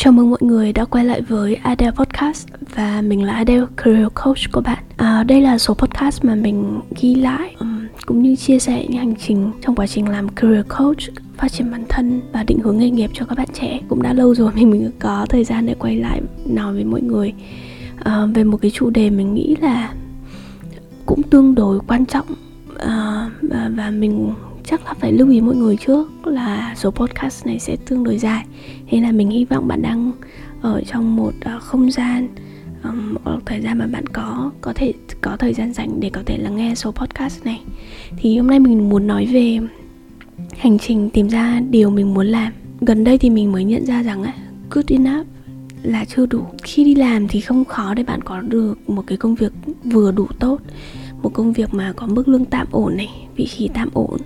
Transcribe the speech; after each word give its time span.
Chào 0.00 0.12
mừng 0.12 0.30
mọi 0.30 0.38
người 0.42 0.72
đã 0.72 0.84
quay 0.84 1.04
lại 1.04 1.22
với 1.22 1.54
Adele 1.54 1.90
Podcast 1.90 2.48
và 2.74 3.02
mình 3.02 3.22
là 3.24 3.32
Adele, 3.32 3.66
Career 3.76 4.06
Coach 4.14 4.52
của 4.52 4.60
bạn. 4.60 4.78
À, 4.96 5.24
đây 5.24 5.40
là 5.40 5.58
số 5.58 5.74
podcast 5.74 6.24
mà 6.24 6.34
mình 6.34 6.80
ghi 7.00 7.14
lại 7.14 7.54
um, 7.60 7.86
cũng 8.06 8.22
như 8.22 8.36
chia 8.36 8.58
sẻ 8.58 8.86
những 8.88 8.98
hành 8.98 9.14
trình 9.16 9.52
trong 9.62 9.74
quá 9.74 9.86
trình 9.86 10.08
làm 10.08 10.28
Career 10.28 10.66
Coach, 10.78 10.98
phát 11.36 11.52
triển 11.52 11.70
bản 11.70 11.84
thân 11.88 12.20
và 12.32 12.42
định 12.42 12.58
hướng 12.58 12.78
nghề 12.78 12.90
nghiệp 12.90 13.10
cho 13.14 13.24
các 13.24 13.38
bạn 13.38 13.48
trẻ. 13.54 13.80
Cũng 13.88 14.02
đã 14.02 14.12
lâu 14.12 14.34
rồi 14.34 14.52
mình 14.54 14.70
mới 14.70 14.90
có 14.98 15.26
thời 15.28 15.44
gian 15.44 15.66
để 15.66 15.74
quay 15.78 15.96
lại 15.96 16.20
nói 16.46 16.74
với 16.74 16.84
mọi 16.84 17.00
người 17.00 17.32
à, 18.04 18.26
về 18.34 18.44
một 18.44 18.56
cái 18.56 18.70
chủ 18.70 18.90
đề 18.90 19.10
mình 19.10 19.34
nghĩ 19.34 19.56
là 19.60 19.92
cũng 21.06 21.22
tương 21.22 21.54
đối 21.54 21.80
quan 21.80 22.06
trọng 22.06 22.26
à, 22.78 23.30
và, 23.42 23.70
và 23.76 23.90
mình 23.90 24.34
chắc 24.70 24.84
là 24.84 24.94
phải 24.94 25.12
lưu 25.12 25.30
ý 25.30 25.40
mọi 25.40 25.56
người 25.56 25.76
trước 25.76 26.26
là 26.26 26.74
số 26.76 26.90
podcast 26.90 27.46
này 27.46 27.58
sẽ 27.58 27.76
tương 27.86 28.04
đối 28.04 28.18
dài. 28.18 28.44
Nên 28.90 29.02
là 29.02 29.12
mình 29.12 29.30
hy 29.30 29.44
vọng 29.44 29.68
bạn 29.68 29.82
đang 29.82 30.12
ở 30.60 30.82
trong 30.86 31.16
một 31.16 31.32
uh, 31.56 31.62
không 31.62 31.90
gian 31.90 32.28
um, 32.84 33.14
một 33.14 33.40
thời 33.46 33.60
gian 33.60 33.78
mà 33.78 33.86
bạn 33.86 34.06
có 34.06 34.50
có 34.60 34.72
thể 34.72 34.92
có 35.20 35.36
thời 35.36 35.54
gian 35.54 35.72
dành 35.72 36.00
để 36.00 36.10
có 36.10 36.22
thể 36.26 36.38
lắng 36.38 36.56
nghe 36.56 36.74
số 36.74 36.90
podcast 36.92 37.44
này. 37.44 37.60
Thì 38.16 38.38
hôm 38.38 38.46
nay 38.46 38.58
mình 38.58 38.88
muốn 38.88 39.06
nói 39.06 39.26
về 39.26 39.58
hành 40.58 40.78
trình 40.78 41.10
tìm 41.10 41.28
ra 41.28 41.60
điều 41.70 41.90
mình 41.90 42.14
muốn 42.14 42.26
làm. 42.26 42.52
Gần 42.80 43.04
đây 43.04 43.18
thì 43.18 43.30
mình 43.30 43.52
mới 43.52 43.64
nhận 43.64 43.86
ra 43.86 44.02
rằng 44.02 44.22
ấy, 44.22 44.32
good 44.70 44.86
enough 44.88 45.26
là 45.82 46.04
chưa 46.04 46.26
đủ. 46.26 46.44
Khi 46.62 46.84
đi 46.84 46.94
làm 46.94 47.28
thì 47.28 47.40
không 47.40 47.64
khó 47.64 47.94
để 47.94 48.02
bạn 48.02 48.22
có 48.22 48.40
được 48.40 48.90
một 48.90 49.02
cái 49.06 49.18
công 49.18 49.34
việc 49.34 49.52
vừa 49.84 50.12
đủ 50.12 50.26
tốt 50.38 50.60
một 51.22 51.30
công 51.34 51.52
việc 51.52 51.74
mà 51.74 51.92
có 51.96 52.06
mức 52.06 52.28
lương 52.28 52.44
tạm 52.44 52.66
ổn 52.70 52.96
này 52.96 53.08
vị 53.36 53.46
trí 53.46 53.68
tạm 53.74 53.88
ổn 53.92 54.18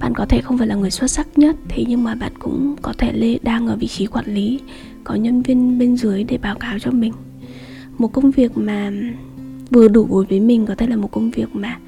bạn 0.00 0.14
có 0.14 0.26
thể 0.26 0.40
không 0.40 0.58
phải 0.58 0.66
là 0.66 0.74
người 0.74 0.90
xuất 0.90 1.10
sắc 1.10 1.38
nhất 1.38 1.56
thế 1.68 1.84
nhưng 1.88 2.04
mà 2.04 2.14
bạn 2.14 2.32
cũng 2.38 2.76
có 2.82 2.92
thể 2.98 3.12
lê 3.12 3.38
đang 3.42 3.66
ở 3.66 3.76
vị 3.76 3.86
trí 3.86 4.06
quản 4.06 4.34
lý 4.34 4.60
có 5.04 5.14
nhân 5.14 5.42
viên 5.42 5.78
bên 5.78 5.96
dưới 5.96 6.24
để 6.24 6.38
báo 6.38 6.54
cáo 6.54 6.78
cho 6.78 6.90
mình. 6.90 7.12
Một 7.98 8.12
công 8.12 8.30
việc 8.30 8.58
mà 8.58 8.92
vừa 9.70 9.88
đủ 9.88 10.24
với 10.28 10.40
mình 10.40 10.66
có 10.66 10.74
thể 10.74 10.86
là 10.86 10.96
một 10.96 11.10
công 11.10 11.30
việc 11.30 11.48
mà 11.52 11.78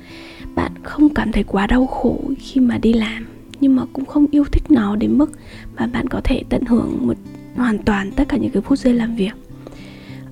bạn 0.55 0.72
không 0.83 1.14
cảm 1.14 1.33
thấy 1.33 1.42
quá 1.42 1.67
đau 1.67 1.86
khổ 1.86 2.20
khi 2.39 2.61
mà 2.61 2.78
đi 2.78 2.92
làm 2.92 3.27
nhưng 3.61 3.77
mà 3.77 3.83
cũng 3.92 4.05
không 4.05 4.27
yêu 4.30 4.45
thích 4.45 4.62
nó 4.69 4.97
đến 4.97 5.19
mức 5.19 5.30
mà 5.77 5.86
bạn 5.86 6.08
có 6.08 6.20
thể 6.24 6.42
tận 6.48 6.64
hưởng 6.64 7.06
một 7.06 7.17
hoàn 7.56 7.78
toàn 7.78 8.11
tất 8.12 8.28
cả 8.28 8.36
những 8.36 8.50
cái 8.50 8.62
phút 8.62 8.78
giây 8.78 8.95
làm 8.95 9.17
việc. 9.17 9.33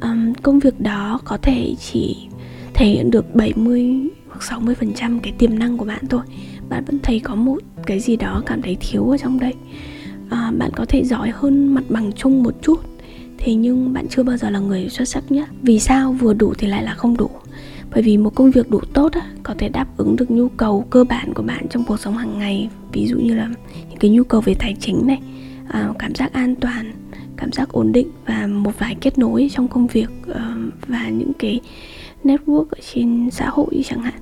Um, 0.00 0.34
công 0.34 0.58
việc 0.58 0.80
đó 0.80 1.20
có 1.24 1.36
thể 1.42 1.74
chỉ 1.80 2.16
thể 2.74 2.86
hiện 2.86 3.10
được 3.10 3.34
70 3.34 4.08
hoặc 4.28 4.40
60% 4.40 5.20
cái 5.22 5.32
tiềm 5.38 5.58
năng 5.58 5.78
của 5.78 5.84
bạn 5.84 6.06
thôi 6.08 6.22
bạn 6.68 6.84
vẫn 6.84 6.98
thấy 7.02 7.20
có 7.20 7.34
một 7.34 7.58
cái 7.86 8.00
gì 8.00 8.16
đó 8.16 8.42
cảm 8.46 8.62
thấy 8.62 8.76
thiếu 8.80 9.10
ở 9.10 9.18
trong 9.18 9.40
đây 9.40 9.54
à, 10.30 10.52
bạn 10.58 10.70
có 10.76 10.84
thể 10.88 11.04
giỏi 11.04 11.30
hơn 11.34 11.74
mặt 11.74 11.84
bằng 11.88 12.12
chung 12.12 12.42
một 12.42 12.54
chút. 12.62 12.80
Thế 13.38 13.54
nhưng 13.54 13.92
bạn 13.92 14.06
chưa 14.08 14.22
bao 14.22 14.36
giờ 14.36 14.50
là 14.50 14.58
người 14.58 14.88
xuất 14.88 15.08
sắc 15.08 15.32
nhất. 15.32 15.48
Vì 15.62 15.78
sao 15.78 16.12
vừa 16.12 16.34
đủ 16.34 16.54
thì 16.58 16.66
lại 16.66 16.82
là 16.82 16.94
không 16.94 17.16
đủ? 17.16 17.30
Bởi 17.90 18.02
vì 18.02 18.16
một 18.16 18.34
công 18.34 18.50
việc 18.50 18.70
đủ 18.70 18.80
tốt 18.94 19.12
á, 19.12 19.30
có 19.42 19.54
thể 19.58 19.68
đáp 19.68 19.86
ứng 19.96 20.16
được 20.16 20.30
nhu 20.30 20.48
cầu 20.48 20.86
cơ 20.90 21.04
bản 21.04 21.34
của 21.34 21.42
bạn 21.42 21.66
trong 21.70 21.84
cuộc 21.84 22.00
sống 22.00 22.16
hàng 22.16 22.38
ngày. 22.38 22.68
Ví 22.92 23.06
dụ 23.06 23.18
như 23.18 23.34
là 23.34 23.48
những 23.90 23.98
cái 23.98 24.10
nhu 24.10 24.24
cầu 24.24 24.40
về 24.40 24.54
tài 24.58 24.76
chính 24.80 25.06
này 25.06 25.20
à, 25.68 25.92
cảm 25.98 26.14
giác 26.14 26.32
an 26.32 26.54
toàn 26.54 26.92
cảm 27.38 27.52
giác 27.52 27.68
ổn 27.68 27.92
định 27.92 28.08
và 28.26 28.46
một 28.46 28.78
vài 28.78 28.96
kết 29.00 29.18
nối 29.18 29.50
trong 29.52 29.68
công 29.68 29.86
việc 29.86 30.08
uh, 30.30 30.36
và 30.86 31.08
những 31.08 31.32
cái 31.38 31.60
network 32.24 32.66
ở 32.70 32.78
trên 32.92 33.30
xã 33.30 33.48
hội 33.48 33.82
chẳng 33.84 34.02
hạn. 34.02 34.14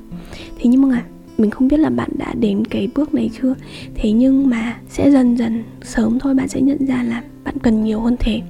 Thế 0.58 0.64
nhưng 0.64 0.88
mà 0.88 1.04
mình 1.38 1.50
không 1.50 1.68
biết 1.68 1.76
là 1.76 1.90
bạn 1.90 2.10
đã 2.18 2.34
đến 2.34 2.64
cái 2.64 2.88
bước 2.94 3.14
này 3.14 3.30
chưa. 3.40 3.54
Thế 3.94 4.12
nhưng 4.12 4.50
mà 4.50 4.76
sẽ 4.88 5.10
dần 5.10 5.36
dần, 5.36 5.62
sớm 5.82 6.18
thôi 6.18 6.34
bạn 6.34 6.48
sẽ 6.48 6.60
nhận 6.60 6.86
ra 6.86 7.02
là 7.02 7.22
bạn 7.44 7.58
cần 7.58 7.84
nhiều 7.84 8.00
hơn 8.00 8.16
thế. 8.18 8.40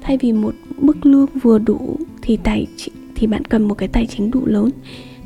Thay 0.00 0.18
vì 0.18 0.32
một 0.32 0.54
mức 0.76 1.06
lương 1.06 1.26
vừa 1.42 1.58
đủ 1.58 1.96
thì 2.22 2.36
tài 2.36 2.66
thì 3.14 3.26
bạn 3.26 3.44
cần 3.44 3.68
một 3.68 3.74
cái 3.74 3.88
tài 3.88 4.06
chính 4.06 4.30
đủ 4.30 4.46
lớn 4.46 4.70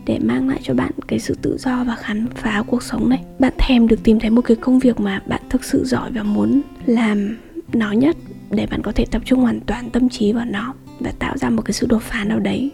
để 0.06 0.18
mang 0.18 0.48
lại 0.48 0.60
cho 0.62 0.74
bạn 0.74 0.90
cái 1.08 1.18
sự 1.18 1.36
tự 1.42 1.56
do 1.58 1.84
và 1.84 1.96
khám 1.96 2.26
phá 2.34 2.62
cuộc 2.66 2.82
sống 2.82 3.08
này. 3.08 3.24
Bạn 3.38 3.52
thèm 3.58 3.88
được 3.88 4.02
tìm 4.02 4.20
thấy 4.20 4.30
một 4.30 4.40
cái 4.40 4.56
công 4.56 4.78
việc 4.78 5.00
mà 5.00 5.22
bạn 5.26 5.42
thực 5.50 5.64
sự 5.64 5.84
giỏi 5.84 6.10
và 6.12 6.22
muốn 6.22 6.60
làm 6.86 7.36
nó 7.72 7.92
nhất 7.92 8.16
để 8.50 8.66
bạn 8.70 8.82
có 8.82 8.92
thể 8.92 9.04
tập 9.10 9.22
trung 9.24 9.40
hoàn 9.40 9.60
toàn 9.60 9.90
tâm 9.90 10.08
trí 10.08 10.32
vào 10.32 10.44
nó 10.44 10.74
và 11.00 11.12
tạo 11.18 11.38
ra 11.38 11.50
một 11.50 11.62
cái 11.62 11.72
sự 11.72 11.86
đột 11.86 12.02
phá 12.02 12.24
nào 12.24 12.38
đấy, 12.38 12.70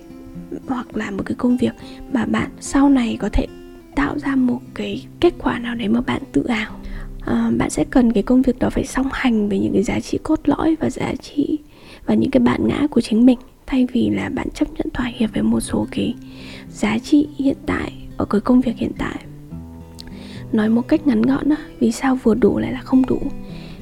hoặc 0.66 0.96
là 0.96 1.10
một 1.10 1.22
cái 1.26 1.34
công 1.34 1.56
việc 1.56 1.72
mà 2.12 2.24
bạn 2.24 2.50
sau 2.60 2.88
này 2.88 3.16
có 3.20 3.28
thể 3.32 3.46
tạo 3.98 4.18
ra 4.18 4.36
một 4.36 4.60
cái 4.74 5.06
kết 5.20 5.34
quả 5.38 5.58
nào 5.58 5.74
đấy 5.74 5.88
mà 5.88 6.00
bạn 6.00 6.22
tự 6.32 6.42
ảo 6.42 6.72
à, 7.20 7.50
bạn 7.58 7.70
sẽ 7.70 7.84
cần 7.90 8.12
cái 8.12 8.22
công 8.22 8.42
việc 8.42 8.58
đó 8.58 8.70
phải 8.70 8.84
song 8.84 9.06
hành 9.12 9.48
với 9.48 9.58
những 9.58 9.72
cái 9.72 9.82
giá 9.82 10.00
trị 10.00 10.18
cốt 10.22 10.40
lõi 10.44 10.76
và 10.80 10.90
giá 10.90 11.14
trị 11.14 11.58
và 12.06 12.14
những 12.14 12.30
cái 12.30 12.40
bản 12.40 12.68
ngã 12.68 12.86
của 12.90 13.00
chính 13.00 13.26
mình. 13.26 13.38
Thay 13.66 13.86
vì 13.92 14.10
là 14.10 14.28
bạn 14.28 14.50
chấp 14.54 14.68
nhận 14.72 14.86
thỏa 14.94 15.06
hiệp 15.06 15.30
với 15.34 15.42
một 15.42 15.60
số 15.60 15.86
cái 15.90 16.14
giá 16.70 16.98
trị 16.98 17.28
hiện 17.36 17.56
tại 17.66 17.92
ở 18.16 18.24
cái 18.24 18.40
công 18.40 18.60
việc 18.60 18.76
hiện 18.76 18.92
tại. 18.98 19.24
Nói 20.52 20.68
một 20.68 20.88
cách 20.88 21.06
ngắn 21.06 21.22
gọn 21.22 21.48
đó 21.48 21.56
vì 21.80 21.92
sao 21.92 22.18
vừa 22.22 22.34
đủ 22.34 22.58
lại 22.58 22.72
là 22.72 22.80
không 22.80 23.06
đủ? 23.06 23.20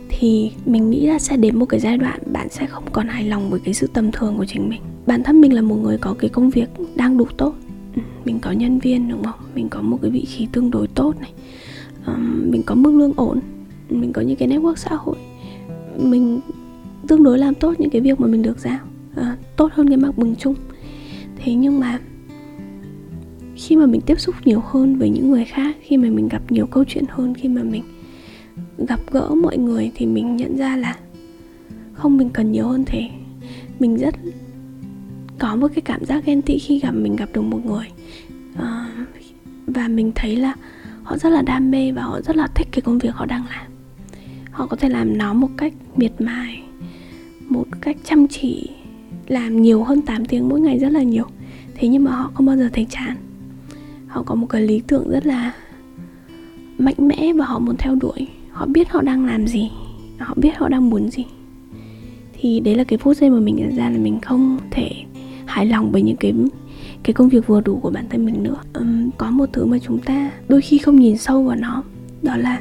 Thì 0.09 0.51
mình 0.67 0.91
nghĩ 0.91 1.07
là 1.07 1.19
sẽ 1.19 1.37
đến 1.37 1.59
một 1.59 1.67
cái 1.67 1.81
giai 1.81 1.99
đoạn 1.99 2.19
bạn 2.33 2.49
sẽ 2.51 2.67
không 2.67 2.85
còn 2.93 3.09
hài 3.09 3.25
lòng 3.25 3.51
với 3.51 3.61
cái 3.61 3.75
sự 3.75 3.91
tầm 3.93 4.13
thường 4.13 4.37
của 4.39 4.47
chính 4.47 4.69
mình. 4.69 4.81
Bản 5.07 5.23
thân 5.23 5.41
mình 5.41 5.53
là 5.53 5.63
một 5.63 5.77
người 5.77 5.99
có 5.99 6.15
cái 6.19 6.31
công 6.31 6.51
việc 6.51 6.69
đang 6.95 7.17
đủ 7.17 7.27
tốt 7.37 7.55
mình 8.25 8.39
có 8.39 8.51
nhân 8.51 8.79
viên 8.79 9.09
đúng 9.09 9.25
không? 9.25 9.41
Mình 9.55 9.69
có 9.69 9.83
một 9.83 9.99
cái 10.03 10.11
vị 10.11 10.25
trí 10.25 10.47
tương 10.47 10.71
đối 10.71 10.87
tốt 10.87 11.15
này. 11.21 11.33
Um, 12.07 12.51
mình 12.51 12.63
có 12.67 12.75
mức 12.75 12.93
lương 12.93 13.13
ổn. 13.17 13.41
Mình 13.91 14.13
có 14.13 14.23
những 14.23 14.37
cái 14.37 14.49
network 14.49 14.75
xã 14.75 14.95
hội. 14.95 15.17
Mình 15.99 16.41
tương 17.09 17.23
đối 17.23 17.39
làm 17.39 17.55
tốt 17.55 17.75
những 17.79 17.91
cái 17.91 18.01
việc 18.01 18.21
mà 18.21 18.27
mình 18.27 18.43
được 18.43 18.59
giao. 18.59 18.79
À, 19.17 19.37
tốt 19.57 19.73
hơn 19.73 19.89
cái 19.89 19.97
mặt 19.97 20.19
bằng 20.19 20.35
chung. 20.37 20.55
Thế 21.37 21.55
nhưng 21.55 21.81
mà 21.81 22.01
khi 23.57 23.77
mà 23.77 23.87
mình 23.87 24.01
tiếp 24.01 24.21
xúc 24.21 24.35
nhiều 24.45 24.61
hơn 24.67 24.99
với 24.99 25.11
những 25.11 25.31
người 25.31 25.45
khác 25.45 25.77
khi 25.81 25.97
mà 25.97 26.09
mình 26.11 26.29
gặp 26.29 26.53
nhiều 26.53 26.67
câu 26.67 26.85
chuyện 26.85 27.05
hơn 27.09 27.35
khi 27.35 27.49
mà 27.49 27.63
mình 27.63 27.83
gặp 28.79 29.01
gỡ 29.11 29.35
mọi 29.35 29.59
người 29.59 29.91
thì 29.95 30.07
mình 30.07 30.37
nhận 30.37 30.57
ra 30.57 30.77
là 30.77 30.97
không 31.93 32.17
mình 32.17 32.31
cần 32.31 32.53
nhiều 32.53 32.69
hơn 32.69 32.85
thế. 32.87 33.09
Mình 33.79 33.97
rất 33.97 34.15
có 35.47 35.57
một 35.57 35.69
cái 35.75 35.83
cảm 35.83 36.05
giác 36.05 36.25
ghen 36.27 36.43
tị 36.43 36.59
khi 36.59 36.79
gặp 36.79 36.91
mình 36.91 37.17
gặp 37.17 37.29
được 37.33 37.43
một 37.43 37.67
người. 37.67 37.87
À, 38.57 38.87
và 39.67 39.89
mình 39.89 40.13
thấy 40.15 40.37
là 40.37 40.55
họ 41.03 41.19
rất 41.19 41.29
là 41.29 41.43
đam 41.43 41.71
mê 41.71 41.93
và 41.93 42.03
họ 42.03 42.21
rất 42.21 42.37
là 42.37 42.47
thích 42.55 42.69
cái 42.73 42.81
công 42.81 42.99
việc 42.99 43.15
họ 43.15 43.27
đang 43.27 43.45
làm. 43.51 43.67
Họ 44.51 44.67
có 44.67 44.77
thể 44.77 44.89
làm 44.89 45.19
nó 45.19 45.33
một 45.33 45.49
cách 45.57 45.73
miệt 45.97 46.13
mài 46.19 46.63
một 47.49 47.65
cách 47.81 47.97
chăm 48.05 48.29
chỉ 48.29 48.71
làm 49.27 49.63
nhiều 49.63 49.85
hơn 49.85 50.03
8 50.03 50.25
tiếng 50.25 50.49
mỗi 50.49 50.61
ngày 50.61 50.79
rất 50.79 50.89
là 50.93 51.03
nhiều. 51.03 51.25
Thế 51.75 51.89
nhưng 51.89 52.05
mà 52.05 52.11
họ 52.11 52.31
không 52.35 52.47
bao 52.47 52.57
giờ 52.57 52.71
thấy 52.73 52.87
chán. 52.91 53.17
Họ 54.07 54.23
có 54.23 54.35
một 54.35 54.47
cái 54.47 54.63
lý 54.63 54.83
tưởng 54.87 55.11
rất 55.11 55.27
là 55.27 55.53
mạnh 56.79 56.95
mẽ 56.99 57.33
và 57.33 57.45
họ 57.45 57.59
muốn 57.59 57.77
theo 57.77 57.95
đuổi. 57.95 58.29
Họ 58.51 58.67
biết 58.67 58.91
họ 58.91 59.03
đang 59.03 59.27
làm 59.27 59.47
gì 59.47 59.71
họ 60.19 60.35
biết 60.37 60.57
họ 60.57 60.69
đang 60.69 60.91
muốn 60.91 61.11
gì. 61.11 61.25
Thì 62.33 62.61
đấy 62.61 62.75
là 62.75 62.85
cái 62.85 62.99
phút 62.99 63.17
giây 63.17 63.31
mà 63.31 63.41
mình 63.41 63.57
nhận 63.57 63.77
ra 63.77 63.91
là 63.91 63.99
mình 63.99 64.21
không 64.21 64.59
thể 64.71 65.06
hài 65.57 65.67
lòng 65.67 65.93
với 65.93 66.03
những 66.03 66.17
cái 66.17 66.35
cái 67.03 67.15
công 67.15 67.29
việc 67.29 67.47
vừa 67.47 67.61
đủ 67.61 67.79
của 67.83 67.91
bản 67.91 68.05
thân 68.11 68.25
mình 68.25 68.43
nữa. 68.43 68.57
Um, 68.75 69.11
có 69.19 69.31
một 69.31 69.49
thứ 69.53 69.67
mà 69.67 69.79
chúng 69.79 69.99
ta 69.99 70.31
đôi 70.49 70.61
khi 70.61 70.79
không 70.79 70.97
nhìn 70.97 71.19
sâu 71.19 71.43
vào 71.43 71.57
nó 71.57 71.83
đó 72.23 72.37
là 72.37 72.61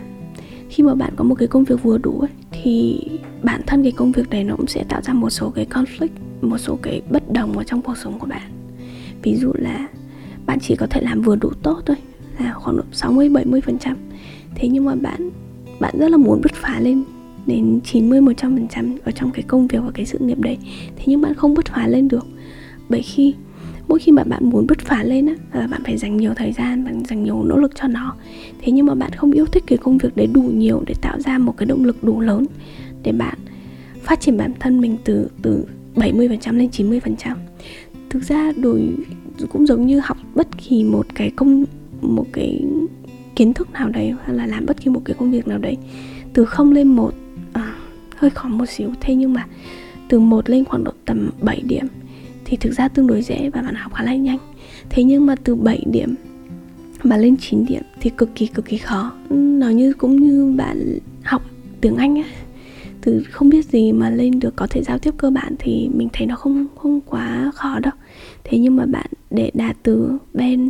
khi 0.69 0.83
mà 0.83 0.95
bạn 0.95 1.13
có 1.15 1.23
một 1.23 1.35
cái 1.35 1.47
công 1.47 1.63
việc 1.63 1.83
vừa 1.83 1.97
đủ 1.97 2.19
ấy, 2.19 2.29
thì 2.51 3.01
bản 3.43 3.61
thân 3.67 3.83
cái 3.83 3.91
công 3.91 4.11
việc 4.11 4.29
này 4.29 4.43
nó 4.43 4.55
cũng 4.55 4.67
sẽ 4.67 4.83
tạo 4.83 5.01
ra 5.01 5.13
một 5.13 5.29
số 5.29 5.49
cái 5.49 5.65
conflict 5.69 6.07
một 6.41 6.57
số 6.57 6.79
cái 6.81 7.01
bất 7.09 7.31
đồng 7.33 7.57
ở 7.57 7.63
trong 7.63 7.81
cuộc 7.81 7.97
sống 7.97 8.19
của 8.19 8.27
bạn. 8.27 8.51
Ví 9.23 9.35
dụ 9.35 9.51
là 9.55 9.87
bạn 10.45 10.59
chỉ 10.61 10.75
có 10.75 10.87
thể 10.89 11.01
làm 11.01 11.21
vừa 11.21 11.35
đủ 11.35 11.49
tốt 11.63 11.81
thôi 11.85 11.97
là 12.39 12.53
khoảng 12.53 12.77
độ 12.77 12.83
60 12.91 13.29
70 13.29 13.61
phần 13.61 13.77
trăm. 13.77 13.97
Thế 14.55 14.67
nhưng 14.67 14.85
mà 14.85 14.95
bạn 14.95 15.29
bạn 15.79 15.95
rất 15.99 16.11
là 16.11 16.17
muốn 16.17 16.41
bứt 16.41 16.53
phá 16.53 16.79
lên 16.79 17.03
đến 17.45 17.79
90 17.83 18.21
100 18.21 18.55
phần 18.55 18.67
trăm 18.67 18.97
ở 19.03 19.11
trong 19.11 19.31
cái 19.31 19.43
công 19.47 19.67
việc 19.67 19.79
và 19.85 19.91
cái 19.93 20.05
sự 20.05 20.17
nghiệp 20.19 20.39
đấy. 20.39 20.57
Thế 20.95 21.03
nhưng 21.05 21.21
bạn 21.21 21.33
không 21.33 21.53
bứt 21.53 21.65
phá 21.65 21.87
lên 21.87 22.07
được 22.07 22.27
bởi 22.89 23.01
khi 23.01 23.35
mỗi 23.87 23.99
khi 23.99 24.11
mà 24.11 24.23
bạn 24.23 24.49
muốn 24.49 24.67
bứt 24.67 24.79
phá 24.79 25.03
lên 25.03 25.25
á 25.25 25.33
là 25.53 25.67
bạn 25.67 25.81
phải 25.83 25.97
dành 25.97 26.17
nhiều 26.17 26.33
thời 26.35 26.51
gian 26.51 26.83
bạn 26.83 27.03
dành 27.05 27.23
nhiều 27.23 27.43
nỗ 27.43 27.57
lực 27.57 27.71
cho 27.75 27.87
nó. 27.87 28.15
Thế 28.61 28.71
nhưng 28.71 28.85
mà 28.85 28.95
bạn 28.95 29.11
không 29.11 29.31
yêu 29.31 29.45
thích 29.45 29.63
cái 29.67 29.77
công 29.77 29.97
việc 29.97 30.15
đấy 30.15 30.27
đủ 30.33 30.41
nhiều 30.41 30.83
để 30.87 30.93
tạo 31.01 31.19
ra 31.19 31.37
một 31.37 31.57
cái 31.57 31.65
động 31.65 31.85
lực 31.85 32.03
đủ 32.03 32.19
lớn 32.19 32.45
để 33.03 33.11
bạn 33.11 33.37
phát 34.03 34.19
triển 34.19 34.37
bản 34.37 34.53
thân 34.59 34.81
mình 34.81 34.97
từ 35.03 35.29
từ 35.41 35.65
70% 35.95 36.57
lên 36.57 36.69
90% 36.71 37.35
thực 38.09 38.23
ra 38.23 38.51
đổi 38.51 38.89
cũng 39.49 39.67
giống 39.67 39.85
như 39.85 39.99
học 39.99 40.17
bất 40.35 40.47
kỳ 40.57 40.83
một 40.83 41.05
cái 41.15 41.31
công 41.35 41.65
một 42.01 42.25
cái 42.31 42.61
kiến 43.35 43.53
thức 43.53 43.71
nào 43.73 43.89
đấy 43.89 44.13
hay 44.23 44.35
là 44.35 44.45
làm 44.45 44.65
bất 44.65 44.81
kỳ 44.81 44.89
một 44.89 45.01
cái 45.05 45.15
công 45.19 45.31
việc 45.31 45.47
nào 45.47 45.57
đấy 45.57 45.77
từ 46.33 46.45
không 46.45 46.71
lên 46.71 46.87
một 46.87 47.13
à, 47.53 47.75
hơi 48.15 48.29
khó 48.29 48.49
một 48.49 48.65
xíu. 48.69 48.89
Thế 49.01 49.15
nhưng 49.15 49.33
mà 49.33 49.47
từ 50.07 50.19
một 50.19 50.49
lên 50.49 50.65
khoảng 50.65 50.83
độ 50.83 50.91
tầm 51.05 51.29
7 51.41 51.61
điểm 51.65 51.85
thì 52.45 52.57
thực 52.57 52.73
ra 52.73 52.87
tương 52.87 53.07
đối 53.07 53.21
dễ 53.21 53.49
và 53.49 53.61
bạn 53.61 53.75
học 53.75 53.93
khá 53.93 54.03
là 54.03 54.15
nhanh. 54.15 54.37
Thế 54.89 55.03
nhưng 55.03 55.25
mà 55.25 55.35
từ 55.43 55.55
7 55.55 55.83
điểm 55.91 56.15
mà 57.03 57.17
lên 57.17 57.37
9 57.37 57.65
điểm 57.65 57.81
thì 58.01 58.09
cực 58.09 58.35
kỳ 58.35 58.47
cực 58.47 58.65
kỳ 58.65 58.77
khó. 58.77 59.13
Nó 59.29 59.69
như 59.69 59.93
cũng 59.93 60.15
như 60.15 60.53
bạn 60.57 60.99
học 61.23 61.41
tiếng 61.81 61.95
Anh 61.95 62.17
ấy. 62.17 62.25
Từ 63.01 63.23
không 63.31 63.49
biết 63.49 63.65
gì 63.65 63.91
mà 63.91 64.09
lên 64.09 64.39
được 64.39 64.55
có 64.55 64.67
thể 64.69 64.83
giao 64.83 64.99
tiếp 64.99 65.13
cơ 65.17 65.29
bản 65.29 65.55
thì 65.59 65.89
mình 65.93 66.09
thấy 66.13 66.27
nó 66.27 66.35
không 66.35 66.67
không 66.75 67.01
quá 67.01 67.51
khó 67.55 67.79
đâu. 67.79 67.93
Thế 68.43 68.57
nhưng 68.57 68.75
mà 68.75 68.85
bạn 68.85 69.07
để 69.29 69.51
đạt 69.53 69.77
từ 69.83 70.17
bên 70.33 70.69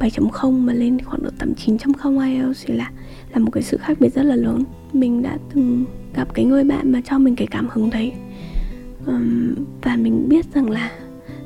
7.0 0.00 0.50
mà 0.50 0.72
lên 0.72 0.98
khoảng 1.00 1.22
độ 1.22 1.30
tầm 1.38 1.52
9.0 1.66 2.20
IELTS 2.20 2.66
thì 2.66 2.74
là 2.74 2.90
là 3.32 3.38
một 3.38 3.50
cái 3.50 3.62
sự 3.62 3.76
khác 3.76 4.00
biệt 4.00 4.14
rất 4.14 4.22
là 4.22 4.36
lớn. 4.36 4.64
Mình 4.92 5.22
đã 5.22 5.38
từng 5.54 5.84
gặp 6.14 6.34
cái 6.34 6.44
người 6.44 6.64
bạn 6.64 6.92
mà 6.92 7.00
cho 7.04 7.18
mình 7.18 7.36
cái 7.36 7.46
cảm 7.46 7.68
hứng 7.70 7.90
đấy. 7.90 8.12
Um, 9.06 9.54
và 9.82 9.96
mình 9.96 10.28
biết 10.28 10.46
rằng 10.54 10.70
là 10.70 10.90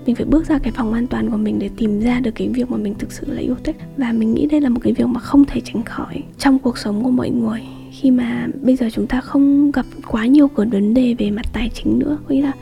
mình 0.06 0.16
phải 0.16 0.24
bước 0.24 0.46
ra 0.46 0.58
cái 0.58 0.72
phòng 0.72 0.92
an 0.92 1.06
toàn 1.06 1.30
của 1.30 1.36
mình 1.36 1.58
để 1.58 1.70
tìm 1.76 2.00
ra 2.00 2.20
được 2.20 2.30
cái 2.34 2.48
việc 2.48 2.70
mà 2.70 2.76
mình 2.76 2.94
thực 2.98 3.12
sự 3.12 3.32
là 3.32 3.40
yêu 3.40 3.54
thích. 3.64 3.76
Và 3.96 4.12
mình 4.12 4.34
nghĩ 4.34 4.46
đây 4.46 4.60
là 4.60 4.68
một 4.68 4.80
cái 4.82 4.92
việc 4.92 5.06
mà 5.06 5.20
không 5.20 5.44
thể 5.44 5.60
tránh 5.64 5.82
khỏi 5.82 6.22
trong 6.38 6.58
cuộc 6.58 6.78
sống 6.78 7.04
của 7.04 7.10
mọi 7.10 7.30
người. 7.30 7.60
Khi 7.92 8.10
mà 8.10 8.48
bây 8.62 8.76
giờ 8.76 8.88
chúng 8.92 9.06
ta 9.06 9.20
không 9.20 9.70
gặp 9.70 9.86
quá 10.06 10.26
nhiều 10.26 10.48
cái 10.48 10.66
vấn 10.66 10.94
đề 10.94 11.14
về 11.18 11.30
mặt 11.30 11.46
tài 11.52 11.70
chính 11.74 11.98
nữa, 11.98 12.18
có 12.28 12.34
nghĩa 12.34 12.42
là 12.42 12.52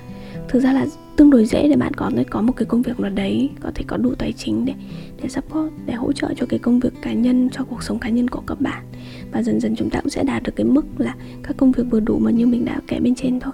thực 0.48 0.60
ra 0.60 0.72
là 0.72 0.86
tương 1.16 1.30
đối 1.30 1.46
dễ 1.46 1.68
để 1.68 1.76
bạn 1.76 1.94
có 1.94 2.10
thể 2.16 2.24
có 2.24 2.42
một 2.42 2.52
cái 2.56 2.66
công 2.66 2.82
việc 2.82 3.00
nào 3.00 3.10
đấy, 3.10 3.50
có 3.60 3.70
thể 3.74 3.84
có 3.86 3.96
đủ 3.96 4.14
tài 4.14 4.32
chính 4.32 4.64
để 4.64 4.74
để 5.22 5.28
support, 5.28 5.72
để 5.86 5.94
hỗ 5.94 6.12
trợ 6.12 6.34
cho 6.36 6.46
cái 6.46 6.58
công 6.58 6.80
việc 6.80 6.92
cá 7.02 7.12
nhân, 7.12 7.48
cho 7.52 7.64
cuộc 7.64 7.82
sống 7.82 7.98
cá 7.98 8.08
nhân 8.08 8.28
của 8.28 8.42
các 8.46 8.60
bạn. 8.60 8.84
Và 9.32 9.42
dần 9.42 9.60
dần 9.60 9.76
chúng 9.76 9.90
ta 9.90 10.00
cũng 10.00 10.10
sẽ 10.10 10.24
đạt 10.24 10.42
được 10.42 10.56
cái 10.56 10.64
mức 10.64 10.84
là 10.98 11.14
các 11.42 11.56
công 11.56 11.72
việc 11.72 11.84
vừa 11.90 12.00
đủ 12.00 12.18
mà 12.18 12.30
như 12.30 12.46
mình 12.46 12.64
đã 12.64 12.80
kể 12.86 13.00
bên 13.00 13.14
trên 13.14 13.40
thôi. 13.40 13.52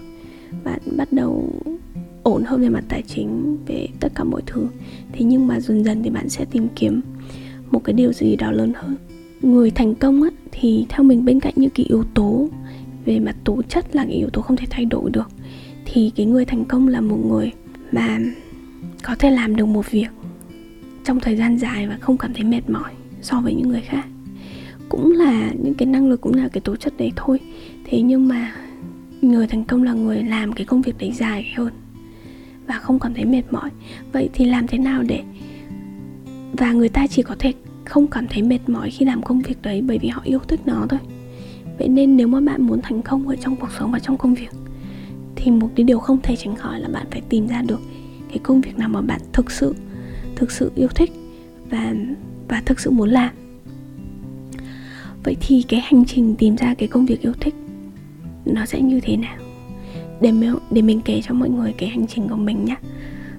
Bạn 0.65 0.81
bắt 0.97 1.13
đầu 1.13 1.53
ổn 2.31 2.43
hơn 2.47 2.61
về 2.61 2.69
mặt 2.69 2.85
tài 2.89 3.03
chính 3.03 3.57
về 3.67 3.89
tất 4.01 4.13
cả 4.15 4.25
mọi 4.25 4.43
thứ. 4.47 4.67
Thế 5.13 5.25
nhưng 5.25 5.47
mà 5.47 5.61
dần 5.61 5.85
dần 5.85 6.03
thì 6.03 6.11
bạn 6.11 6.29
sẽ 6.29 6.45
tìm 6.45 6.67
kiếm 6.77 7.01
một 7.71 7.85
cái 7.85 7.93
điều 7.93 8.13
gì 8.13 8.37
đó 8.37 8.51
lớn 8.51 8.73
hơn. 8.75 8.97
Người 9.43 9.71
thành 9.71 9.95
công 9.95 10.23
á, 10.23 10.31
thì 10.53 10.87
theo 10.89 11.03
mình 11.03 11.25
bên 11.25 11.41
cạnh 11.41 11.55
những 11.57 11.71
cái 11.71 11.87
yếu 11.89 12.05
tố 12.15 12.49
về 13.05 13.21
mặt 13.21 13.37
tố 13.45 13.63
chất 13.63 13.97
là 13.97 14.05
cái 14.05 14.15
yếu 14.15 14.31
tố 14.31 14.43
không 14.43 14.57
thể 14.57 14.67
thay 14.71 14.85
đổi 14.85 15.11
được. 15.11 15.31
Thì 15.85 16.11
cái 16.17 16.27
người 16.27 16.45
thành 16.45 16.65
công 16.65 16.89
là 16.89 17.01
một 17.01 17.19
người 17.27 17.53
mà 17.93 18.19
có 19.03 19.15
thể 19.19 19.31
làm 19.31 19.57
được 19.57 19.67
một 19.67 19.91
việc 19.91 20.09
trong 21.05 21.21
thời 21.21 21.37
gian 21.37 21.59
dài 21.59 21.89
và 21.89 21.99
không 22.01 22.19
cảm 22.19 22.35
thấy 22.35 22.45
mệt 22.45 22.71
mỏi 22.71 22.93
so 23.23 23.41
với 23.41 23.55
những 23.55 23.69
người 23.69 23.81
khác. 23.81 24.07
Cũng 24.89 25.13
là 25.13 25.53
những 25.63 25.75
cái 25.75 25.87
năng 25.87 26.09
lực 26.09 26.21
cũng 26.21 26.35
là 26.35 26.49
cái 26.49 26.61
tố 26.61 26.77
chất 26.77 26.97
đấy 26.97 27.13
thôi. 27.17 27.41
Thế 27.85 28.03
nhưng 28.03 28.29
mà 28.29 28.55
người 29.23 29.47
thành 29.47 29.65
công 29.65 29.83
là 29.83 29.93
người 29.93 30.23
làm 30.23 30.53
cái 30.53 30.67
công 30.67 30.83
việc 30.83 30.99
đấy 30.99 31.13
dài 31.13 31.53
hơn 31.57 31.73
và 32.71 32.79
không 32.79 32.99
cảm 32.99 33.15
thấy 33.15 33.25
mệt 33.25 33.43
mỏi. 33.51 33.71
Vậy 34.13 34.31
thì 34.33 34.45
làm 34.45 34.67
thế 34.67 34.79
nào 34.79 35.03
để 35.03 35.23
và 36.53 36.73
người 36.73 36.89
ta 36.89 37.07
chỉ 37.07 37.23
có 37.23 37.37
thể 37.39 37.53
không 37.85 38.07
cảm 38.07 38.27
thấy 38.29 38.43
mệt 38.43 38.59
mỏi 38.67 38.91
khi 38.91 39.05
làm 39.05 39.23
công 39.23 39.41
việc 39.41 39.63
đấy 39.63 39.83
bởi 39.83 39.99
vì 39.99 40.09
họ 40.09 40.23
yêu 40.25 40.39
thích 40.49 40.61
nó 40.65 40.87
thôi. 40.89 41.01
Vậy 41.79 41.89
nên 41.89 42.17
nếu 42.17 42.29
mà 42.29 42.41
bạn 42.41 42.63
muốn 42.63 42.81
thành 42.83 43.03
công 43.03 43.29
ở 43.29 43.37
trong 43.37 43.57
cuộc 43.57 43.71
sống 43.79 43.93
và 43.93 43.99
trong 43.99 44.19
công 44.19 44.35
việc, 44.35 44.51
thì 45.37 45.51
một 45.51 45.71
cái 45.77 45.85
điều 45.85 45.99
không 45.99 46.19
thể 46.23 46.37
tránh 46.37 46.57
khỏi 46.57 46.81
là 46.81 46.89
bạn 46.89 47.07
phải 47.11 47.21
tìm 47.29 47.47
ra 47.47 47.63
được 47.63 47.81
cái 48.29 48.39
công 48.43 48.61
việc 48.61 48.79
nào 48.79 48.89
mà 48.89 49.01
bạn 49.01 49.21
thực 49.33 49.51
sự 49.51 49.75
thực 50.37 50.51
sự 50.51 50.73
yêu 50.75 50.89
thích 50.89 51.13
và 51.71 51.95
và 52.49 52.63
thực 52.67 52.81
sự 52.81 52.91
muốn 52.91 53.09
làm. 53.09 53.35
Vậy 55.25 55.37
thì 55.41 55.65
cái 55.69 55.81
hành 55.81 56.05
trình 56.05 56.35
tìm 56.39 56.57
ra 56.57 56.75
cái 56.75 56.89
công 56.89 57.07
việc 57.07 57.21
yêu 57.23 57.33
thích 57.41 57.55
nó 58.45 58.67
sẽ 58.67 58.81
như 58.81 59.01
thế 59.01 59.17
nào? 59.17 59.40
Để 60.21 60.33
mình, 60.33 60.55
để 60.71 60.83
mình 60.83 61.01
kể 61.05 61.21
cho 61.25 61.35
mọi 61.35 61.49
người 61.49 61.73
cái 61.73 61.89
hành 61.89 62.07
trình 62.07 62.29
của 62.29 62.37
mình 62.37 62.65
nhé 62.65 62.77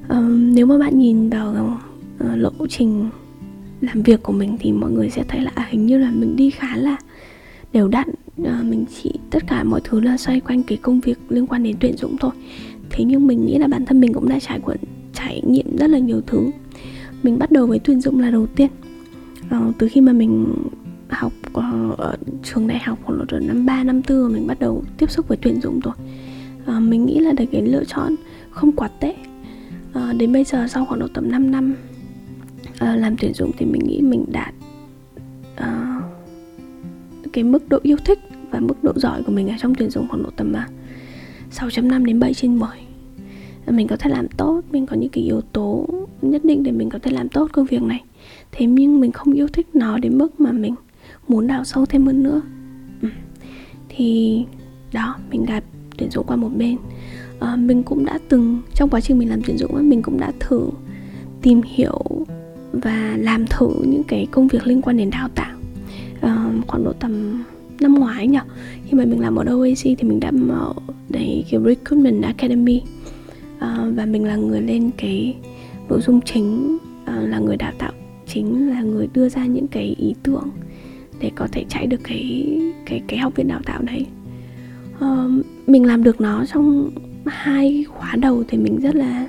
um, 0.10 0.56
nếu 0.56 0.66
mà 0.66 0.78
bạn 0.78 1.00
nhìn 1.00 1.30
vào 1.30 1.80
uh, 2.24 2.38
lộ 2.38 2.68
trình 2.70 3.10
làm 3.82 4.02
việc 4.02 4.24
của 4.24 4.34
mình 4.34 4.58
thì 4.60 4.72
mọi 4.72 4.92
người 4.92 5.10
sẽ 5.10 5.24
thấy 5.28 5.42
là 5.42 5.52
à, 5.56 5.68
hình 5.70 5.86
như 5.86 5.98
là 5.98 6.12
mình 6.12 6.36
đi 6.36 6.50
khá 6.50 6.76
là 6.76 6.98
đều 7.74 7.88
đặn. 7.88 8.08
À, 8.46 8.62
mình 8.64 8.86
chỉ 9.02 9.12
tất 9.30 9.48
cả 9.48 9.64
mọi 9.64 9.82
thứ 9.84 10.00
là 10.00 10.18
xoay 10.18 10.40
quanh 10.40 10.64
cái 10.64 10.78
công 10.78 11.00
việc 11.00 11.20
liên 11.30 11.48
quan 11.48 11.64
đến 11.64 11.76
tuyển 11.80 11.98
dụng 11.98 12.18
thôi. 12.20 12.32
Thế 12.90 13.04
nhưng 13.04 13.28
mình 13.28 13.46
nghĩ 13.46 13.58
là 13.58 13.68
bản 13.68 13.86
thân 13.86 14.00
mình 14.02 14.14
cũng 14.14 14.30
đã 14.30 14.40
trải 14.40 14.60
qua 14.60 14.76
trải 15.14 15.42
nghiệm 15.48 15.78
rất 15.78 15.90
là 15.90 16.00
nhiều 16.00 16.22
thứ. 16.28 16.52
Mình 17.24 17.40
bắt 17.40 17.52
đầu 17.52 17.68
với 17.68 17.80
tuyển 17.80 18.02
dụng 18.02 18.20
là 18.20 18.32
đầu 18.32 18.48
tiên. 18.48 18.70
À, 19.50 19.60
từ 19.78 19.88
khi 19.88 20.02
mà 20.02 20.14
mình 20.14 20.54
học 21.10 21.34
ở, 21.54 22.18
trường 22.44 22.68
đại 22.68 22.80
học 22.80 23.00
khoảng 23.04 23.18
độ 23.18 23.40
năm 23.40 23.66
3, 23.66 23.84
năm 23.84 24.02
4 24.10 24.34
mình 24.34 24.48
bắt 24.48 24.60
đầu 24.60 24.84
tiếp 24.98 25.12
xúc 25.12 25.28
với 25.28 25.38
tuyển 25.42 25.62
dụng 25.62 25.80
rồi 25.80 25.94
à, 26.66 26.80
mình 26.80 27.06
nghĩ 27.06 27.20
là 27.20 27.32
để 27.32 27.46
cái 27.52 27.62
lựa 27.62 27.84
chọn 27.84 28.16
không 28.52 28.72
quá 28.72 28.88
tệ. 28.88 29.16
À, 29.94 30.14
đến 30.18 30.34
bây 30.34 30.44
giờ 30.44 30.68
sau 30.68 30.86
khoảng 30.86 31.00
độ 31.00 31.08
tầm 31.14 31.32
5 31.32 31.52
năm 31.52 31.76
à, 32.78 32.96
làm 32.96 33.16
tuyển 33.18 33.34
dụng 33.34 33.52
thì 33.58 33.66
mình 33.66 33.82
nghĩ 33.88 34.02
mình 34.02 34.26
đạt 34.32 34.54
à, 35.56 36.02
ờ, 37.24 37.30
cái 37.34 37.44
mức 37.44 37.70
độ 37.70 37.80
yêu 37.84 37.98
thích 38.06 38.20
và 38.52 38.60
mức 38.60 38.84
độ 38.84 38.94
giỏi 38.96 39.24
của 39.24 39.32
mình 39.32 39.50
ở 39.50 39.56
trong 39.60 39.76
tuyển 39.76 39.90
dụng 39.90 40.08
khoảng 40.08 40.24
độ 40.24 40.30
tầm 40.36 40.54
à, 40.54 40.68
6.5 41.52 42.06
đến 42.06 42.20
7 42.20 42.34
trên 42.34 42.58
10 42.58 42.70
mình 43.68 43.88
có 43.88 43.98
thể 43.98 44.10
làm 44.10 44.28
tốt 44.28 44.62
mình 44.72 44.86
có 44.86 44.96
những 44.96 45.10
cái 45.10 45.24
yếu 45.24 45.42
tố 45.42 45.88
nhất 46.22 46.46
định 46.46 46.64
để 46.64 46.72
mình 46.72 46.90
có 46.90 47.00
thể 47.00 47.12
làm 47.12 47.30
tốt 47.30 47.50
công 47.52 47.66
việc 47.66 47.82
này. 47.82 48.04
Thế 48.52 48.66
nhưng 48.66 49.00
mình 49.00 49.12
không 49.12 49.34
yêu 49.34 49.48
thích 49.48 49.68
nó 49.74 49.98
đến 49.98 50.18
mức 50.18 50.40
mà 50.40 50.52
mình 50.52 50.76
muốn 51.28 51.48
đào 51.48 51.64
sâu 51.64 51.86
thêm 51.86 52.06
hơn 52.06 52.24
nữa. 52.24 52.42
Ừ. 53.02 53.08
thì 53.90 54.44
đó 54.94 55.16
mình 55.32 55.46
gặp 55.46 55.64
tuyển 56.02 56.12
dụng 56.12 56.26
qua 56.28 56.36
một 56.36 56.50
bên. 56.58 56.78
À, 57.40 57.56
mình 57.56 57.84
cũng 57.84 58.06
đã 58.06 58.20
từng 58.30 58.62
trong 58.74 58.90
quá 58.90 59.02
trình 59.02 59.18
mình 59.18 59.30
làm 59.30 59.42
tuyển 59.46 59.58
dụng 59.58 59.90
mình 59.90 60.02
cũng 60.02 60.20
đã 60.20 60.32
thử 60.40 60.70
tìm 61.42 61.62
hiểu 61.66 62.02
và 62.72 63.16
làm 63.18 63.46
thử 63.48 63.70
những 63.88 64.04
cái 64.04 64.28
công 64.32 64.48
việc 64.48 64.68
liên 64.68 64.82
quan 64.82 64.98
đến 64.98 65.10
đào 65.10 65.30
tạo 65.36 65.58
à, 66.22 66.52
khoảng 66.68 66.84
độ 66.84 66.94
tầm 66.94 67.44
năm 67.80 67.94
ngoái 67.94 68.28
nhỉ. 68.28 68.40
Khi 68.86 68.98
mà 68.98 69.06
mình 69.06 69.20
làm 69.20 69.36
ở 69.36 69.44
OAC 69.44 69.78
thì 69.84 70.04
mình 70.04 70.20
đã 70.20 70.32
mở 70.32 70.74
đấy 71.10 71.46
cái 71.52 71.62
recruitment 71.66 72.24
academy. 72.24 72.82
À, 73.60 73.86
và 73.96 74.06
mình 74.06 74.26
là 74.26 74.36
người 74.36 74.62
lên 74.62 74.92
cái 74.98 75.36
nội 75.90 76.02
dung 76.02 76.22
chính 76.22 76.78
à, 77.06 77.16
là 77.16 77.40
người 77.40 77.58
đào 77.58 77.72
tạo 77.78 77.92
chính 78.28 78.70
là 78.70 78.82
người 78.82 79.08
đưa 79.14 79.30
ra 79.30 79.46
những 79.46 79.68
cái 79.68 79.96
ý 80.00 80.16
tưởng 80.24 80.50
để 81.20 81.32
có 81.36 81.48
thể 81.52 81.66
chạy 81.70 81.88
được 81.88 82.00
cái 82.04 82.60
cái 82.86 83.02
cái 83.08 83.20
học 83.20 83.36
viện 83.36 83.48
đào 83.48 83.62
tạo 83.66 83.82
đấy 83.82 84.06
uh, 85.06 85.46
mình 85.68 85.86
làm 85.86 86.04
được 86.04 86.22
nó 86.22 86.46
trong 86.46 86.92
hai 87.26 87.86
khóa 87.88 88.16
đầu 88.16 88.44
thì 88.48 88.58
mình 88.58 88.80
rất 88.80 88.96
là 88.96 89.28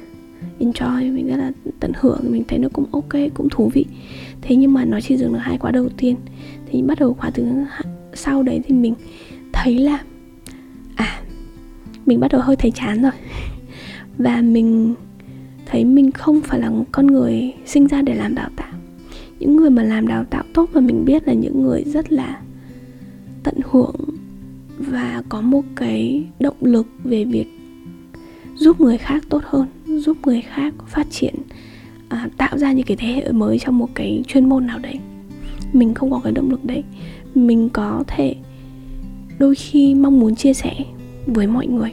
enjoy 0.60 1.14
mình 1.14 1.26
rất 1.26 1.36
là 1.36 1.52
tận 1.80 1.92
hưởng 2.00 2.20
mình 2.28 2.44
thấy 2.48 2.58
nó 2.58 2.68
cũng 2.72 2.86
ok 2.92 3.12
cũng 3.34 3.48
thú 3.48 3.70
vị. 3.74 3.84
Thế 4.42 4.56
nhưng 4.56 4.72
mà 4.72 4.84
nó 4.84 5.00
chỉ 5.00 5.16
dừng 5.16 5.32
được 5.32 5.38
hai 5.42 5.58
khóa 5.58 5.70
đầu 5.70 5.88
tiên. 5.96 6.16
Thì 6.70 6.82
bắt 6.82 6.98
đầu 7.00 7.14
khóa 7.14 7.30
thứ 7.30 7.44
sau 8.14 8.42
đấy 8.42 8.60
thì 8.64 8.74
mình 8.74 8.94
thấy 9.52 9.78
là 9.78 9.98
à 10.96 11.20
mình 12.06 12.20
bắt 12.20 12.32
đầu 12.32 12.40
hơi 12.40 12.56
thấy 12.56 12.70
chán 12.70 13.02
rồi. 13.02 13.12
Và 14.18 14.42
mình 14.42 14.94
thấy 15.66 15.84
mình 15.84 16.12
không 16.12 16.40
phải 16.40 16.60
là 16.60 16.70
con 16.92 17.06
người 17.06 17.52
sinh 17.66 17.86
ra 17.86 18.02
để 18.02 18.14
làm 18.14 18.34
đào 18.34 18.48
tạo. 18.56 18.72
Những 19.38 19.56
người 19.56 19.70
mà 19.70 19.82
làm 19.82 20.06
đào 20.06 20.24
tạo 20.24 20.44
tốt 20.54 20.70
mà 20.72 20.80
mình 20.80 21.04
biết 21.04 21.28
là 21.28 21.32
những 21.32 21.62
người 21.62 21.82
rất 21.86 22.12
là 22.12 22.40
tận 23.42 23.54
hưởng 23.70 23.94
và 24.86 25.22
có 25.28 25.40
một 25.40 25.64
cái 25.76 26.24
động 26.40 26.56
lực 26.60 26.86
về 27.04 27.24
việc 27.24 27.46
giúp 28.54 28.80
người 28.80 28.98
khác 28.98 29.24
tốt 29.28 29.42
hơn 29.44 29.66
giúp 29.86 30.16
người 30.22 30.40
khác 30.40 30.74
phát 30.86 31.06
triển 31.10 31.34
à, 32.08 32.28
tạo 32.36 32.58
ra 32.58 32.72
những 32.72 32.86
cái 32.86 32.96
thế 32.96 33.08
hệ 33.08 33.32
mới 33.32 33.58
trong 33.58 33.78
một 33.78 33.88
cái 33.94 34.22
chuyên 34.26 34.48
môn 34.48 34.66
nào 34.66 34.78
đấy. 34.78 34.98
Mình 35.72 35.94
không 35.94 36.10
có 36.10 36.20
cái 36.24 36.32
động 36.32 36.50
lực 36.50 36.64
đấy. 36.64 36.84
Mình 37.34 37.68
có 37.68 38.04
thể 38.06 38.34
đôi 39.38 39.54
khi 39.54 39.94
mong 39.94 40.20
muốn 40.20 40.34
chia 40.34 40.54
sẻ 40.54 40.74
với 41.26 41.46
mọi 41.46 41.66
người. 41.66 41.92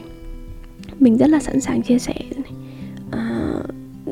Mình 1.00 1.18
rất 1.18 1.30
là 1.30 1.40
sẵn 1.40 1.60
sàng 1.60 1.82
chia 1.82 1.98
sẻ 1.98 2.14
à, 3.10 3.54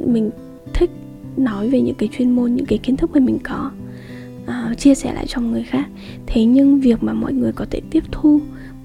mình 0.07 0.31
thích 0.75 0.91
nói 1.37 1.71
về 1.71 1.81
những 1.81 1.95
cái 1.95 2.09
chuyên 2.19 2.31
môn 2.31 2.55
những 2.55 2.67
cái 2.67 2.79
kiến 2.79 2.97
thức 2.97 3.11
mà 3.15 3.21
mình 3.21 3.39
có 3.43 3.71
uh, 4.49 4.79
chia 4.79 4.95
sẻ 4.95 5.15
lại 5.15 5.27
cho 5.29 5.41
người 5.41 5.63
khác. 5.63 5.89
Thế 6.27 6.45
nhưng 6.45 6.81
việc 6.81 7.03
mà 7.03 7.13
mọi 7.13 7.33
người 7.33 7.53
có 7.53 7.67
thể 7.71 7.81
tiếp 7.91 8.05
thu 8.13 8.41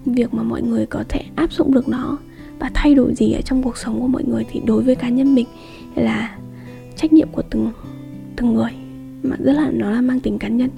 việc 0.05 0.34
mà 0.34 0.43
mọi 0.43 0.62
người 0.62 0.86
có 0.86 1.03
thể 1.10 1.22
áp 1.36 1.53
dụng 1.53 1.74
được 1.74 1.89
nó 1.89 2.17
và 2.60 2.72
thay 2.74 2.96
đổi 2.96 3.13
gì 3.13 3.32
ở 3.32 3.41
trong 3.41 3.63
cuộc 3.63 3.77
sống 3.77 4.01
của 4.01 4.08
mọi 4.08 4.24
người 4.27 4.46
thì 4.51 4.62
đối 4.65 4.84
với 4.84 4.96
cá 4.96 5.10
nhân 5.10 5.36
mình 5.36 5.48
là 5.96 6.38
trách 6.96 7.13
nhiệm 7.13 7.27
của 7.32 7.41
từng 7.41 7.72
từng 8.36 8.53
người 8.53 8.72
mà 9.24 9.36
rất 9.39 9.53
là 9.53 9.70
nó 9.74 9.91
là 9.91 10.01
mang 10.01 10.20
tính 10.20 10.39
cá 10.39 10.48
nhân. 10.48 10.70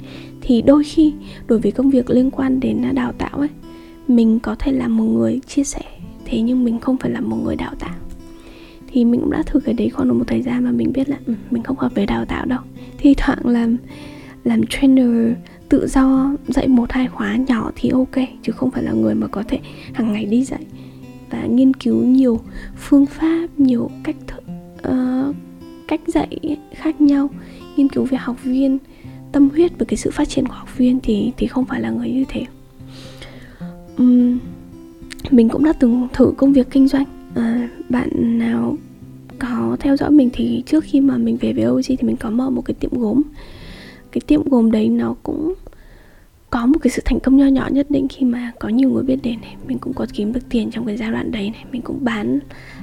Thì 0.42 0.62
đôi 0.62 0.84
khi 0.84 1.13
đối 1.48 1.60
với 1.60 1.72
công 1.72 1.89
việc 1.89 2.10
liên 2.10 2.32
quan 2.32 2.60
đến 2.60 2.82
đào 2.94 3.12
tạo 3.12 3.38
ấy 3.38 3.50
mình 4.08 4.39
có 4.39 4.56
thể 4.60 4.72
là 4.72 4.88
một 4.88 5.04
người 5.04 5.39
chia 5.48 5.63
sẻ 5.63 5.82
thế 6.25 6.42
nhưng 6.42 6.63
mình 6.63 6.80
không 6.80 6.98
phải 6.98 7.12
là 7.12 7.22
một 7.22 7.38
người 7.44 7.56
đào 7.56 7.74
tạo. 7.80 7.96
Thì 8.88 9.06
mình 9.06 9.22
cũng 9.22 9.32
đã 9.32 9.44
thử 9.46 9.60
cái 9.60 9.74
đấy 9.74 9.89
khoảng 9.89 10.20
một 10.20 10.25
thời 10.27 10.42
gian 10.42 10.63
mà 10.63 10.72
mình 10.72 10.92
biết 10.94 11.10
là 11.10 11.18
ừ, 11.25 11.34
mình 11.51 11.63
không 11.63 11.77
hợp 11.77 11.96
với 11.96 12.06
đào 12.06 12.25
tạo 12.25 12.46
đâu. 12.46 12.60
Thi 12.98 13.13
thoảng 13.18 13.48
là 13.48 13.68
làm 14.46 14.62
trainer 14.70 15.34
tự 15.70 15.88
do 15.88 16.36
dạy 16.48 16.68
một 16.68 16.92
hai 16.92 17.08
khóa 17.08 17.36
nhỏ 17.36 17.72
thì 17.75 17.90
ok 17.90 18.16
chứ 18.44 18.52
không 18.52 18.72
phải 18.72 18.84
là 18.84 18.92
người 18.92 19.16
mà 19.16 19.28
có 19.28 19.44
thể 19.48 19.60
hàng 19.94 20.14
ngày 20.14 20.25
đi 20.25 20.44
dạy. 20.44 20.66
Và 21.30 21.46
nghiên 21.46 21.74
cứu 21.74 22.04
nhiều 22.04 22.40
phương 22.75 23.06
pháp 23.06 23.48
nhiều 23.58 23.90
cách 24.04 24.16
th- 24.28 24.38
uh, 24.38 24.82
ờ, 24.82 25.34
cách 25.88 26.02
dạy 26.08 26.58
khác 26.75 27.02
nhau 27.02 27.30
nghiên 27.75 27.90
cứu 27.90 28.06
về 28.06 28.18
học 28.18 28.44
viên 28.44 28.78
tâm 29.32 29.50
huyết 29.50 29.80
về 29.80 29.86
cái 29.86 29.98
sự 29.98 30.12
phát 30.12 30.30
triển 30.30 30.48
của 30.48 30.54
học 30.54 30.78
viên 30.78 31.00
thì 31.00 31.32
thì 31.38 31.48
không 31.48 31.66
phải 31.66 31.82
là 31.82 31.90
người 31.90 32.10
như 32.10 32.24
thế. 32.28 32.46
Um, 33.98 34.40
mình 35.32 35.50
cũng 35.50 35.64
đã 35.64 35.74
từng 35.74 36.08
thử 36.14 36.34
công 36.38 36.54
việc 36.54 36.68
kinh 36.72 36.88
doanh. 36.88 37.06
À, 37.36 37.70
bạn 37.90 38.10
nào 38.40 38.78
có 39.40 39.78
theo 39.80 39.98
dõi 39.98 40.12
mình 40.12 40.30
thì 40.34 40.64
trước 40.66 40.84
khi 40.84 41.02
mà 41.02 41.18
mình 41.18 41.38
về 41.38 41.54
với 41.54 41.66
OG 41.66 41.82
thì 41.88 41.98
mình 42.02 42.18
có 42.18 42.30
mở 42.30 42.50
một 42.50 42.62
cái 42.66 42.75
tiệm 42.80 42.92
gốm 42.94 43.22
cái 44.16 44.22
tiệm 44.28 44.50
gồm 44.50 44.72
đấy 44.72 44.90
nó 44.90 45.16
cũng 45.24 45.54
có 46.50 46.66
một 46.66 46.80
cái 46.82 46.92
sự 46.92 47.02
thành 47.06 47.20
công 47.20 47.38
nho 47.38 47.46
nhỏ 47.46 47.68
nhất 47.72 47.92
định 47.92 48.08
khi 48.08 48.26
mà 48.26 48.52
có 48.60 48.70
nhiều 48.70 48.90
người 48.90 49.04
biết 49.04 49.20
đến 49.24 49.42
này. 49.42 49.56
Mình 49.68 49.78
cũng 49.78 49.94
có 49.94 50.06
kiếm 50.14 50.34
được 50.34 50.50
tiền 50.50 50.72
trong 50.72 50.86
cái 50.86 50.98
giai 50.98 51.12
đoạn 51.12 51.32
đấy 51.32 51.50
này. 51.50 51.66
Mình 51.72 51.82
cũng 51.82 52.00
bán 52.02 52.40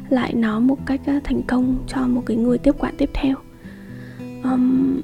lại 0.08 0.34
nó 0.34 0.60
một 0.60 0.78
cách 0.86 1.00
à, 1.06 1.20
thành 1.24 1.42
công 1.42 1.76
cho 1.88 2.06
một 2.06 2.22
cái 2.26 2.36
người 2.36 2.58
tiếp 2.58 2.74
quản 2.78 2.94
tiếp 2.98 3.10
theo. 3.14 3.36
Um, 4.44 5.00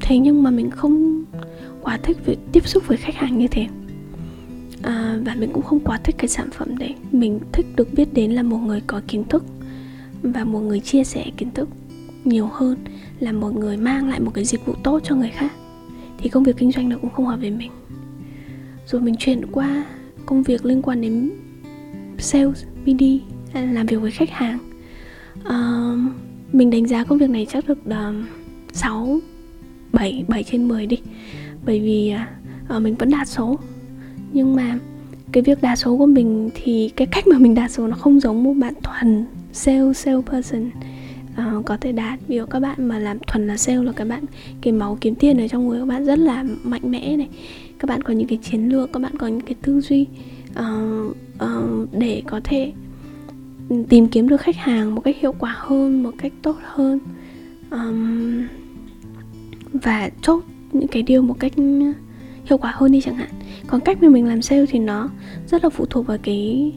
thế 0.00 0.18
nhưng 0.18 0.42
mà 0.42 0.50
mình 0.50 0.70
không 0.70 1.24
quá 1.82 1.98
thích 2.02 2.16
việc 2.26 2.38
tiếp 2.52 2.68
xúc 2.68 2.82
với 2.86 2.96
khách 2.96 3.14
hàng 3.14 3.38
như 3.38 3.48
thế. 3.48 3.66
À, 4.82 5.18
và 5.24 5.34
mình 5.34 5.50
cũng 5.52 5.62
không 5.62 5.80
quá 5.80 6.00
thích 6.04 6.14
cái 6.18 6.28
sản 6.28 6.48
phẩm 6.50 6.78
đấy. 6.78 6.94
Mình 7.12 7.40
thích 7.52 7.66
được 7.76 7.88
biết 7.92 8.14
đến 8.14 8.32
là 8.32 8.42
một 8.42 8.58
người 8.58 8.82
có 8.86 9.00
kiến 9.08 9.24
thức 9.24 9.44
và 10.22 10.44
một 10.44 10.60
người 10.60 10.80
chia 10.80 11.04
sẻ 11.04 11.24
kiến 11.36 11.50
thức 11.50 11.68
nhiều 12.28 12.46
hơn 12.52 12.78
là 13.20 13.32
một 13.32 13.56
người 13.56 13.76
mang 13.76 14.08
lại 14.08 14.20
một 14.20 14.30
cái 14.34 14.44
dịch 14.44 14.66
vụ 14.66 14.74
tốt 14.84 15.00
cho 15.04 15.14
người 15.14 15.30
khác. 15.30 15.52
Thì 16.18 16.28
công 16.28 16.42
việc 16.42 16.56
kinh 16.56 16.72
doanh 16.72 16.88
nó 16.88 16.96
cũng 16.98 17.10
không 17.10 17.26
hợp 17.26 17.40
với 17.40 17.50
mình. 17.50 17.70
Rồi 18.86 19.02
mình 19.02 19.14
chuyển 19.18 19.52
qua 19.52 19.84
công 20.26 20.42
việc 20.42 20.64
liên 20.64 20.82
quan 20.82 21.00
đến 21.00 21.30
sales 22.18 22.64
BD 22.86 23.02
làm 23.52 23.86
việc 23.86 23.96
với 23.96 24.10
khách 24.10 24.30
hàng. 24.30 24.58
Uh, 25.40 26.14
mình 26.54 26.70
đánh 26.70 26.86
giá 26.86 27.04
công 27.04 27.18
việc 27.18 27.30
này 27.30 27.46
chắc 27.50 27.68
được 27.68 27.78
uh, 27.88 28.26
6 28.72 29.18
7 29.92 30.24
7 30.28 30.42
trên 30.42 30.68
10 30.68 30.86
đi. 30.86 30.98
Bởi 31.66 31.80
vì 31.80 32.14
uh, 32.76 32.82
mình 32.82 32.94
vẫn 32.94 33.10
đạt 33.10 33.28
số. 33.28 33.58
Nhưng 34.32 34.56
mà 34.56 34.78
cái 35.32 35.42
việc 35.42 35.62
đa 35.62 35.76
số 35.76 35.96
của 35.96 36.06
mình 36.06 36.50
thì 36.54 36.90
cái 36.96 37.06
cách 37.06 37.26
mà 37.26 37.38
mình 37.38 37.54
đa 37.54 37.68
số 37.68 37.86
nó 37.86 37.96
không 37.96 38.20
giống 38.20 38.44
một 38.44 38.52
bạn 38.52 38.74
thuần 38.82 39.26
sale 39.52 39.92
sale 39.92 40.20
person 40.32 40.70
uh, 41.38 41.64
có 41.64 41.76
thể 41.76 41.92
đạt. 41.92 42.18
Ví 42.28 42.36
dụ 42.36 42.46
các 42.46 42.60
bạn 42.60 42.88
mà 42.88 42.98
làm 42.98 43.18
thuần 43.26 43.46
là 43.46 43.56
sale 43.56 43.82
là 43.82 43.92
các 43.92 44.08
bạn 44.08 44.24
cái 44.60 44.72
máu 44.72 44.98
kiếm 45.00 45.14
tiền 45.14 45.40
ở 45.40 45.48
trong 45.48 45.68
người 45.68 45.80
các 45.80 45.86
bạn 45.86 46.04
rất 46.04 46.18
là 46.18 46.44
mạnh 46.62 46.90
mẽ 46.90 47.16
này. 47.16 47.28
Các 47.78 47.88
bạn 47.88 48.02
có 48.02 48.14
những 48.14 48.28
cái 48.28 48.38
chiến 48.42 48.68
lược 48.68 48.92
các 48.92 49.02
bạn 49.02 49.16
có 49.18 49.26
những 49.26 49.40
cái 49.40 49.54
tư 49.62 49.80
duy 49.80 50.06
uh, 50.58 51.16
uh, 51.44 51.88
để 51.92 52.22
có 52.26 52.40
thể 52.44 52.72
ừ, 53.68 53.76
tìm 53.88 54.08
kiếm 54.08 54.28
được 54.28 54.40
khách 54.40 54.56
hàng 54.56 54.94
một 54.94 55.00
cách 55.00 55.16
hiệu 55.20 55.34
quả 55.38 55.54
hơn 55.58 56.02
một 56.02 56.12
cách 56.18 56.32
tốt 56.42 56.56
hơn. 56.62 56.98
Um, 57.70 58.46
và 59.72 60.10
chốt 60.22 60.44
những 60.72 60.88
cái 60.88 61.02
điều 61.02 61.22
một 61.22 61.36
cách 61.38 61.52
hiệu 62.44 62.58
quả 62.58 62.72
hơn 62.74 62.92
đi 62.92 63.00
chẳng 63.00 63.14
hạn. 63.14 63.30
Còn 63.66 63.80
cách 63.80 64.02
mà 64.02 64.08
mình 64.08 64.26
làm 64.26 64.42
sale 64.42 64.66
thì 64.66 64.78
nó 64.78 65.10
rất 65.46 65.64
là 65.64 65.70
phụ 65.70 65.86
thuộc 65.86 66.06
vào 66.06 66.18
cái 66.22 66.72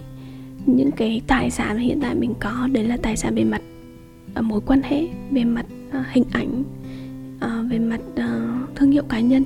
những 0.66 0.92
cái 0.92 1.22
tài 1.28 1.50
sản 1.50 1.78
hiện 1.78 2.00
tại 2.02 2.16
mình 2.16 2.34
có. 2.40 2.68
Đấy 2.72 2.84
là 2.84 2.98
tài 2.98 3.18
sản 3.18 3.36
về 3.36 3.44
mặt 3.44 3.62
À, 4.34 4.42
mối 4.42 4.62
quan 4.66 4.82
hệ 4.82 5.08
về 5.32 5.44
mặt 5.44 5.66
à, 5.92 6.06
hình 6.12 6.24
ảnh 6.32 6.64
à, 7.40 7.64
về 7.70 7.80
mặt 7.80 8.02
thương 8.76 8.92
hiệu 8.92 9.04
cá 9.04 9.20
nhân. 9.20 9.44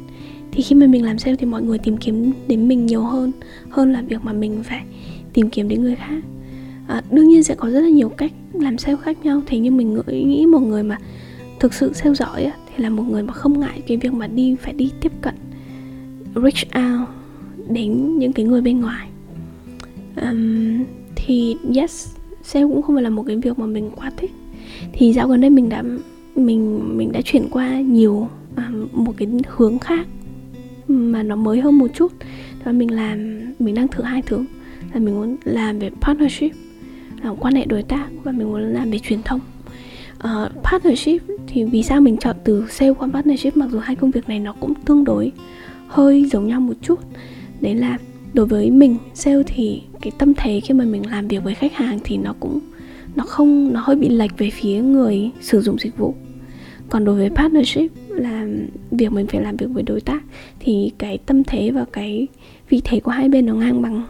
Thì 0.52 0.64
khi 0.64 0.76
mà 0.76 0.88
mình 0.88 1.06
làm 1.06 1.20
sale 1.20 1.36
thì 1.36 1.46
mọi 1.46 1.64
người 1.64 1.78
tìm 1.78 1.98
kiếm 1.98 2.32
đến 2.48 2.68
mình 2.68 2.86
nhiều 2.86 3.02
hơn 3.02 3.32
hơn 3.70 3.94
là 3.94 4.02
việc 4.02 4.24
mà 4.24 4.34
mình 4.34 4.64
phải 4.64 4.84
tìm 5.34 5.50
kiếm 5.50 5.68
đến 5.68 5.82
người 5.82 5.96
khác. 5.96 6.24
À, 6.88 7.02
đương 7.12 7.28
nhiên 7.28 7.44
sẽ 7.44 7.56
có 7.56 7.70
rất 7.70 7.80
là 7.82 7.90
nhiều 7.90 8.10
cách 8.10 8.32
làm 8.54 8.78
sale 8.78 8.98
khác 9.02 9.26
nhau. 9.26 9.42
Thế 9.46 9.60
nhưng 9.60 9.78
mình 9.78 10.02
nghĩ 10.08 10.46
một 10.46 10.60
người 10.60 10.84
mà 10.84 10.98
thực 11.60 11.74
sự 11.74 11.94
sale 11.94 12.16
giỏi 12.16 12.44
á, 12.44 12.54
thì 12.68 12.84
là 12.84 12.90
một 12.90 13.04
người 13.04 13.24
mà 13.24 13.34
không 13.34 13.60
ngại 13.60 13.82
cái 13.88 13.98
việc 13.98 14.14
mà 14.14 14.28
đi 14.28 14.56
phải 14.56 14.74
đi 14.74 14.92
tiếp 15.02 15.12
cận 15.22 15.36
reach 16.36 16.68
out 16.76 17.10
đến 17.70 18.20
những 18.20 18.34
cái 18.34 18.46
người 18.46 18.62
bên 18.62 18.82
ngoài. 18.82 19.08
Um, 20.22 20.84
thì 21.16 21.56
yes 21.76 22.16
sale 22.44 22.66
cũng 22.66 22.82
không 22.82 22.96
phải 22.96 23.04
là 23.04 23.10
một 23.10 23.24
cái 23.28 23.36
việc 23.36 23.60
mà 23.60 23.66
mình 23.66 23.92
quá 23.96 24.12
thích 24.18 24.32
thì 24.94 25.14
dạo 25.14 25.28
gần 25.28 25.42
đây 25.42 25.50
mình 25.50 25.70
đã 25.70 25.84
mình 26.36 26.82
mình 26.98 27.12
đã 27.12 27.22
chuyển 27.22 27.48
qua 27.52 27.82
nhiều 27.82 28.28
à, 28.56 28.72
một 28.92 29.14
cái 29.18 29.28
hướng 29.48 29.80
khác 29.80 30.08
mà 30.88 31.24
nó 31.24 31.36
mới 31.36 31.62
hơn 31.62 31.78
một 31.78 31.88
chút. 31.94 32.12
Và 32.64 32.72
mình 32.72 32.92
làm 32.92 33.40
mình 33.60 33.76
đang 33.76 33.88
thử 33.88 34.04
hai 34.04 34.22
thứ. 34.22 34.46
Là 34.94 35.00
mình 35.00 35.16
muốn 35.16 35.36
làm 35.44 35.80
về 35.80 35.90
partnership 36.02 36.52
làm 37.24 37.36
quan 37.36 37.56
hệ 37.56 37.66
đối 37.66 37.84
tác 37.84 38.08
và 38.24 38.32
mình 38.32 38.48
muốn 38.48 38.62
làm 38.62 38.92
về 38.92 39.00
truyền 39.00 39.24
thông. 39.24 39.40
Uh, 40.18 40.64
partnership 40.64 41.22
thì 41.48 41.64
vì 41.64 41.84
sao 41.84 42.02
mình 42.02 42.18
chọn 42.18 42.36
từ 42.44 42.66
sale 42.70 42.94
qua 42.94 43.08
partnership 43.14 43.58
mặc 43.58 43.70
dù 43.72 43.80
hai 43.80 43.96
công 43.96 44.12
việc 44.12 44.30
này 44.30 44.40
nó 44.40 44.54
cũng 44.60 44.74
tương 44.86 45.04
đối 45.04 45.32
hơi 45.88 46.26
giống 46.26 46.48
nhau 46.48 46.60
một 46.60 46.74
chút. 46.82 47.00
Đấy 47.62 47.76
là 47.76 47.98
đối 48.34 48.46
với 48.46 48.72
mình 48.72 48.98
sale 49.14 49.44
thì 49.48 49.82
cái 50.02 50.12
tâm 50.18 50.34
thế 50.34 50.60
khi 50.60 50.74
mà 50.74 50.86
mình 50.86 51.10
làm 51.10 51.28
việc 51.28 51.44
với 51.44 51.56
khách 51.56 51.74
hàng 51.74 52.00
thì 52.04 52.18
nó 52.18 52.34
cũng 52.40 52.60
nó 53.16 53.24
không 53.24 53.74
nó 53.74 53.82
hơi 53.84 53.96
bị 53.96 54.10
lệch 54.10 54.38
về 54.38 54.50
phía 54.50 54.82
người 54.82 55.32
sử 55.42 55.62
dụng 55.62 55.80
dịch 55.80 55.98
vụ. 55.98 56.16
Còn 56.90 57.06
đối 57.06 57.16
với 57.16 57.30
partnership 57.30 57.92
là 58.10 58.48
việc 58.92 59.12
mình 59.12 59.28
phải 59.28 59.42
làm 59.42 59.58
việc 59.58 59.68
với 59.74 59.84
đối 59.84 60.02
tác 60.02 60.24
thì 60.60 60.92
cái 60.98 61.18
tâm 61.18 61.44
thế 61.44 61.72
và 61.72 61.86
cái 61.92 62.28
vị 62.70 62.82
thế 62.84 63.00
của 63.00 63.12
hai 63.12 63.30
bên 63.30 63.46
nó 63.46 63.54
ngang 63.54 63.82
bằng 63.82 64.04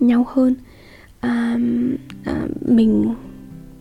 nhau 0.00 0.26
hơn. 0.28 0.54
À, 1.20 1.58
à, 2.24 2.46
mình 2.60 3.14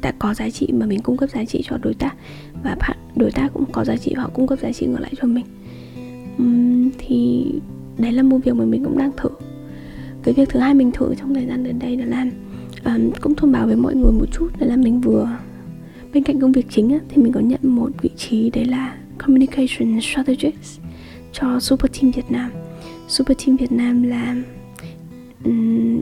đã 0.01 0.13
có 0.19 0.33
giá 0.33 0.49
trị 0.49 0.69
mà 0.73 0.85
mình 0.85 1.01
cung 1.01 1.17
cấp 1.17 1.29
giá 1.29 1.45
trị 1.45 1.63
cho 1.65 1.77
đối 1.77 1.93
tác 1.93 2.15
và 2.63 2.75
bạn 2.79 2.97
đối 3.15 3.31
tác 3.31 3.49
cũng 3.53 3.65
có 3.71 3.85
giá 3.85 3.97
trị 3.97 4.13
họ 4.13 4.29
cung 4.33 4.47
cấp 4.47 4.59
giá 4.59 4.71
trị 4.71 4.85
ngược 4.85 4.99
lại 4.99 5.13
cho 5.21 5.27
mình. 5.27 5.45
Uhm, 6.41 6.89
thì 6.97 7.45
đấy 7.97 8.11
là 8.11 8.23
một 8.23 8.37
việc 8.43 8.55
mà 8.55 8.65
mình 8.65 8.83
cũng 8.83 8.97
đang 8.97 9.11
thử. 9.17 9.29
Cái 10.23 10.33
việc 10.33 10.49
thứ 10.49 10.59
hai 10.59 10.73
mình 10.73 10.91
thử 10.91 11.15
trong 11.15 11.33
thời 11.33 11.45
gian 11.45 11.63
gần 11.63 11.79
đây 11.79 11.97
là 11.97 12.05
làm 12.05 12.31
um, 12.85 13.11
cũng 13.21 13.35
thông 13.35 13.51
báo 13.51 13.67
với 13.67 13.75
mọi 13.75 13.95
người 13.95 14.11
một 14.11 14.25
chút 14.31 14.49
đấy 14.59 14.69
là 14.69 14.75
mình 14.75 15.01
vừa 15.01 15.37
bên 16.13 16.23
cạnh 16.23 16.39
công 16.39 16.51
việc 16.51 16.65
chính 16.69 16.89
á, 16.89 16.99
thì 17.09 17.23
mình 17.23 17.31
có 17.31 17.39
nhận 17.39 17.59
một 17.63 17.89
vị 18.01 18.09
trí 18.17 18.49
đấy 18.49 18.65
là 18.65 18.97
communication 19.17 20.01
strategist 20.01 20.79
cho 21.33 21.59
super 21.59 21.91
team 21.91 22.11
Việt 22.11 22.31
Nam. 22.31 22.51
Super 23.07 23.37
team 23.45 23.57
Việt 23.57 23.71
Nam 23.71 24.03
là 24.03 24.35
um, 25.45 26.01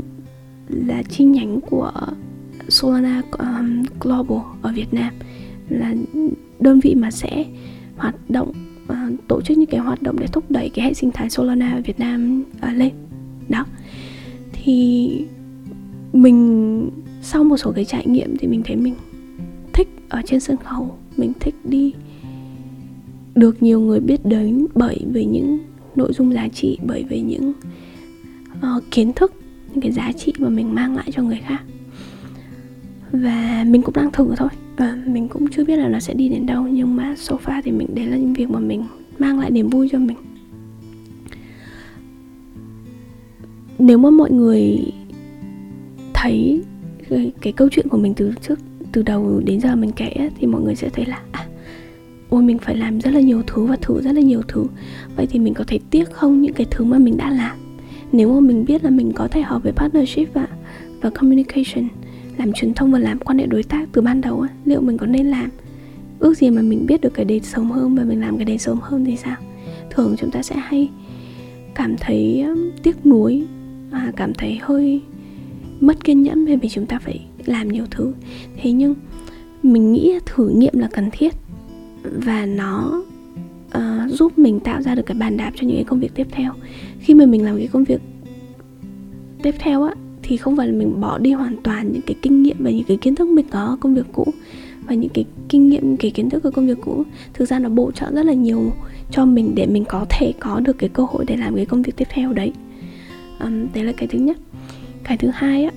là 0.70 1.04
chi 1.04 1.24
nhánh 1.24 1.62
của 1.62 1.92
Solana 2.68 3.22
um, 3.32 3.84
Global 4.00 4.38
ở 4.62 4.72
Việt 4.76 4.94
Nam. 4.94 5.14
Là 5.70 5.96
đơn 6.60 6.80
vị 6.80 6.96
mà 6.96 7.12
sẽ 7.12 7.46
hoạt 7.98 8.16
động 8.30 8.54
uh, 8.84 9.28
tổ 9.28 9.42
chức 9.42 9.58
những 9.58 9.70
cái 9.70 9.80
hoạt 9.80 10.02
động 10.02 10.16
để 10.20 10.28
thúc 10.28 10.52
đẩy 10.52 10.70
cái 10.70 10.86
hệ 10.86 10.94
sinh 10.94 11.12
thái 11.12 11.30
Solana 11.30 11.74
ở 11.74 11.82
Việt 11.86 12.00
Nam 12.00 12.44
uh, 12.58 12.78
lên. 12.78 12.92
Đó. 13.50 13.66
Thì 14.54 15.10
mình 16.14 16.90
sau 17.22 17.44
một 17.44 17.58
số 17.58 17.72
cái 17.72 17.86
trải 17.86 18.08
nghiệm 18.08 18.38
thì 18.38 18.48
mình 18.48 18.62
thấy 18.66 18.76
mình 18.76 18.96
thích 19.74 19.88
ở 20.10 20.22
trên 20.26 20.40
sân 20.40 20.58
khấu 20.58 20.96
mình 21.18 21.34
thích 21.40 21.56
đi 21.64 21.94
được 23.36 23.64
nhiều 23.64 23.80
người 23.80 24.00
biết 24.00 24.26
đến 24.26 24.66
bởi 24.76 25.06
vì 25.12 25.26
những 25.26 25.60
nội 25.96 26.14
dung 26.14 26.34
giá 26.34 26.48
trị 26.48 26.78
bởi 26.86 27.06
vì 27.10 27.22
những 27.22 27.54
uh, 28.58 28.84
kiến 28.92 29.14
thức 29.14 29.34
những 29.72 29.82
cái 29.82 29.92
giá 29.92 30.12
trị 30.12 30.34
mà 30.40 30.50
mình 30.50 30.76
mang 30.76 30.96
lại 30.96 31.12
cho 31.12 31.24
người 31.24 31.40
khác. 31.48 31.64
Và 33.12 33.66
mình 33.68 33.82
cũng 33.82 33.96
đang 33.96 34.12
thử 34.12 34.36
thôi 34.38 34.50
và 34.78 34.98
mình 35.06 35.28
cũng 35.28 35.48
chưa 35.48 35.66
biết 35.66 35.76
là 35.76 35.88
nó 35.88 36.00
sẽ 36.00 36.14
đi 36.14 36.30
đến 36.30 36.46
đâu 36.46 36.68
nhưng 36.68 36.96
mà 36.96 37.16
so 37.18 37.36
far 37.46 37.62
thì 37.66 37.72
mình 37.72 37.88
đấy 37.96 38.06
là 38.06 38.18
những 38.18 38.34
việc 38.34 38.50
mà 38.50 38.60
mình 38.60 38.84
mang 39.20 39.40
lại 39.40 39.52
niềm 39.52 39.70
vui 39.70 39.90
cho 39.92 40.00
mình. 40.00 40.18
Nếu 43.80 43.98
mà 43.98 44.10
mọi 44.10 44.32
người 44.32 44.80
thấy 46.22 46.62
cái, 47.10 47.32
cái 47.42 47.54
câu 47.54 47.68
chuyện 47.72 47.88
của 47.90 47.98
mình 47.98 48.14
từ 48.14 48.34
trước 48.42 48.60
từ 48.92 49.02
đầu 49.02 49.42
đến 49.46 49.60
giờ 49.60 49.76
mình 49.76 49.92
kể 49.92 50.30
thì 50.40 50.48
mọi 50.48 50.62
người 50.62 50.76
sẽ 50.76 50.90
thấy 50.90 51.06
là 51.06 51.20
à, 51.32 51.48
ôi 52.30 52.44
mình 52.44 52.58
phải 52.58 52.76
làm 52.76 53.02
rất 53.02 53.14
là 53.14 53.20
nhiều 53.20 53.42
thứ 53.48 53.66
và 53.66 53.76
thử 53.76 54.02
rất 54.02 54.12
là 54.12 54.22
nhiều 54.22 54.42
thứ. 54.48 54.66
Vậy 55.16 55.28
thì 55.30 55.40
mình 55.40 55.54
có 55.54 55.64
thể 55.68 55.80
tiếc 55.90 56.12
không 56.12 56.42
những 56.42 56.54
cái 56.54 56.68
thứ 56.72 56.86
mà 56.86 56.98
mình 56.98 57.18
đã 57.18 57.30
làm? 57.30 57.58
Nếu 58.12 58.34
mà 58.34 58.40
mình 58.40 58.66
biết 58.66 58.84
là 58.84 58.90
mình 58.90 59.12
có 59.16 59.28
thể 59.28 59.42
hợp 59.42 59.64
với 59.64 59.72
partnership 59.72 60.34
và 60.34 60.48
và 61.02 61.10
communication 61.10 61.88
làm 62.38 62.54
truyền 62.54 62.74
thông 62.74 62.92
và 62.92 63.00
làm 63.00 63.20
quan 63.20 63.38
hệ 63.38 63.46
đối 63.46 63.64
tác 63.64 63.90
từ 63.92 64.02
ban 64.02 64.22
đầu 64.22 64.46
liệu 64.66 64.82
mình 64.82 64.98
có 64.98 65.06
nên 65.06 65.26
làm? 65.26 65.50
Ước 66.20 66.38
gì 66.38 66.50
mà 66.50 66.62
mình 66.62 66.86
biết 66.86 67.02
được 67.02 67.14
cái 67.14 67.26
đấy 67.26 67.40
sớm 67.44 67.72
hơn 67.72 67.96
và 67.96 68.04
mình 68.04 68.22
làm 68.22 68.38
cái 68.38 68.46
đấy 68.46 68.58
sớm 68.58 68.80
hơn 68.82 69.06
thì 69.06 69.18
sao? 69.18 69.36
Thường 69.90 70.16
chúng 70.18 70.32
ta 70.32 70.42
sẽ 70.42 70.56
hay 70.56 70.90
cảm 71.76 71.96
thấy 71.98 72.46
tiếc 72.84 73.06
nuối 73.06 73.44
và 73.92 74.12
cảm 74.16 74.34
thấy 74.34 74.60
hơi 74.62 75.02
mất 75.80 76.04
kiên 76.04 76.24
nhẫn 76.24 76.46
bởi 76.46 76.58
vì 76.58 76.70
chúng 76.70 76.86
ta 76.86 77.00
phải 77.00 77.26
làm 77.46 77.68
nhiều 77.68 77.86
thứ. 77.92 78.14
Thế 78.58 78.72
nhưng 78.72 78.96
mình 79.64 79.94
nghĩ 79.94 80.20
thử 80.26 80.50
nghiệm 80.50 80.80
là 80.80 80.90
cần 80.94 81.10
thiết 81.12 81.34
và 82.04 82.46
nó 82.46 83.04
uh, 83.78 84.12
giúp 84.12 84.40
mình 84.40 84.60
tạo 84.60 84.82
ra 84.82 84.96
được 84.96 85.06
cái 85.06 85.18
bàn 85.20 85.38
đạp 85.38 85.52
cho 85.56 85.68
những 85.68 85.76
cái 85.78 85.84
công 85.84 86.00
việc 86.00 86.12
tiếp 86.16 86.28
theo. 86.32 86.54
Khi 87.00 87.14
mà 87.14 87.26
mình 87.26 87.46
làm 87.46 87.58
cái 87.58 87.68
công 87.68 87.84
việc 87.84 88.02
tiếp 89.44 89.56
theo 89.60 89.84
á 89.84 89.94
thì 90.24 90.38
không 90.38 90.58
phải 90.58 90.68
là 90.68 90.74
mình 90.74 91.02
bỏ 91.02 91.18
đi 91.18 91.32
hoàn 91.32 91.56
toàn 91.64 91.92
những 91.92 92.02
cái 92.02 92.16
kinh 92.22 92.44
nghiệm 92.44 92.58
và 92.60 92.70
những 92.70 92.84
cái 92.84 92.98
kiến 92.98 93.16
thức 93.16 93.28
mình 93.28 93.46
có 93.52 93.60
ở 93.60 93.78
công 93.80 93.96
việc 93.96 94.06
cũ 94.14 94.26
và 94.88 94.94
những 94.96 95.10
cái 95.10 95.26
kinh 95.50 95.70
nghiệm 95.70 95.98
cái 95.98 96.12
kiến 96.12 96.30
thức 96.30 96.44
ở 96.44 96.52
công 96.52 96.68
việc 96.68 96.78
cũ. 96.82 97.04
Thực 97.34 97.50
ra 97.50 97.60
nó 97.60 97.70
bổ 97.70 97.92
trợ 97.92 98.12
rất 98.12 98.26
là 98.26 98.34
nhiều 98.34 98.72
cho 99.12 99.26
mình 99.26 99.56
để 99.56 99.66
mình 99.66 99.86
có 99.86 100.06
thể 100.10 100.34
có 100.40 100.60
được 100.60 100.78
cái 100.78 100.90
cơ 100.90 101.06
hội 101.10 101.26
để 101.28 101.38
làm 101.38 101.56
cái 101.56 101.66
công 101.66 101.82
việc 101.82 101.96
tiếp 101.96 102.08
theo 102.10 102.34
đấy. 102.34 102.52
Um, 103.40 103.68
đấy 103.74 103.84
là 103.84 103.92
cái 103.92 104.08
thứ 104.08 104.20
nhất 104.20 104.38
cái 105.04 105.18
thứ 105.18 105.30
hai 105.34 105.64
á 105.64 105.72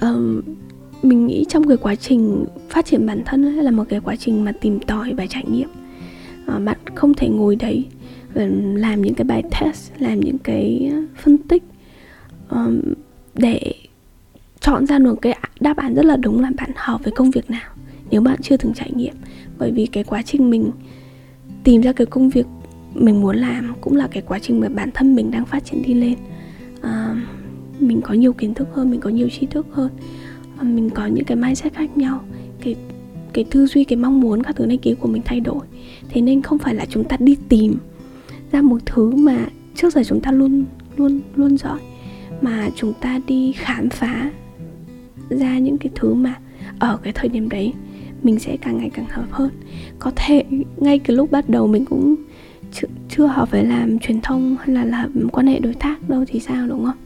um, 0.00 0.40
mình 1.02 1.26
nghĩ 1.26 1.44
trong 1.48 1.68
cái 1.68 1.76
quá 1.76 1.94
trình 1.94 2.44
phát 2.68 2.86
triển 2.86 3.06
bản 3.06 3.22
thân 3.26 3.44
ấy, 3.44 3.64
là 3.64 3.70
một 3.70 3.84
cái 3.88 4.00
quá 4.00 4.16
trình 4.16 4.44
mà 4.44 4.52
tìm 4.60 4.80
tòi 4.80 5.14
và 5.14 5.26
trải 5.26 5.44
nghiệm. 5.50 5.68
Uh, 6.56 6.62
bạn 6.64 6.76
không 6.94 7.14
thể 7.14 7.28
ngồi 7.28 7.56
đấy 7.56 7.86
làm 8.74 9.02
những 9.02 9.14
cái 9.14 9.24
bài 9.24 9.42
test 9.60 9.92
làm 9.98 10.20
những 10.20 10.38
cái 10.38 10.92
phân 11.16 11.38
tích 11.38 11.62
um, 12.48 12.80
để 13.34 13.74
chọn 14.60 14.86
ra 14.86 14.98
được 14.98 15.14
cái 15.22 15.38
đáp 15.60 15.76
án 15.76 15.94
rất 15.94 16.04
là 16.04 16.16
đúng 16.16 16.40
là 16.40 16.50
bạn 16.56 16.70
hợp 16.76 17.04
với 17.04 17.12
công 17.12 17.30
việc 17.30 17.50
nào 17.50 17.70
nếu 18.10 18.20
bạn 18.20 18.42
chưa 18.42 18.56
từng 18.56 18.74
trải 18.74 18.90
nghiệm. 18.94 19.14
Bởi 19.58 19.72
vì 19.72 19.86
cái 19.86 20.04
quá 20.04 20.22
trình 20.22 20.50
mình 20.50 20.70
tìm 21.64 21.80
ra 21.80 21.92
cái 21.92 22.06
công 22.06 22.30
việc 22.30 22.46
mình 22.94 23.20
muốn 23.20 23.36
làm 23.36 23.74
cũng 23.80 23.96
là 23.96 24.08
cái 24.10 24.22
quá 24.26 24.38
trình 24.38 24.60
mà 24.60 24.68
bản 24.68 24.90
thân 24.94 25.14
mình 25.14 25.30
đang 25.30 25.46
phát 25.46 25.64
triển 25.64 25.82
đi 25.82 25.94
lên. 25.94 26.14
Um, 26.82 27.22
mình 27.80 28.00
có 28.00 28.14
nhiều 28.14 28.32
kiến 28.32 28.54
thức 28.54 28.68
hơn 28.72 28.90
mình 28.90 29.00
có 29.00 29.10
nhiều 29.10 29.28
tri 29.28 29.46
thức 29.46 29.66
hơn. 29.70 29.90
À, 30.58 30.62
mình 30.62 30.90
có 30.90 31.06
những 31.06 31.24
cái 31.24 31.36
mindset 31.36 31.74
khác 31.74 31.96
nhau 31.96 32.24
cái 32.60 32.76
cái 33.32 33.44
tư 33.50 33.66
duy 33.66 33.84
cái 33.84 33.96
mong 33.96 34.20
muốn 34.20 34.42
các 34.42 34.56
thứ 34.56 34.66
này 34.66 34.76
kia 34.76 34.94
của 34.94 35.08
mình 35.08 35.22
thay 35.24 35.40
đổi. 35.40 35.66
Thế 36.08 36.20
nên 36.20 36.42
không 36.42 36.58
phải 36.58 36.74
là 36.74 36.86
chúng 36.86 37.04
ta 37.04 37.16
đi 37.20 37.36
tìm 37.48 37.76
ra 38.52 38.62
một 38.62 38.78
thứ 38.86 39.10
mà 39.10 39.46
trước 39.74 39.92
giờ 39.92 40.02
chúng 40.06 40.20
ta 40.20 40.32
luôn 40.32 40.64
luôn 40.96 41.20
luôn 41.36 41.56
giỏi 41.58 41.80
mà 42.40 42.70
chúng 42.76 42.92
ta 43.00 43.20
đi 43.26 43.52
khám 43.52 43.88
phá 43.90 44.30
ra 45.30 45.58
những 45.58 45.78
cái 45.78 45.92
thứ 45.94 46.14
mà 46.14 46.34
ở 46.78 46.98
cái 47.02 47.12
thời 47.12 47.28
điểm 47.28 47.48
đấy 47.48 47.72
mình 48.22 48.38
sẽ 48.38 48.56
càng 48.56 48.78
ngày 48.78 48.90
càng 48.94 49.06
hợp 49.08 49.26
hơn. 49.30 49.50
Có 49.98 50.12
thể 50.16 50.44
ngay 50.76 50.98
cái 50.98 51.16
lúc 51.16 51.30
bắt 51.30 51.48
đầu 51.48 51.66
mình 51.66 51.84
cũng 51.84 52.14
chưa, 52.72 52.88
chưa 53.08 53.26
hợp 53.26 53.50
với 53.50 53.64
làm 53.64 53.98
truyền 53.98 54.20
thông 54.20 54.56
hay 54.60 54.74
là 54.74 54.84
làm 54.84 55.28
quan 55.32 55.46
hệ 55.46 55.58
đối 55.58 55.74
tác 55.74 56.08
đâu 56.08 56.24
thì 56.28 56.40
sao 56.40 56.68
đúng 56.68 56.84
không? 56.84 56.96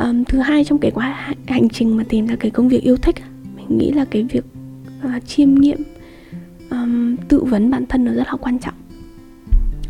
Um, 0.00 0.24
thứ 0.24 0.38
hai 0.38 0.64
trong 0.64 0.78
cái 0.78 0.90
quá 0.90 1.34
hành 1.46 1.68
trình 1.68 1.96
mà 1.96 2.04
tìm 2.08 2.26
ra 2.26 2.36
cái 2.36 2.50
công 2.50 2.68
việc 2.68 2.82
yêu 2.82 2.96
thích 2.96 3.16
mình 3.56 3.78
nghĩ 3.78 3.92
là 3.92 4.04
cái 4.04 4.22
việc 4.22 4.44
uh, 5.06 5.26
chiêm 5.26 5.54
nghiệm 5.54 5.78
um, 6.70 7.16
tự 7.28 7.44
vấn 7.44 7.70
bản 7.70 7.86
thân 7.86 8.04
nó 8.04 8.12
rất 8.12 8.26
là 8.26 8.36
quan 8.40 8.58
trọng. 8.58 8.74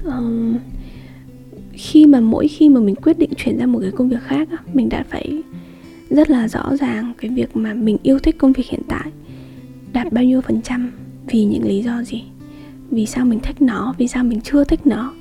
Um, 0.05 0.57
khi 1.73 2.07
mà 2.07 2.21
mỗi 2.21 2.49
khi 2.49 2.69
mà 2.69 2.81
mình 2.81 2.95
quyết 2.95 3.19
định 3.19 3.31
chuyển 3.37 3.59
ra 3.59 3.67
một 3.67 3.79
cái 3.83 3.90
công 3.90 4.09
việc 4.09 4.23
khác 4.23 4.49
mình 4.75 4.88
đã 4.88 5.05
phải 5.09 5.43
rất 6.11 6.31
là 6.31 6.49
rõ 6.49 6.76
ràng 6.76 7.12
cái 7.19 7.31
việc 7.31 7.57
mà 7.57 7.75
mình 7.75 7.97
yêu 8.02 8.19
thích 8.19 8.38
công 8.38 8.52
việc 8.52 8.67
hiện 8.67 8.81
tại 8.88 9.11
đạt 9.93 10.12
bao 10.12 10.25
nhiêu 10.25 10.40
phần 10.40 10.62
trăm 10.62 10.93
vì 11.26 11.45
những 11.45 11.64
lý 11.64 11.83
do 11.83 12.02
gì? 12.02 12.25
Vì 12.90 13.07
sao 13.07 13.25
mình 13.25 13.40
thích 13.40 13.62
nó? 13.62 13.95
Vì 13.99 14.09
sao 14.09 14.25
mình 14.25 14.40
chưa 14.40 14.64
thích 14.64 14.87
nó? 14.87 15.14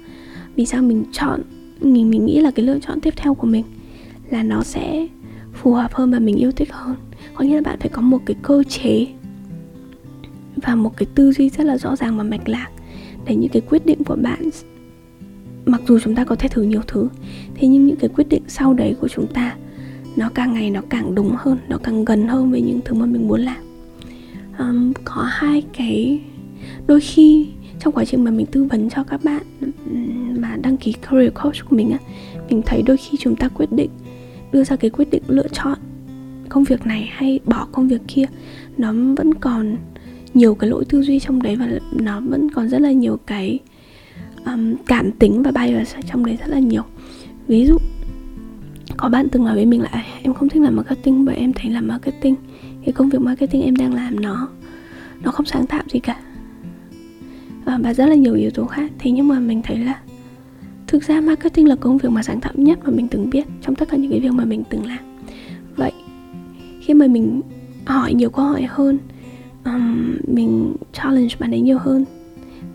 Vì 0.56 0.66
sao 0.66 0.82
mình 0.82 1.04
chọn 1.12 1.42
mình 1.82 2.10
mình 2.10 2.26
nghĩ 2.26 2.40
là 2.40 2.52
cái 2.52 2.66
lựa 2.66 2.80
chọn 2.80 3.00
tiếp 3.02 3.14
theo 3.18 3.34
của 3.34 3.48
mình 3.48 3.64
là 4.32 4.44
nó 4.44 4.64
sẽ 4.64 5.08
phù 5.54 5.74
hợp 5.74 5.94
hơn 5.94 6.12
và 6.12 6.20
mình 6.20 6.36
yêu 6.36 6.52
thích 6.52 6.72
hơn. 6.72 6.96
Có 7.34 7.46
nghĩa 7.46 7.56
là 7.56 7.62
bạn 7.62 7.80
phải 7.80 7.90
có 7.90 8.02
một 8.02 8.20
cái 8.26 8.36
cơ 8.42 8.64
chế 8.64 9.08
và 10.56 10.76
một 10.76 10.98
cái 10.98 11.08
tư 11.16 11.32
duy 11.32 11.50
rất 11.50 11.64
là 11.64 11.78
rõ 11.78 11.96
ràng 11.96 12.18
và 12.18 12.24
mạch 12.24 12.50
lạc 12.50 12.70
để 13.26 13.36
những 13.36 13.50
cái 13.50 13.62
quyết 13.70 13.86
định 13.86 14.04
của 14.04 14.16
bạn 14.16 14.50
mặc 15.66 15.82
dù 15.88 16.00
chúng 16.00 16.16
ta 16.16 16.24
có 16.24 16.36
thể 16.36 16.50
thử 16.50 16.62
nhiều 16.62 16.82
thứ 16.88 17.10
thế 17.56 17.68
nhưng 17.68 17.86
những 17.86 17.96
cái 17.96 18.10
quyết 18.10 18.30
định 18.30 18.44
sau 18.48 18.74
đấy 18.74 18.96
của 19.02 19.08
chúng 19.08 19.28
ta 19.28 19.56
nó 20.16 20.30
càng 20.36 20.54
ngày 20.54 20.70
nó 20.70 20.82
càng 20.90 21.16
đúng 21.16 21.36
hơn 21.38 21.58
nó 21.68 21.78
càng 21.78 22.06
gần 22.06 22.28
hơn 22.28 22.52
với 22.52 22.62
những 22.62 22.80
thứ 22.86 22.94
mà 22.94 23.06
mình 23.06 23.28
muốn 23.28 23.42
làm. 23.42 23.58
Um, 24.60 24.94
có 25.06 25.22
hai 25.30 25.64
cái 25.78 26.22
đôi 26.88 27.00
khi 27.02 27.48
trong 27.80 27.94
quá 27.94 28.06
trình 28.06 28.24
mà 28.24 28.32
mình 28.32 28.46
tư 28.46 28.64
vấn 28.64 28.90
cho 28.90 29.04
các 29.04 29.24
bạn 29.24 29.44
mà 30.42 30.58
đăng 30.62 30.78
ký 30.78 30.94
career 30.94 31.34
coach 31.34 31.70
của 31.70 31.76
mình 31.76 31.92
á 31.92 31.98
mình 32.50 32.62
thấy 32.66 32.82
đôi 32.82 32.98
khi 32.98 33.18
chúng 33.18 33.36
ta 33.36 33.48
quyết 33.48 33.72
định 33.72 33.90
đưa 34.52 34.64
ra 34.64 34.76
cái 34.76 34.90
quyết 34.90 35.10
định 35.12 35.24
lựa 35.28 35.48
chọn 35.48 35.78
công 36.50 36.64
việc 36.64 36.86
này 36.86 37.10
hay 37.12 37.40
bỏ 37.46 37.68
công 37.72 37.88
việc 37.88 38.02
kia 38.08 38.26
nó 38.78 38.94
vẫn 39.18 39.34
còn 39.34 39.78
nhiều 40.34 40.56
cái 40.56 40.70
lỗi 40.70 40.86
tư 40.86 41.02
duy 41.02 41.20
trong 41.20 41.42
đấy 41.42 41.56
và 41.56 41.68
nó 41.92 42.20
vẫn 42.20 42.52
còn 42.52 42.70
rất 42.70 42.82
là 42.82 42.92
nhiều 42.92 43.18
cái 43.26 43.60
um, 44.46 44.76
cảm 44.86 45.12
tính 45.12 45.44
và 45.44 45.52
bias 45.52 45.94
vào 45.94 46.02
trong 46.12 46.26
đấy 46.26 46.38
rất 46.40 46.50
là 46.50 46.60
nhiều. 46.60 46.84
Ví 47.48 47.66
dụ 47.66 47.78
có 48.98 49.10
bạn 49.10 49.28
từng 49.30 49.46
nói 49.46 49.56
với 49.56 49.66
mình 49.66 49.82
là 49.82 49.90
à, 49.92 50.04
em 50.22 50.34
không 50.34 50.50
thích 50.50 50.62
làm 50.62 50.76
marketing 50.76 51.26
bởi 51.26 51.36
em 51.36 51.54
thấy 51.54 51.72
làm 51.72 51.88
marketing 51.88 52.36
cái 52.86 52.94
công 52.94 53.10
việc 53.10 53.22
marketing 53.22 53.62
em 53.62 53.76
đang 53.76 53.94
làm 53.94 54.20
nó 54.20 54.50
nó 55.24 55.32
không 55.32 55.46
sáng 55.46 55.68
tạo 55.68 55.84
gì 55.88 56.00
cả. 56.00 56.20
Và 57.66 57.94
rất 57.94 58.06
là 58.06 58.16
nhiều 58.16 58.34
yếu 58.34 58.52
tố 58.52 58.66
khác. 58.66 58.92
Thế 59.00 59.12
nhưng 59.12 59.28
mà 59.28 59.40
mình 59.40 59.62
thấy 59.64 59.78
là 59.78 60.00
thực 60.90 61.04
ra 61.04 61.22
marketing 61.22 61.68
là 61.68 61.76
công 61.76 61.98
việc 61.98 62.10
mà 62.10 62.24
sáng 62.24 62.42
tạo 62.42 62.54
nhất 62.56 62.80
mà 62.84 62.92
mình 62.92 63.08
từng 63.08 63.30
biết 63.30 63.48
trong 63.62 63.76
tất 63.76 63.90
cả 63.90 63.98
những 63.98 64.12
cái 64.12 64.20
việc 64.20 64.32
mà 64.32 64.46
mình 64.46 64.64
từng 64.70 64.86
làm. 64.86 65.00
Vậy 65.76 65.92
khi 66.82 66.94
mà 66.94 67.08
mình 67.08 67.42
hỏi 67.86 68.14
nhiều 68.14 68.30
câu 68.30 68.46
hỏi 68.46 68.64
hơn 68.70 68.98
um, 69.66 70.18
mình 70.28 70.76
challenge 70.94 71.36
bạn 71.40 71.52
ấy 71.52 71.62
nhiều 71.62 71.78
hơn 71.78 72.06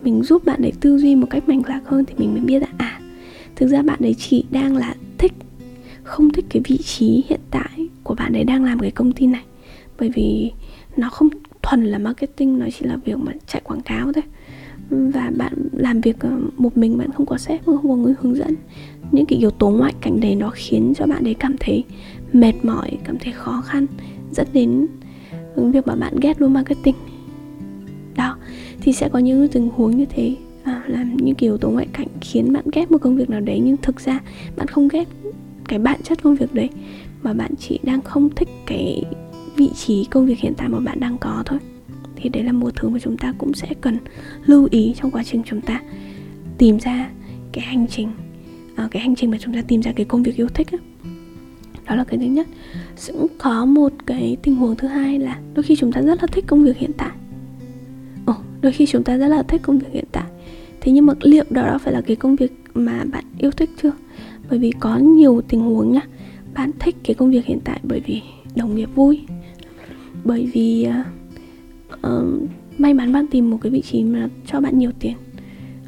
mình 0.02 0.22
giúp 0.22 0.44
bạn 0.44 0.62
ấy 0.62 0.72
tư 0.80 0.98
duy 0.98 1.14
một 1.14 1.26
cách 1.30 1.48
mạch 1.48 1.68
lạc 1.68 1.80
hơn 1.84 2.04
thì 2.04 2.14
mình 2.18 2.32
mới 2.32 2.40
biết 2.40 2.58
là 2.58 2.68
à 2.78 3.00
thực 3.56 3.66
ra 3.66 3.82
bạn 3.82 3.98
ấy 4.00 4.14
chỉ 4.14 4.44
đang 4.50 4.76
là 4.76 4.94
thích 5.18 5.32
không 6.02 6.30
thích 6.32 6.44
cái 6.48 6.62
vị 6.64 6.78
trí 6.78 7.24
hiện 7.28 7.40
tại 7.50 7.88
của 8.02 8.14
bạn 8.14 8.32
ấy 8.32 8.44
đang 8.44 8.64
làm 8.64 8.78
cái 8.78 8.90
công 8.90 9.12
ty 9.12 9.26
này. 9.26 9.42
Bởi 9.98 10.08
vì 10.14 10.52
nó 10.96 11.08
không 11.10 11.28
thuần 11.62 11.84
là 11.84 11.98
marketing 11.98 12.58
nó 12.58 12.66
chỉ 12.78 12.86
là 12.86 12.96
việc 13.04 13.18
mà 13.18 13.32
chạy 13.46 13.62
quảng 13.64 13.80
cáo 13.80 14.12
thôi 14.12 14.24
và 14.90 15.30
bạn 15.36 15.52
làm 15.72 16.00
việc 16.00 16.20
ờ, 16.20 16.30
một 16.56 16.76
mình 16.76 16.98
bạn 16.98 17.10
không 17.12 17.26
có 17.26 17.38
sếp 17.38 17.64
không 17.66 17.88
có 17.88 17.96
người 17.96 18.14
hướng 18.20 18.36
dẫn. 18.36 18.54
Những 19.12 19.26
cái 19.26 19.38
yếu 19.38 19.50
tố 19.50 19.70
ngoại 19.70 19.94
cảnh 20.00 20.20
đấy 20.20 20.34
nó 20.34 20.50
khiến 20.54 20.92
cho 20.96 21.06
bạn 21.06 21.24
ấy 21.24 21.34
cảm 21.34 21.56
thấy 21.60 21.84
mệt 22.32 22.52
mỏi 22.62 22.90
cảm 23.04 23.18
thấy 23.18 23.32
khó 23.32 23.62
khăn 23.66 23.86
dẫn 24.32 24.46
đến 24.52 24.86
việc 25.56 25.86
mà 25.86 25.94
bạn 25.94 26.16
ghét 26.20 26.40
luôn 26.40 26.52
marketing. 26.52 26.94
Đó 28.16 28.36
thì 28.80 28.92
sẽ 28.92 29.08
có 29.08 29.18
những 29.18 29.48
tình 29.48 29.68
huống 29.76 29.96
như 29.96 30.04
thế 30.04 30.36
à, 30.64 30.82
làm 30.86 31.16
những 31.16 31.34
cái 31.34 31.48
yếu 31.48 31.58
tố 31.58 31.70
ngoại 31.70 31.86
cảnh 31.92 32.08
khiến 32.20 32.52
bạn 32.52 32.64
ghét 32.72 32.90
một 32.90 32.98
công 32.98 33.16
việc 33.16 33.30
nào 33.30 33.40
đấy 33.40 33.60
nhưng 33.64 33.76
thực 33.76 34.00
ra 34.00 34.20
bạn 34.56 34.66
không 34.66 34.88
ghét 34.88 35.08
cái 35.68 35.78
bản 35.78 36.00
chất 36.02 36.22
công 36.22 36.34
việc 36.34 36.54
đấy 36.54 36.70
mà 37.22 37.32
bạn 37.32 37.50
chỉ 37.58 37.78
đang 37.82 38.02
không 38.02 38.28
thích 38.36 38.48
cái 38.66 39.02
vị 39.56 39.70
trí 39.74 40.04
công 40.04 40.26
việc 40.26 40.38
hiện 40.38 40.54
tại 40.56 40.68
mà 40.68 40.80
bạn 40.80 41.00
đang 41.00 41.18
có 41.18 41.42
thôi 41.46 41.58
thì 42.16 42.28
đấy 42.28 42.42
là 42.44 42.52
một 42.52 42.70
thứ 42.76 42.88
mà 42.88 42.98
chúng 42.98 43.16
ta 43.16 43.34
cũng 43.38 43.54
sẽ 43.54 43.68
cần 43.80 43.98
lưu 44.46 44.68
ý 44.70 44.94
trong 45.00 45.10
quá 45.10 45.22
trình 45.24 45.42
chúng 45.46 45.60
ta 45.60 45.82
tìm 46.58 46.78
ra 46.78 47.10
cái 47.52 47.64
hành 47.64 47.86
trình 47.90 48.08
à, 48.74 48.88
cái 48.90 49.02
hành 49.02 49.14
trình 49.16 49.30
mà 49.30 49.38
chúng 49.40 49.54
ta 49.54 49.62
tìm 49.62 49.82
ra 49.82 49.92
cái 49.92 50.06
công 50.06 50.22
việc 50.22 50.36
yêu 50.36 50.48
thích 50.48 50.68
đó, 50.72 50.78
đó 51.88 51.94
là 51.94 52.04
cái 52.04 52.18
thứ 52.18 52.26
nhất. 52.26 52.46
Cũng 53.12 53.26
có 53.38 53.64
một 53.64 53.92
cái 54.06 54.36
tình 54.42 54.56
huống 54.56 54.76
thứ 54.76 54.88
hai 54.88 55.18
là 55.18 55.40
đôi 55.54 55.62
khi 55.62 55.76
chúng 55.76 55.92
ta 55.92 56.00
rất 56.00 56.22
là 56.22 56.26
thích 56.26 56.44
công 56.46 56.64
việc 56.64 56.76
hiện 56.76 56.90
tại. 56.96 57.10
Ồ, 58.26 58.34
đôi 58.60 58.72
khi 58.72 58.86
chúng 58.86 59.04
ta 59.04 59.16
rất 59.16 59.28
là 59.28 59.42
thích 59.42 59.62
công 59.62 59.78
việc 59.78 59.88
hiện 59.92 60.04
tại. 60.12 60.24
Thế 60.80 60.92
nhưng 60.92 61.06
mà 61.06 61.14
liệu 61.20 61.44
đó, 61.50 61.62
đó 61.62 61.78
phải 61.78 61.92
là 61.92 62.00
cái 62.00 62.16
công 62.16 62.36
việc 62.36 62.52
mà 62.74 63.04
bạn 63.12 63.24
yêu 63.38 63.50
thích 63.50 63.70
chưa? 63.82 63.92
Bởi 64.50 64.58
vì 64.58 64.72
có 64.80 64.98
nhiều 64.98 65.40
tình 65.48 65.60
huống 65.60 65.92
nhá 65.92 66.00
bạn 66.54 66.70
thích 66.78 66.96
cái 67.04 67.14
công 67.14 67.30
việc 67.30 67.44
hiện 67.44 67.58
tại 67.64 67.80
bởi 67.82 68.00
vì 68.06 68.22
đồng 68.56 68.74
nghiệp 68.74 68.88
vui 68.94 69.20
bởi 70.24 70.50
vì 70.54 70.88
uh, 70.88 71.06
uh, 72.06 72.50
may 72.78 72.94
mắn 72.94 73.12
bạn 73.12 73.26
tìm 73.26 73.50
một 73.50 73.58
cái 73.62 73.72
vị 73.72 73.80
trí 73.80 74.04
mà 74.04 74.28
cho 74.46 74.60
bạn 74.60 74.78
nhiều 74.78 74.90
tiền 75.00 75.14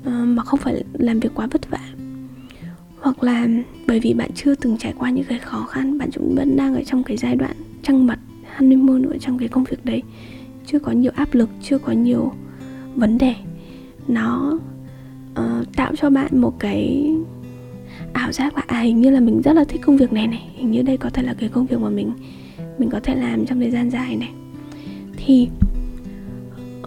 uh, 0.00 0.28
mà 0.28 0.42
không 0.42 0.60
phải 0.60 0.84
làm 0.92 1.20
việc 1.20 1.30
quá 1.34 1.46
vất 1.46 1.70
vả. 1.70 1.80
Hoặc 3.00 3.22
là 3.22 3.48
bởi 3.86 4.00
vì 4.00 4.14
bạn 4.14 4.30
chưa 4.34 4.54
từng 4.54 4.76
trải 4.78 4.94
qua 4.98 5.10
những 5.10 5.24
cái 5.24 5.38
khó 5.38 5.62
khăn 5.62 5.98
bạn 5.98 6.10
cũng 6.14 6.34
vẫn 6.34 6.56
đang 6.56 6.74
ở 6.74 6.82
trong 6.84 7.02
cái 7.02 7.16
giai 7.16 7.36
đoạn 7.36 7.56
trăng 7.82 8.06
mật 8.06 8.18
honeymoon 8.56 9.02
ở 9.02 9.18
trong 9.18 9.38
cái 9.38 9.48
công 9.48 9.64
việc 9.64 9.84
đấy. 9.84 10.02
Chưa 10.66 10.78
có 10.78 10.92
nhiều 10.92 11.12
áp 11.14 11.34
lực 11.34 11.48
chưa 11.62 11.78
có 11.78 11.92
nhiều 11.92 12.32
vấn 12.94 13.18
đề. 13.18 13.34
Nó 14.08 14.58
uh, 15.40 15.76
tạo 15.76 15.92
cho 15.96 16.10
bạn 16.10 16.40
một 16.40 16.58
cái 16.58 17.14
ảo 18.12 18.32
giác 18.32 18.54
là 18.54 18.62
à 18.66 18.80
hình 18.80 19.00
như 19.00 19.10
là 19.10 19.20
mình 19.20 19.42
rất 19.42 19.52
là 19.52 19.64
thích 19.64 19.80
công 19.84 19.96
việc 19.96 20.12
này 20.12 20.26
này 20.26 20.50
hình 20.54 20.70
như 20.70 20.82
đây 20.82 20.96
có 20.96 21.10
thể 21.10 21.22
là 21.22 21.34
cái 21.34 21.48
công 21.48 21.66
việc 21.66 21.80
mà 21.80 21.88
mình 21.88 22.12
mình 22.78 22.90
có 22.90 23.00
thể 23.00 23.14
làm 23.14 23.46
trong 23.46 23.60
thời 23.60 23.70
gian 23.70 23.90
dài 23.90 24.16
này. 24.16 24.30
Thì 25.16 25.48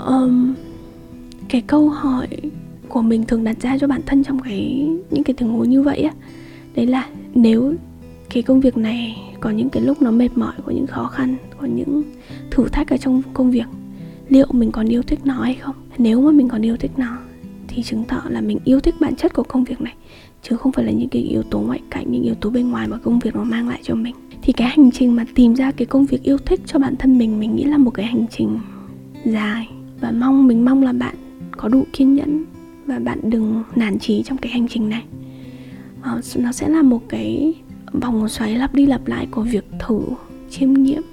um, 0.07 0.53
cái 1.49 1.61
câu 1.61 1.89
hỏi 1.89 2.27
của 2.87 3.01
mình 3.01 3.25
thường 3.25 3.43
đặt 3.43 3.61
ra 3.61 3.77
cho 3.77 3.87
bản 3.87 4.01
thân 4.05 4.23
trong 4.23 4.39
cái 4.39 4.87
những 5.09 5.23
cái 5.23 5.33
tình 5.33 5.49
huống 5.49 5.69
như 5.69 5.81
vậy 5.81 6.01
á 6.01 6.13
đấy 6.75 6.85
là 6.85 7.09
nếu 7.33 7.73
cái 8.29 8.43
công 8.43 8.61
việc 8.61 8.77
này 8.77 9.17
có 9.39 9.49
những 9.49 9.69
cái 9.69 9.83
lúc 9.83 10.01
nó 10.01 10.11
mệt 10.11 10.29
mỏi 10.35 10.53
có 10.65 10.71
những 10.71 10.87
khó 10.87 11.07
khăn 11.07 11.35
có 11.61 11.67
những 11.67 12.03
thử 12.51 12.67
thách 12.69 12.89
ở 12.89 12.97
trong 12.97 13.21
công 13.33 13.51
việc 13.51 13.65
liệu 14.29 14.47
mình 14.51 14.71
còn 14.71 14.87
yêu 14.87 15.03
thích 15.03 15.19
nó 15.23 15.41
hay 15.41 15.55
không? 15.55 15.75
Nếu 15.97 16.21
mà 16.21 16.31
mình 16.31 16.49
còn 16.49 16.65
yêu 16.65 16.77
thích 16.77 16.91
nó 16.97 17.17
thì 17.67 17.83
chứng 17.83 18.03
tỏ 18.03 18.21
là 18.29 18.41
mình 18.41 18.59
yêu 18.65 18.79
thích 18.79 18.95
bản 18.99 19.15
chất 19.15 19.33
của 19.33 19.43
công 19.43 19.63
việc 19.63 19.81
này 19.81 19.93
chứ 20.41 20.57
không 20.57 20.71
phải 20.71 20.85
là 20.85 20.91
những 20.91 21.09
cái 21.09 21.21
yếu 21.21 21.43
tố 21.43 21.59
ngoại 21.59 21.81
cảnh 21.89 22.11
những 22.11 22.23
yếu 22.23 22.35
tố 22.35 22.49
bên 22.49 22.69
ngoài 22.69 22.87
mà 22.87 22.97
công 22.97 23.19
việc 23.19 23.35
nó 23.35 23.43
mang 23.43 23.69
lại 23.69 23.79
cho 23.83 23.95
mình. 23.95 24.15
Thì 24.41 24.53
cái 24.53 24.67
hành 24.67 24.91
trình 24.91 25.15
mà 25.15 25.25
tìm 25.35 25.53
ra 25.55 25.71
cái 25.71 25.85
công 25.85 26.05
việc 26.05 26.23
yêu 26.23 26.37
thích 26.37 26.61
cho 26.65 26.79
bản 26.79 26.95
thân 26.95 27.17
mình 27.17 27.39
mình 27.39 27.55
nghĩ 27.55 27.63
là 27.63 27.77
một 27.77 27.91
cái 27.91 28.05
hành 28.05 28.25
trình 28.31 28.59
dài 29.25 29.67
và 30.01 30.11
mong 30.11 30.47
mình 30.47 30.65
mong 30.65 30.83
là 30.83 30.91
bạn 30.93 31.15
có 31.51 31.67
đủ 31.67 31.85
kiên 31.93 32.15
nhẫn 32.15 32.45
và 32.85 32.99
bạn 32.99 33.19
đừng 33.23 33.63
nản 33.75 33.99
chí 33.99 34.23
trong 34.23 34.37
cái 34.37 34.51
hành 34.51 34.67
trình 34.67 34.89
này. 34.89 35.03
Uh, 35.99 36.23
nó 36.37 36.51
sẽ 36.51 36.69
là 36.69 36.81
một 36.81 37.01
cái 37.09 37.53
vòng 37.93 38.29
xoáy 38.29 38.55
lặp 38.55 38.75
đi 38.75 38.85
lặp 38.85 39.07
lại 39.07 39.27
của 39.31 39.41
việc 39.41 39.65
thử 39.79 40.01
chiêm 40.49 40.73
nghiệm 40.73 41.03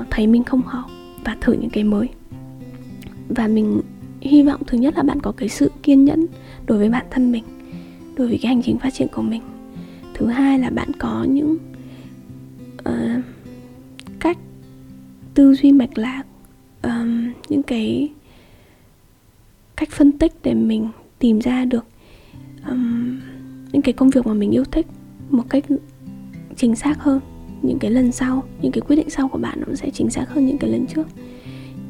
uh, 0.00 0.06
thấy 0.10 0.26
mình 0.26 0.44
không 0.44 0.62
hợp 0.62 0.84
và 1.24 1.36
thử 1.40 1.52
những 1.52 1.70
cái 1.70 1.84
mới. 1.84 2.08
Và 3.28 3.48
mình 3.48 3.80
hy 4.20 4.42
vọng 4.42 4.60
thứ 4.66 4.78
nhất 4.78 4.94
là 4.96 5.02
bạn 5.02 5.20
có 5.20 5.32
cái 5.32 5.48
sự 5.48 5.70
kiên 5.82 6.04
nhẫn 6.04 6.26
đối 6.66 6.78
với 6.78 6.88
bản 6.88 7.06
thân 7.10 7.32
mình 7.32 7.44
đối 8.16 8.28
với 8.28 8.38
cái 8.42 8.54
hành 8.54 8.62
trình 8.62 8.78
phát 8.78 8.94
triển 8.94 9.08
của 9.14 9.22
mình. 9.22 9.42
Thứ 10.14 10.26
hai 10.26 10.58
là 10.58 10.70
bạn 10.70 10.88
có 10.98 11.26
những 11.28 11.56
uh, 12.88 13.24
cách 14.20 14.38
tư 15.34 15.54
duy 15.54 15.72
mạch 15.72 15.98
lạc 15.98 16.22
um, 16.82 17.32
những 17.48 17.62
cái 17.62 18.12
cách 19.76 19.90
phân 19.90 20.12
tích 20.12 20.32
để 20.42 20.54
mình 20.54 20.88
tìm 21.18 21.38
ra 21.38 21.64
được 21.64 21.84
um, 22.68 23.20
những 23.72 23.82
cái 23.82 23.92
công 23.92 24.10
việc 24.10 24.26
mà 24.26 24.34
mình 24.34 24.50
yêu 24.50 24.64
thích 24.64 24.86
một 25.30 25.44
cách 25.48 25.64
chính 26.56 26.76
xác 26.76 26.98
hơn. 26.98 27.20
Những 27.62 27.78
cái 27.78 27.90
lần 27.90 28.12
sau 28.12 28.44
những 28.62 28.72
cái 28.72 28.80
quyết 28.80 28.96
định 28.96 29.10
sau 29.10 29.28
của 29.28 29.38
bạn 29.38 29.60
nó 29.66 29.74
sẽ 29.74 29.90
chính 29.90 30.10
xác 30.10 30.28
hơn 30.28 30.46
những 30.46 30.58
cái 30.58 30.70
lần 30.70 30.86
trước. 30.86 31.06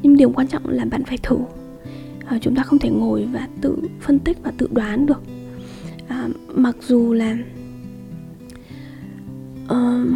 Nhưng 0.03 0.17
điều 0.17 0.31
quan 0.31 0.47
trọng 0.47 0.69
là 0.69 0.85
bạn 0.85 1.03
phải 1.03 1.17
thử. 1.17 1.37
À, 2.25 2.37
chúng 2.41 2.55
ta 2.55 2.63
không 2.63 2.79
thể 2.79 2.89
ngồi 2.89 3.25
và 3.33 3.47
tự 3.61 3.77
phân 4.01 4.19
tích 4.19 4.37
và 4.43 4.51
tự 4.57 4.67
đoán 4.71 5.05
được. 5.05 5.21
À, 6.07 6.27
mặc 6.55 6.75
dù 6.81 7.13
là 7.13 7.37
uh, 9.65 10.09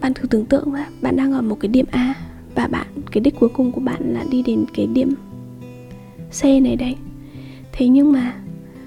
bạn 0.00 0.14
thử 0.14 0.26
tưởng 0.26 0.46
tượng 0.46 0.72
ra 0.72 0.88
bạn 1.02 1.16
đang 1.16 1.32
ở 1.32 1.42
một 1.42 1.60
cái 1.60 1.68
điểm 1.68 1.86
A 1.90 2.14
và 2.54 2.66
bạn 2.66 2.86
cái 3.12 3.20
đích 3.20 3.34
cuối 3.40 3.48
cùng 3.48 3.72
của 3.72 3.80
bạn 3.80 4.14
là 4.14 4.24
đi 4.30 4.42
đến 4.42 4.64
cái 4.74 4.86
điểm 4.86 5.14
C 6.40 6.44
này 6.44 6.76
đây 6.76 6.96
thế 7.72 7.88
nhưng 7.88 8.12
mà 8.12 8.34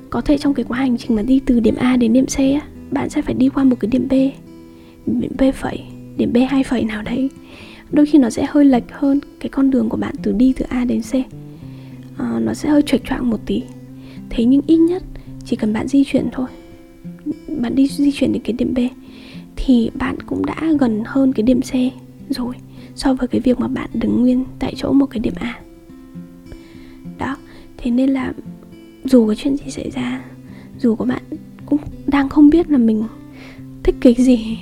có 0.10 0.22
thể 0.22 0.38
trong 0.38 0.54
cái 0.54 0.66
quá 0.70 0.78
hành 0.78 0.98
trình 0.98 1.16
mà 1.16 1.22
đi 1.22 1.42
từ 1.46 1.60
điểm 1.60 1.76
A 1.76 1.98
đến 1.98 2.14
điểm 2.14 2.26
C 2.26 2.38
á 2.38 2.62
bạn 2.92 3.10
sẽ 3.10 3.22
phải 3.22 3.34
đi 3.34 3.50
qua 3.50 3.64
một 3.64 3.76
cái 3.80 3.90
điểm 3.92 4.08
B 4.10 4.14
điểm 5.06 5.32
B 5.40 5.42
phẩy 5.54 5.84
điểm 6.18 6.34
B 6.34 6.38
hai 6.50 6.64
phẩy 6.64 6.84
nào 6.84 7.02
đấy. 7.02 7.30
Đôi 7.92 8.06
khi 8.06 8.18
nó 8.18 8.30
sẽ 8.30 8.46
hơi 8.50 8.66
lệch 8.66 8.84
hơn 8.92 9.20
cái 9.40 9.50
con 9.50 9.72
đường 9.72 9.90
của 9.90 9.98
bạn 9.98 10.16
từ 10.24 10.32
đi 10.32 10.54
từ 10.58 10.66
A 10.70 10.86
đến 10.86 11.02
C. 11.02 11.14
À, 12.18 12.40
nó 12.40 12.54
sẽ 12.54 12.70
hơi 12.70 12.82
trệch 12.82 13.06
choạng 13.06 13.30
một 13.30 13.40
tí. 13.46 13.62
Thế 14.30 14.46
nhưng 14.46 14.62
ít 14.68 14.78
nhất 14.78 15.04
chỉ 15.46 15.56
cần 15.56 15.74
bạn 15.74 15.88
di 15.88 16.04
chuyển 16.04 16.28
thôi. 16.32 16.48
Bạn 17.62 17.76
đi 17.76 17.88
di 17.88 18.12
chuyển 18.12 18.34
đến 18.34 18.42
cái 18.44 18.54
điểm 18.54 18.74
B 18.74 18.80
thì 19.56 19.90
bạn 19.94 20.16
cũng 20.26 20.46
đã 20.46 20.74
gần 20.80 21.04
hơn 21.06 21.34
cái 21.34 21.44
điểm 21.44 21.62
C 21.62 21.74
rồi 22.30 22.56
so 22.98 23.14
với 23.14 23.28
cái 23.28 23.42
việc 23.42 23.60
mà 23.60 23.68
bạn 23.68 23.90
đứng 23.94 24.22
nguyên 24.22 24.44
tại 24.60 24.74
chỗ 24.78 24.94
một 24.94 25.06
cái 25.06 25.20
điểm 25.20 25.34
A. 25.36 25.60
Đó 27.18 27.38
thế 27.78 27.92
nên 27.92 28.10
là 28.10 28.34
dù 29.04 29.28
có 29.28 29.36
chuyện 29.36 29.58
gì 29.58 29.72
xảy 29.72 29.90
ra 29.90 30.22
dù 30.80 30.96
có 30.96 31.06
bạn 31.06 31.22
cũng 31.66 31.80
đang 32.08 32.30
không 32.30 32.50
biết 32.50 32.70
là 32.70 32.78
mình 32.78 33.04
thích 33.84 33.96
cái 34.02 34.14
gì 34.18 34.58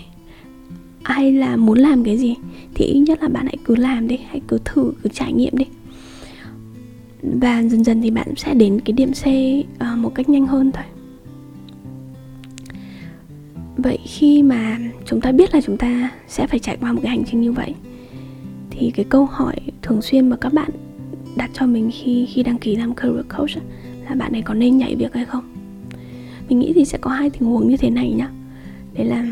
hay 1.03 1.31
là 1.31 1.55
muốn 1.55 1.77
làm 1.77 2.03
cái 2.03 2.17
gì 2.17 2.35
thì 2.73 2.85
ít 2.85 2.99
nhất 2.99 3.21
là 3.21 3.27
bạn 3.27 3.45
hãy 3.45 3.57
cứ 3.65 3.75
làm 3.75 4.07
đi 4.07 4.19
hãy 4.29 4.41
cứ 4.47 4.57
thử 4.65 4.93
cứ 5.03 5.09
trải 5.13 5.33
nghiệm 5.33 5.57
đi. 5.57 5.65
Và 7.21 7.63
dần 7.63 7.83
dần 7.83 8.01
thì 8.01 8.11
bạn 8.11 8.27
sẽ 8.37 8.53
đến 8.53 8.79
cái 8.85 8.93
điểm 8.93 9.11
C 9.11 9.25
uh, 9.27 9.97
một 9.97 10.15
cách 10.15 10.29
nhanh 10.29 10.47
hơn 10.47 10.71
thôi. 10.71 10.83
Vậy 13.77 13.99
khi 14.05 14.43
mà 14.43 14.79
chúng 15.05 15.21
ta 15.21 15.31
biết 15.31 15.53
là 15.53 15.61
chúng 15.61 15.77
ta 15.77 16.11
sẽ 16.27 16.47
phải 16.47 16.59
trải 16.59 16.77
qua 16.77 16.93
một 16.93 16.99
cái 17.03 17.09
hành 17.09 17.23
trình 17.31 17.41
như 17.41 17.51
vậy 17.51 17.73
thì 18.79 18.91
cái 18.91 19.05
câu 19.09 19.25
hỏi 19.25 19.55
thường 19.81 20.01
xuyên 20.01 20.29
mà 20.29 20.35
các 20.35 20.53
bạn 20.53 20.69
đặt 21.35 21.49
cho 21.53 21.65
mình 21.65 21.91
khi 21.93 22.25
khi 22.25 22.43
đăng 22.43 22.57
ký 22.57 22.75
làm 22.75 22.95
career 22.95 23.25
coach 23.37 23.49
là 24.09 24.15
bạn 24.15 24.31
này 24.31 24.41
có 24.41 24.53
nên 24.53 24.77
nhảy 24.77 24.95
việc 24.95 25.13
hay 25.13 25.25
không? 25.25 25.43
Mình 26.49 26.59
nghĩ 26.59 26.71
thì 26.75 26.85
sẽ 26.85 26.97
có 26.97 27.11
hai 27.11 27.29
tình 27.29 27.49
huống 27.49 27.67
như 27.67 27.77
thế 27.77 27.89
này 27.89 28.11
nhá. 28.11 28.29
Đấy 28.93 29.05
là 29.05 29.27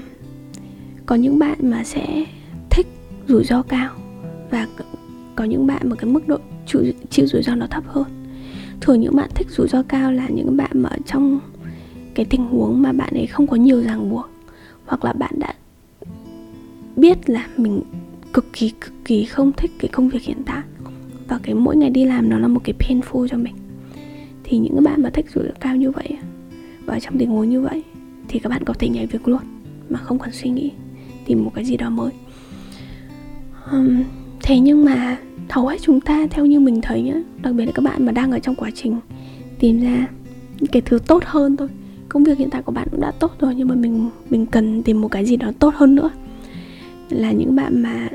có 1.06 1.16
những 1.16 1.40
bạn 1.40 1.58
mà 1.62 1.84
sẽ 1.84 2.26
thích 2.70 2.88
rủi 3.28 3.44
ro 3.44 3.62
cao 3.62 3.96
và 4.52 4.68
có 5.36 5.44
những 5.44 5.68
bạn 5.68 5.90
mà 5.90 5.96
cái 5.96 6.12
mức 6.12 6.28
độ 6.28 6.38
chịu, 6.68 6.84
chịu 7.10 7.28
rủi 7.28 7.44
ro 7.44 7.56
nó 7.56 7.68
thấp 7.68 7.84
hơn. 7.88 8.06
Thường 8.82 9.02
những 9.02 9.16
bạn 9.16 9.30
thích 9.36 9.48
rủi 9.50 9.68
ro 9.68 9.84
cao 9.84 10.12
là 10.12 10.28
những 10.28 10.58
bạn 10.58 10.72
mà 10.74 10.90
ở 10.90 10.98
trong 11.06 11.40
cái 12.14 12.26
tình 12.26 12.46
huống 12.46 12.82
mà 12.82 12.92
bạn 12.92 13.14
ấy 13.14 13.28
không 13.28 13.48
có 13.48 13.56
nhiều 13.56 13.82
ràng 13.82 14.10
buộc 14.10 14.30
hoặc 14.86 15.06
là 15.06 15.14
bạn 15.14 15.32
đã 15.38 15.54
biết 16.96 17.30
là 17.30 17.48
mình 17.58 17.82
cực 18.34 18.54
kỳ 18.54 18.70
cực 18.70 18.94
kỳ 19.06 19.26
không 19.26 19.52
thích 19.58 19.72
cái 19.80 19.90
công 19.90 20.10
việc 20.10 20.22
hiện 20.22 20.44
tại. 20.46 20.62
Và 21.28 21.40
cái 21.44 21.56
mỗi 21.56 21.76
ngày 21.78 21.90
đi 21.90 22.06
làm 22.06 22.30
nó 22.30 22.40
là 22.40 22.48
một 22.48 22.62
cái 22.64 22.74
painful 22.80 23.28
cho 23.28 23.38
mình. 23.38 23.56
Thì 24.44 24.58
những 24.58 24.84
bạn 24.84 25.02
mà 25.02 25.10
thích 25.10 25.26
rủi 25.34 25.44
ro 25.44 25.52
cao 25.60 25.76
như 25.76 25.92
vậy 25.92 26.18
và 26.86 27.00
trong 27.00 27.18
tình 27.18 27.30
huống 27.30 27.50
như 27.50 27.62
vậy 27.62 27.84
thì 28.28 28.40
các 28.40 28.50
bạn 28.50 28.64
có 28.64 28.74
thể 28.74 28.90
nhảy 28.90 29.08
việc 29.08 29.28
luôn 29.28 29.42
mà 29.90 30.00
không 30.00 30.20
cần 30.20 30.32
suy 30.32 30.50
nghĩ 30.50 30.72
tìm 31.26 31.44
một 31.44 31.52
cái 31.56 31.66
gì 31.66 31.78
đó 31.78 31.90
mới. 31.90 32.12
Um, 33.72 34.04
thế 34.44 34.60
nhưng 34.60 34.86
mà 34.86 35.18
hầu 35.50 35.68
hết 35.68 35.82
chúng 35.82 36.02
ta 36.02 36.28
theo 36.30 36.46
như 36.46 36.60
mình 36.60 36.82
thấy 36.82 37.02
nhá 37.02 37.14
đặc 37.42 37.54
biệt 37.56 37.66
là 37.66 37.72
các 37.72 37.82
bạn 37.82 38.06
mà 38.06 38.12
đang 38.12 38.32
ở 38.32 38.40
trong 38.40 38.56
quá 38.56 38.70
trình 38.76 39.00
tìm 39.60 39.82
ra 39.82 40.08
cái 40.72 40.82
thứ 40.82 41.00
tốt 41.08 41.24
hơn 41.26 41.58
thôi. 41.58 41.68
Công 42.10 42.24
việc 42.24 42.38
hiện 42.38 42.50
tại 42.50 42.62
của 42.62 42.72
bạn 42.72 42.88
cũng 42.92 43.02
đã 43.02 43.12
tốt 43.12 43.32
rồi 43.40 43.56
nhưng 43.56 43.68
mà 43.68 43.76
mình 43.76 44.10
mình 44.30 44.46
cần 44.46 44.84
tìm 44.84 45.02
một 45.02 45.08
cái 45.08 45.26
gì 45.26 45.36
đó 45.36 45.52
tốt 45.60 45.74
hơn 45.76 45.96
nữa 45.96 46.10
là 47.14 47.32
những 47.32 47.56
bạn 47.56 47.82
mà 47.82 48.10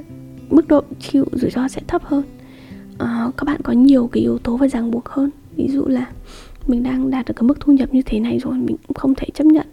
mức 0.50 0.68
độ 0.68 0.82
chịu 1.00 1.24
rủi 1.32 1.50
ro 1.50 1.68
sẽ 1.68 1.80
thấp 1.87 2.02
hơn. 2.04 2.22
Uh, 2.94 3.37
các 3.37 3.44
bạn 3.44 3.61
có 3.64 3.72
nhiều 3.72 4.06
cái 4.12 4.22
yếu 4.22 4.38
tố 4.38 4.56
và 4.56 4.68
ràng 4.68 4.90
buộc 4.90 5.08
hơn. 5.08 5.30
Ví 5.56 5.68
dụ 5.68 5.87
là 5.87 6.11
mình 6.66 6.82
đang 6.82 7.11
đạt 7.11 7.26
được 7.26 7.34
cái 7.37 7.42
mức 7.42 7.61
thu 7.61 7.72
nhập 7.72 7.94
như 7.94 8.02
thế 8.02 8.20
này 8.20 8.38
rồi 8.38 8.54
mình 8.54 8.76
cũng 8.87 8.94
không 8.94 9.14
thể 9.14 9.26
chấp 9.34 9.46
nhận 9.46 9.66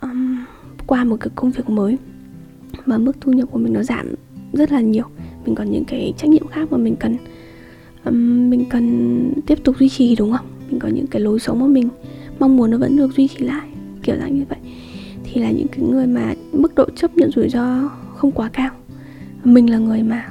um, 0.00 0.44
qua 0.86 1.04
một 1.04 1.16
cái 1.20 1.30
công 1.34 1.50
việc 1.50 1.70
mới. 1.70 1.98
Mà 2.86 2.98
mức 2.98 3.16
thu 3.20 3.32
nhập 3.32 3.48
của 3.52 3.58
mình 3.58 3.72
nó 3.72 3.82
giảm 3.82 4.14
rất 4.52 4.72
là 4.72 4.80
nhiều. 4.80 5.04
Mình 5.46 5.54
còn 5.54 5.70
những 5.70 5.84
cái 5.84 6.14
trách 6.18 6.30
nhiệm 6.30 6.46
khác 6.46 6.72
mà 6.72 6.78
mình 6.78 6.96
cần 7.00 7.16
um, 8.04 8.50
mình 8.50 8.64
cần 8.70 9.32
tiếp 9.46 9.58
tục 9.64 9.78
duy 9.78 9.88
trì 9.88 10.16
đúng 10.16 10.32
không? 10.32 10.46
Mình 10.70 10.80
có 10.80 10.88
những 10.88 11.06
cái 11.06 11.22
lối 11.22 11.40
sống 11.40 11.60
mà 11.60 11.66
mình 11.66 11.88
mong 12.38 12.56
muốn 12.56 12.70
nó 12.70 12.78
vẫn 12.78 12.96
được 12.96 13.16
duy 13.16 13.28
trì 13.28 13.44
lại 13.44 13.68
kiểu 14.02 14.16
dạng 14.18 14.38
như 14.38 14.44
vậy. 14.48 14.58
Thì 15.24 15.40
là 15.40 15.50
những 15.50 15.66
cái 15.68 15.80
người 15.90 16.06
mà 16.06 16.34
mức 16.52 16.74
độ 16.74 16.84
chấp 16.96 17.16
nhận 17.16 17.30
rủi 17.30 17.48
ro 17.48 17.90
không 18.24 18.32
quá 18.32 18.50
cao. 18.52 18.70
Mình 19.44 19.70
là 19.70 19.78
người 19.78 20.02
mà 20.02 20.28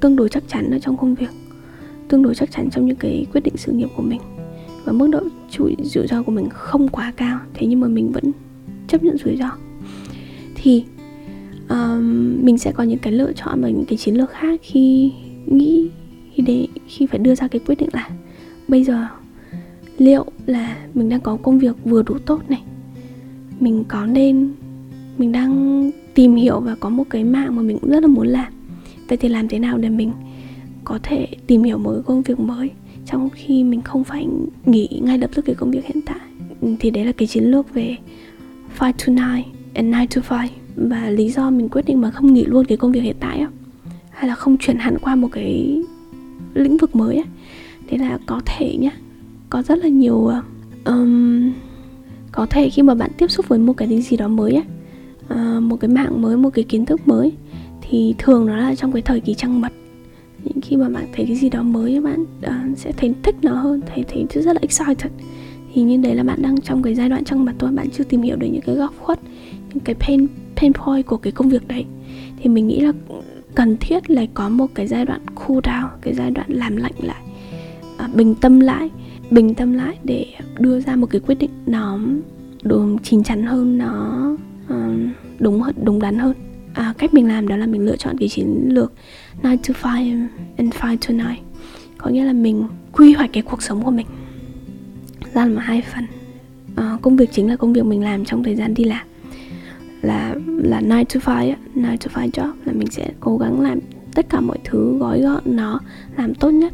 tương 0.00 0.16
đối 0.16 0.28
chắc 0.28 0.42
chắn 0.48 0.70
ở 0.70 0.78
trong 0.78 0.96
công 0.96 1.14
việc 1.14 1.30
tương 2.08 2.22
đối 2.22 2.34
chắc 2.34 2.50
chắn 2.50 2.70
trong 2.70 2.86
những 2.86 2.96
cái 2.96 3.26
quyết 3.32 3.40
định 3.44 3.56
sự 3.56 3.72
nghiệp 3.72 3.88
của 3.96 4.02
mình. 4.02 4.20
Và 4.84 4.92
mức 4.92 5.08
độ 5.12 5.20
rủi 5.50 5.76
rủi 5.82 6.06
ro 6.06 6.22
của 6.22 6.32
mình 6.32 6.48
không 6.50 6.88
quá 6.88 7.12
cao 7.16 7.38
thế 7.54 7.66
nhưng 7.66 7.80
mà 7.80 7.88
mình 7.88 8.12
vẫn 8.12 8.24
chấp 8.88 9.02
nhận 9.02 9.16
rủi 9.18 9.36
ro. 9.36 9.50
Thì 10.54 10.84
um, 11.68 12.36
mình 12.44 12.58
sẽ 12.58 12.72
có 12.72 12.82
những 12.82 12.98
cái 12.98 13.12
lựa 13.12 13.32
chọn 13.32 13.62
và 13.62 13.68
những 13.68 13.84
cái 13.88 13.98
chiến 13.98 14.14
lược 14.14 14.30
khác 14.30 14.60
khi 14.62 15.12
nghĩ 15.46 15.90
khi 16.34 16.42
để 16.42 16.66
khi 16.86 17.06
phải 17.06 17.18
đưa 17.18 17.34
ra 17.34 17.48
cái 17.48 17.60
quyết 17.66 17.78
định 17.78 17.88
là 17.92 18.10
bây 18.68 18.84
giờ 18.84 19.06
liệu 19.98 20.24
là 20.46 20.76
mình 20.94 21.08
đang 21.08 21.20
có 21.20 21.36
công 21.36 21.58
việc 21.58 21.76
vừa 21.84 22.02
đủ 22.02 22.18
tốt 22.18 22.42
này 22.48 22.62
mình 23.60 23.84
có 23.88 24.06
nên 24.06 24.52
mình 25.18 25.32
đang 25.32 25.90
tìm 26.14 26.34
hiểu 26.34 26.60
và 26.60 26.76
có 26.80 26.88
một 26.88 27.04
cái 27.10 27.24
mạng 27.24 27.56
mà 27.56 27.62
mình 27.62 27.78
cũng 27.78 27.90
rất 27.90 28.00
là 28.00 28.06
muốn 28.06 28.26
làm. 28.26 28.52
Vậy 29.08 29.18
thì 29.18 29.28
làm 29.28 29.48
thế 29.48 29.58
nào 29.58 29.78
để 29.78 29.88
mình 29.88 30.12
có 30.84 30.98
thể 31.02 31.26
tìm 31.46 31.62
hiểu 31.62 31.78
một 31.78 31.92
cái 31.92 32.02
công 32.06 32.22
việc 32.22 32.40
mới 32.40 32.70
trong 33.06 33.28
khi 33.30 33.64
mình 33.64 33.82
không 33.82 34.04
phải 34.04 34.26
nghỉ 34.66 34.88
ngay 35.02 35.18
lập 35.18 35.30
tức 35.34 35.44
cái 35.44 35.54
công 35.54 35.70
việc 35.70 35.84
hiện 35.84 36.00
tại? 36.06 36.20
Ừ, 36.60 36.68
thì 36.80 36.90
đấy 36.90 37.04
là 37.04 37.12
cái 37.12 37.28
chiến 37.28 37.44
lược 37.44 37.74
về 37.74 37.96
5 38.80 38.92
to 38.92 39.04
9 39.06 39.16
and 39.74 39.94
9 40.10 40.22
to 40.22 40.36
5 40.36 40.48
và 40.76 41.10
lý 41.10 41.30
do 41.30 41.50
mình 41.50 41.68
quyết 41.68 41.84
định 41.86 42.00
mà 42.00 42.10
không 42.10 42.34
nghỉ 42.34 42.44
luôn 42.44 42.64
cái 42.64 42.76
công 42.76 42.92
việc 42.92 43.00
hiện 43.00 43.16
tại 43.20 43.38
á. 43.38 43.48
Hay 44.10 44.28
là 44.28 44.34
không 44.34 44.56
chuyển 44.56 44.76
hẳn 44.76 44.98
qua 44.98 45.14
một 45.14 45.28
cái 45.32 45.82
lĩnh 46.54 46.76
vực 46.76 46.96
mới 46.96 47.16
á. 47.16 47.24
Thế 47.88 47.98
là 47.98 48.18
có 48.26 48.40
thể 48.46 48.76
nhá 48.76 48.90
có 49.50 49.62
rất 49.62 49.78
là 49.78 49.88
nhiều 49.88 50.30
um, 50.84 51.52
có 52.32 52.46
thể 52.46 52.70
khi 52.70 52.82
mà 52.82 52.94
bạn 52.94 53.10
tiếp 53.18 53.30
xúc 53.30 53.48
với 53.48 53.58
một 53.58 53.72
cái 53.76 54.02
gì 54.02 54.16
đó 54.16 54.28
mới 54.28 54.54
á 54.54 54.62
uh, 55.32 55.62
một 55.62 55.76
cái 55.76 55.88
mạng 55.88 56.22
mới 56.22 56.36
một 56.36 56.50
cái 56.50 56.64
kiến 56.64 56.86
thức 56.86 57.08
mới 57.08 57.32
thì 57.82 58.14
thường 58.18 58.46
nó 58.46 58.56
là 58.56 58.74
trong 58.74 58.92
cái 58.92 59.02
thời 59.02 59.20
kỳ 59.20 59.34
trăng 59.34 59.60
mật. 59.60 59.72
Những 60.44 60.60
khi 60.62 60.76
mà 60.76 60.88
bạn 60.88 61.06
thấy 61.12 61.26
cái 61.26 61.36
gì 61.36 61.48
đó 61.48 61.62
mới 61.62 62.00
bạn 62.00 62.22
uh, 62.22 62.78
sẽ 62.78 62.92
thấy 62.92 63.14
thích 63.22 63.36
nó 63.42 63.54
hơn 63.54 63.80
thấy 63.94 64.04
thấy 64.08 64.26
rất 64.42 64.52
là 64.52 64.60
excited. 64.60 65.12
Thì 65.72 65.82
như 65.82 65.96
đấy 65.96 66.14
là 66.14 66.22
bạn 66.22 66.42
đang 66.42 66.60
trong 66.60 66.82
cái 66.82 66.94
giai 66.94 67.08
đoạn 67.08 67.24
trăng 67.24 67.44
mật 67.44 67.52
thôi 67.58 67.70
bạn 67.72 67.90
chưa 67.90 68.04
tìm 68.04 68.22
hiểu 68.22 68.36
được 68.36 68.48
những 68.52 68.62
cái 68.66 68.74
góc 68.74 68.94
khuất 69.00 69.18
những 69.74 69.84
cái 69.84 69.94
pain 69.94 70.26
pain 70.56 70.72
point 70.72 71.06
của 71.06 71.16
cái 71.16 71.32
công 71.32 71.48
việc 71.48 71.68
đấy. 71.68 71.84
Thì 72.42 72.50
mình 72.50 72.66
nghĩ 72.66 72.80
là 72.80 72.92
cần 73.54 73.76
thiết 73.80 74.10
là 74.10 74.26
có 74.34 74.48
một 74.48 74.66
cái 74.74 74.86
giai 74.86 75.04
đoạn 75.04 75.20
cool 75.34 75.58
down 75.58 75.88
cái 76.00 76.14
giai 76.14 76.30
đoạn 76.30 76.52
làm 76.52 76.76
lạnh 76.76 76.92
lại 76.98 77.22
à, 77.98 78.08
bình 78.14 78.34
tâm 78.34 78.60
lại 78.60 78.90
bình 79.30 79.54
tâm 79.54 79.72
lại 79.72 79.98
để 80.04 80.26
đưa 80.58 80.80
ra 80.80 80.96
một 80.96 81.06
cái 81.10 81.20
quyết 81.20 81.38
định 81.38 81.50
nó 81.66 81.98
đúng 82.62 82.98
chín 82.98 83.22
chắn 83.22 83.42
hơn 83.42 83.78
nó 83.78 84.20
uh, 84.66 85.10
đúng 85.38 85.62
đúng 85.82 86.00
đắn 86.00 86.18
hơn. 86.18 86.34
À, 86.74 86.94
cách 86.98 87.14
mình 87.14 87.28
làm 87.28 87.48
đó 87.48 87.56
là 87.56 87.66
mình 87.66 87.84
lựa 87.84 87.96
chọn 87.96 88.18
cái 88.18 88.28
chiến 88.28 88.68
lược 88.68 88.92
9 89.42 89.56
to 89.62 89.82
5 89.84 90.28
and 90.56 90.74
5 90.82 90.96
to 90.98 91.06
9 91.06 91.18
có 91.98 92.10
nghĩa 92.10 92.24
là 92.24 92.32
mình 92.32 92.66
quy 92.92 93.12
hoạch 93.12 93.30
cái 93.32 93.42
cuộc 93.42 93.62
sống 93.62 93.82
của 93.82 93.90
mình 93.90 94.06
ra 95.34 95.46
làm 95.46 95.56
hai 95.56 95.82
phần. 95.94 96.06
À, 96.76 96.98
công 97.02 97.16
việc 97.16 97.32
chính 97.32 97.48
là 97.48 97.56
công 97.56 97.72
việc 97.72 97.84
mình 97.84 98.02
làm 98.02 98.24
trong 98.24 98.44
thời 98.44 98.56
gian 98.56 98.74
đi 98.74 98.84
làm. 98.84 99.06
Là 100.02 100.34
là 100.46 101.04
9 101.08 101.20
to 101.24 101.34
5 101.74 101.96
9 101.98 102.12
to 102.14 102.20
5 102.20 102.30
job 102.30 102.52
là 102.64 102.72
mình 102.72 102.90
sẽ 102.90 103.10
cố 103.20 103.38
gắng 103.38 103.60
làm 103.60 103.78
tất 104.14 104.26
cả 104.28 104.40
mọi 104.40 104.58
thứ 104.64 104.98
gói 104.98 105.20
gọn 105.20 105.42
nó 105.44 105.80
làm 106.16 106.34
tốt 106.34 106.50
nhất 106.50 106.72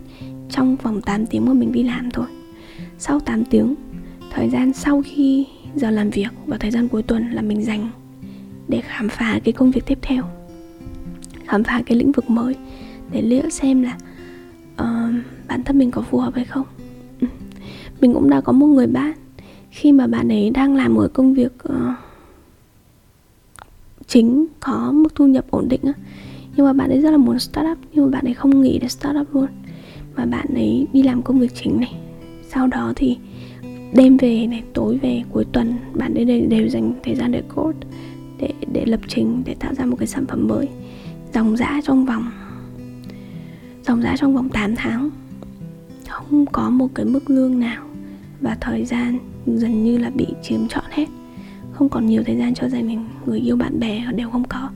trong 0.51 0.77
vòng 0.77 1.01
8 1.03 1.27
tiếng 1.27 1.47
mà 1.47 1.53
mình 1.53 1.73
đi 1.73 1.83
làm 1.83 2.11
thôi. 2.11 2.27
Sau 2.99 3.21
8 3.21 3.45
tiếng 3.45 3.75
thời 4.31 4.49
gian 4.49 4.73
sau 4.73 5.03
khi 5.07 5.47
giờ 5.77 5.91
làm 5.91 6.11
việc 6.11 6.29
và 6.47 6.59
thời 6.59 6.71
gian 6.71 6.89
cuối 6.89 7.03
tuần 7.03 7.31
là 7.31 7.43
mình 7.43 7.65
dành 7.65 7.91
để 8.69 8.81
khám 8.81 9.09
phá 9.09 9.41
cái 9.45 9.53
công 9.53 9.71
việc 9.71 9.87
tiếp 9.87 9.99
theo 10.03 10.25
khám 11.51 11.65
phá 11.65 11.83
cái 11.87 11.97
lĩnh 11.99 12.13
vực 12.13 12.31
mới 12.31 12.55
để 13.13 13.23
liệu 13.23 13.51
xem 13.51 13.83
là 13.83 13.97
uh, 14.73 15.15
bản 15.49 15.65
thân 15.65 15.79
mình 15.79 15.91
có 15.91 16.03
phù 16.03 16.19
hợp 16.19 16.35
hay 16.35 16.45
không. 16.45 16.67
Ừ. 17.21 17.27
Mình 18.01 18.15
cũng 18.15 18.31
đã 18.31 18.41
có 18.41 18.53
một 18.53 18.67
người 18.67 18.87
bạn. 18.87 19.13
Khi 19.71 19.93
mà 19.93 20.07
bạn 20.07 20.29
ấy 20.29 20.51
đang 20.51 20.77
làm 20.77 20.95
một 20.95 21.07
công 21.15 21.35
việc 21.35 21.53
uh, 21.69 21.97
chính 24.07 24.47
có 24.61 24.93
mức 24.93 25.15
thu 25.15 25.27
nhập 25.27 25.45
ổn 25.51 25.69
định 25.69 25.81
á 25.83 25.93
nhưng 26.57 26.67
mà 26.67 26.73
bạn 26.73 26.91
ấy 26.91 27.01
rất 27.01 27.11
là 27.11 27.17
muốn 27.17 27.39
start 27.39 27.67
up 27.73 27.79
nhưng 27.93 28.05
mà 28.05 28.11
bạn 28.11 28.25
ấy 28.25 28.35
không 28.35 28.61
nghĩ 28.61 28.79
để 28.79 28.89
start 28.89 29.17
up 29.21 29.35
luôn. 29.35 29.47
Mà 30.17 30.27
bạn 30.27 30.47
ấy 30.55 30.87
đi 30.93 31.03
làm 31.03 31.23
công 31.23 31.39
việc 31.39 31.55
chính 31.55 31.81
này. 31.81 31.95
Sau 32.49 32.67
đó 32.67 32.93
thì 32.97 33.19
đêm 33.95 34.17
về 34.17 34.47
này 34.47 34.63
tối 34.75 34.99
về 35.03 35.23
cuối 35.31 35.45
tuần 35.53 35.75
bạn 35.95 36.15
ấy 36.15 36.25
đều, 36.25 36.47
đều 36.49 36.69
dành 36.69 36.93
thời 37.03 37.15
gian 37.15 37.33
để 37.33 37.43
code 37.55 37.79
để 38.39 38.53
để 38.73 38.85
lập 38.87 39.01
trình 39.09 39.43
để 39.47 39.55
tạo 39.55 39.75
ra 39.75 39.87
một 39.87 39.97
cái 39.97 40.07
sản 40.07 40.27
phẩm 40.27 40.49
mới. 40.49 40.69
Dòng 41.35 41.57
dã 41.57 41.81
trong 41.85 42.05
vòng 42.05 42.31
dòng 43.87 44.03
dã 44.03 44.17
trong 44.17 44.35
vòng 44.35 44.49
8 44.49 44.75
tháng 44.77 45.11
không 46.09 46.47
có 46.47 46.71
một 46.71 46.89
cái 46.95 47.07
mức 47.07 47.31
lương 47.31 47.61
nào 47.61 47.87
và 48.41 48.57
thời 48.61 48.85
gian 48.85 49.19
dần 49.47 49.85
như 49.85 49.99
là 49.99 50.11
bị 50.11 50.27
chiếm 50.43 50.69
trọn 50.69 50.85
hết. 50.91 51.07
Không 51.73 51.89
còn 51.89 52.07
nhiều 52.07 52.23
thời 52.27 52.37
gian 52.37 52.55
cho 52.55 52.69
gia 52.69 52.81
đình 52.81 53.05
người 53.27 53.41
yêu 53.41 53.57
bạn 53.57 53.81
bè 53.81 54.05
đều 54.15 54.31
không 54.31 54.45
có. 54.49 54.71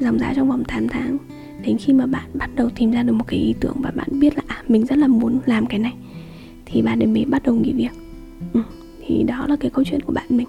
Dòng 0.00 0.18
dã 0.18 0.32
trong 0.36 0.48
vòng 0.48 0.64
8 0.64 0.88
tháng 0.88 1.16
đến 1.62 1.78
khi 1.78 1.92
mà 1.92 2.06
bạn 2.06 2.30
bắt 2.34 2.50
đầu 2.54 2.70
tìm 2.70 2.90
ra 2.90 3.02
được 3.02 3.12
một 3.12 3.24
cái 3.28 3.38
ý 3.40 3.54
tưởng 3.60 3.76
và 3.80 3.90
bạn 3.90 4.08
biết 4.20 4.36
là 4.36 4.42
à, 4.46 4.62
mình 4.68 4.86
rất 4.86 4.98
là 4.98 5.06
muốn 5.06 5.38
làm 5.46 5.66
cái 5.66 5.78
này 5.78 5.94
thì 6.66 6.82
bạn 6.82 7.02
ấy 7.02 7.06
mới 7.06 7.24
bắt 7.24 7.42
đầu 7.42 7.54
nghỉ 7.54 7.72
việc 7.72 7.92
ừ, 8.52 8.60
thì 9.06 9.22
đó 9.22 9.46
là 9.48 9.56
cái 9.56 9.70
câu 9.70 9.84
chuyện 9.84 10.00
của 10.00 10.12
bạn 10.12 10.26
mình. 10.28 10.48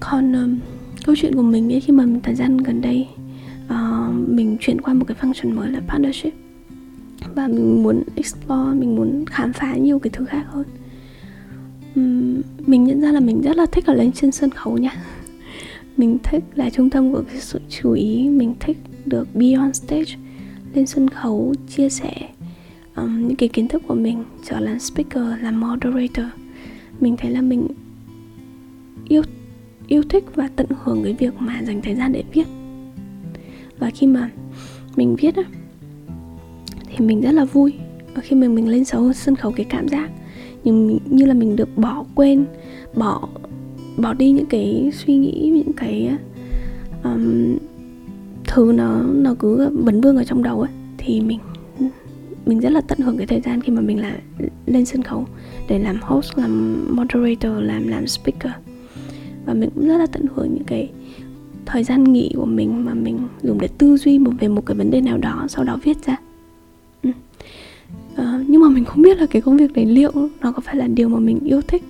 Còn 0.00 0.32
um, 0.32 0.58
câu 1.04 1.14
chuyện 1.18 1.34
của 1.34 1.42
mình 1.42 1.72
ấy 1.72 1.80
khi 1.80 1.92
mà 1.92 2.04
thời 2.22 2.34
gian 2.34 2.56
gần 2.56 2.80
đây 2.80 3.08
uh, 3.64 4.28
mình 4.28 4.56
chuyển 4.60 4.80
qua 4.80 4.94
một 4.94 5.04
cái 5.08 5.16
function 5.20 5.54
mới 5.54 5.70
là 5.70 5.80
partnership. 5.88 6.32
Và 7.34 7.48
mình 7.48 7.82
muốn 7.82 8.02
explore 8.16 8.74
mình 8.74 8.96
muốn 8.96 9.24
khám 9.26 9.52
phá 9.52 9.74
nhiều 9.74 9.98
cái 9.98 10.10
thứ 10.12 10.24
khác 10.24 10.44
hơn. 10.48 10.66
Um, 11.94 12.40
mình 12.66 12.84
nhận 12.84 13.00
ra 13.00 13.12
là 13.12 13.20
mình 13.20 13.40
rất 13.40 13.56
là 13.56 13.66
thích 13.66 13.86
ở 13.86 13.94
lên 13.94 14.12
trên 14.12 14.32
sân 14.32 14.50
khấu 14.50 14.78
nha. 14.78 14.92
Mình 15.96 16.18
thích 16.22 16.44
là 16.54 16.70
trung 16.70 16.90
tâm 16.90 17.12
của 17.12 17.22
cái 17.28 17.40
sự 17.40 17.60
chú 17.68 17.92
ý 17.92 18.28
mình 18.28 18.54
thích 18.60 18.76
được 19.04 19.34
be 19.34 19.52
on 19.52 19.72
stage 19.72 20.16
lên 20.74 20.86
sân 20.86 21.08
khấu 21.08 21.54
chia 21.68 21.88
sẻ 21.88 22.12
um, 22.96 23.28
những 23.28 23.36
cái 23.36 23.48
kiến 23.48 23.68
thức 23.68 23.82
của 23.86 23.94
mình 23.94 24.24
trở 24.48 24.60
làm 24.60 24.78
speaker 24.78 25.24
làm 25.42 25.60
moderator 25.60 26.41
mình 27.02 27.16
thấy 27.16 27.30
là 27.30 27.42
mình 27.42 27.66
yêu 29.08 29.22
yêu 29.86 30.02
thích 30.08 30.24
và 30.34 30.48
tận 30.56 30.66
hưởng 30.82 31.04
cái 31.04 31.12
việc 31.12 31.34
mà 31.38 31.62
dành 31.62 31.82
thời 31.82 31.94
gian 31.94 32.12
để 32.12 32.24
viết. 32.32 32.46
Và 33.78 33.90
khi 33.90 34.06
mà 34.06 34.30
mình 34.96 35.16
viết 35.16 35.36
á 35.36 35.42
thì 36.86 37.06
mình 37.06 37.20
rất 37.20 37.32
là 37.32 37.44
vui. 37.44 37.72
Và 38.14 38.22
khi 38.22 38.36
mình 38.36 38.54
mình 38.54 38.68
lên 38.68 38.84
sâu 38.84 39.12
sân 39.12 39.36
khấu 39.36 39.52
cái 39.52 39.66
cảm 39.68 39.88
giác 39.88 40.10
như, 40.64 40.98
như 41.04 41.24
là 41.26 41.34
mình 41.34 41.56
được 41.56 41.76
bỏ 41.76 42.04
quên 42.14 42.44
bỏ 42.94 43.28
bỏ 43.96 44.14
đi 44.14 44.30
những 44.30 44.46
cái 44.46 44.90
suy 44.94 45.16
nghĩ 45.16 45.50
những 45.54 45.72
cái 45.72 46.10
um, 47.04 47.56
thứ 48.44 48.72
nó 48.74 49.02
nó 49.02 49.34
cứ 49.38 49.70
bấn 49.84 50.00
vương 50.00 50.16
ở 50.16 50.24
trong 50.24 50.42
đầu 50.42 50.60
ấy 50.60 50.70
thì 50.98 51.20
mình 51.20 51.38
mình 52.46 52.60
rất 52.60 52.70
là 52.70 52.80
tận 52.80 52.98
hưởng 52.98 53.16
cái 53.16 53.26
thời 53.26 53.40
gian 53.40 53.60
khi 53.60 53.72
mà 53.72 53.80
mình 53.80 54.00
là 54.00 54.18
lên 54.66 54.84
sân 54.84 55.02
khấu 55.02 55.26
để 55.68 55.78
làm 55.78 55.96
host 56.02 56.38
làm 56.38 56.84
moderator 56.96 57.52
làm 57.58 57.88
làm 57.88 58.06
speaker. 58.06 58.52
Và 59.46 59.54
mình 59.54 59.70
cũng 59.74 59.88
rất 59.88 59.98
là 59.98 60.06
tận 60.06 60.26
hưởng 60.34 60.54
những 60.54 60.64
cái 60.64 60.90
thời 61.66 61.84
gian 61.84 62.04
nghỉ 62.04 62.32
của 62.36 62.44
mình 62.44 62.84
mà 62.84 62.94
mình 62.94 63.18
dùng 63.42 63.60
để 63.60 63.68
tư 63.78 63.96
duy 63.96 64.18
một 64.18 64.32
về 64.40 64.48
một 64.48 64.66
cái 64.66 64.76
vấn 64.76 64.90
đề 64.90 65.00
nào 65.00 65.18
đó 65.18 65.46
sau 65.48 65.64
đó 65.64 65.78
viết 65.82 66.06
ra. 66.06 66.16
Ừ. 67.02 67.10
à, 68.16 68.44
nhưng 68.46 68.60
mà 68.60 68.68
mình 68.68 68.84
không 68.84 69.02
biết 69.02 69.18
là 69.18 69.26
cái 69.26 69.42
công 69.42 69.56
việc 69.56 69.72
đấy 69.72 69.86
liệu 69.86 70.12
nó 70.40 70.52
có 70.52 70.60
phải 70.60 70.76
là 70.76 70.86
điều 70.86 71.08
mà 71.08 71.18
mình 71.18 71.40
yêu 71.44 71.62
thích 71.62 71.82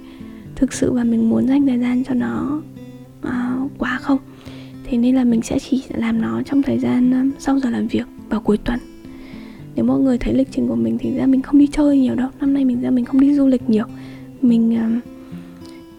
thực 0.56 0.72
sự 0.72 0.92
và 0.92 1.04
mình 1.04 1.30
muốn 1.30 1.48
dành 1.48 1.66
thời 1.66 1.78
gian 1.78 2.04
cho 2.04 2.14
nó 2.14 2.62
à, 3.22 3.56
quá 3.78 3.98
không. 4.02 4.18
Thế 4.84 4.98
nên 4.98 5.14
là 5.14 5.24
mình 5.24 5.42
sẽ 5.42 5.58
chỉ 5.58 5.82
làm 5.94 6.20
nó 6.20 6.42
trong 6.42 6.62
thời 6.62 6.78
gian 6.78 7.30
sau 7.38 7.60
giờ 7.60 7.70
làm 7.70 7.86
việc 7.86 8.06
vào 8.28 8.40
cuối 8.40 8.56
tuần 8.56 8.78
nếu 9.74 9.84
mọi 9.84 10.00
người 10.00 10.18
thấy 10.18 10.34
lịch 10.34 10.48
trình 10.50 10.68
của 10.68 10.74
mình 10.74 10.98
thì 10.98 11.16
ra 11.16 11.26
mình 11.26 11.42
không 11.42 11.58
đi 11.58 11.66
chơi 11.66 11.98
nhiều 11.98 12.14
đâu. 12.14 12.28
Năm 12.40 12.54
nay 12.54 12.64
mình 12.64 12.80
ra 12.80 12.90
mình 12.90 13.04
không 13.04 13.20
đi 13.20 13.34
du 13.34 13.46
lịch 13.46 13.70
nhiều. 13.70 13.84
Mình 14.42 14.78
uh, 14.98 15.04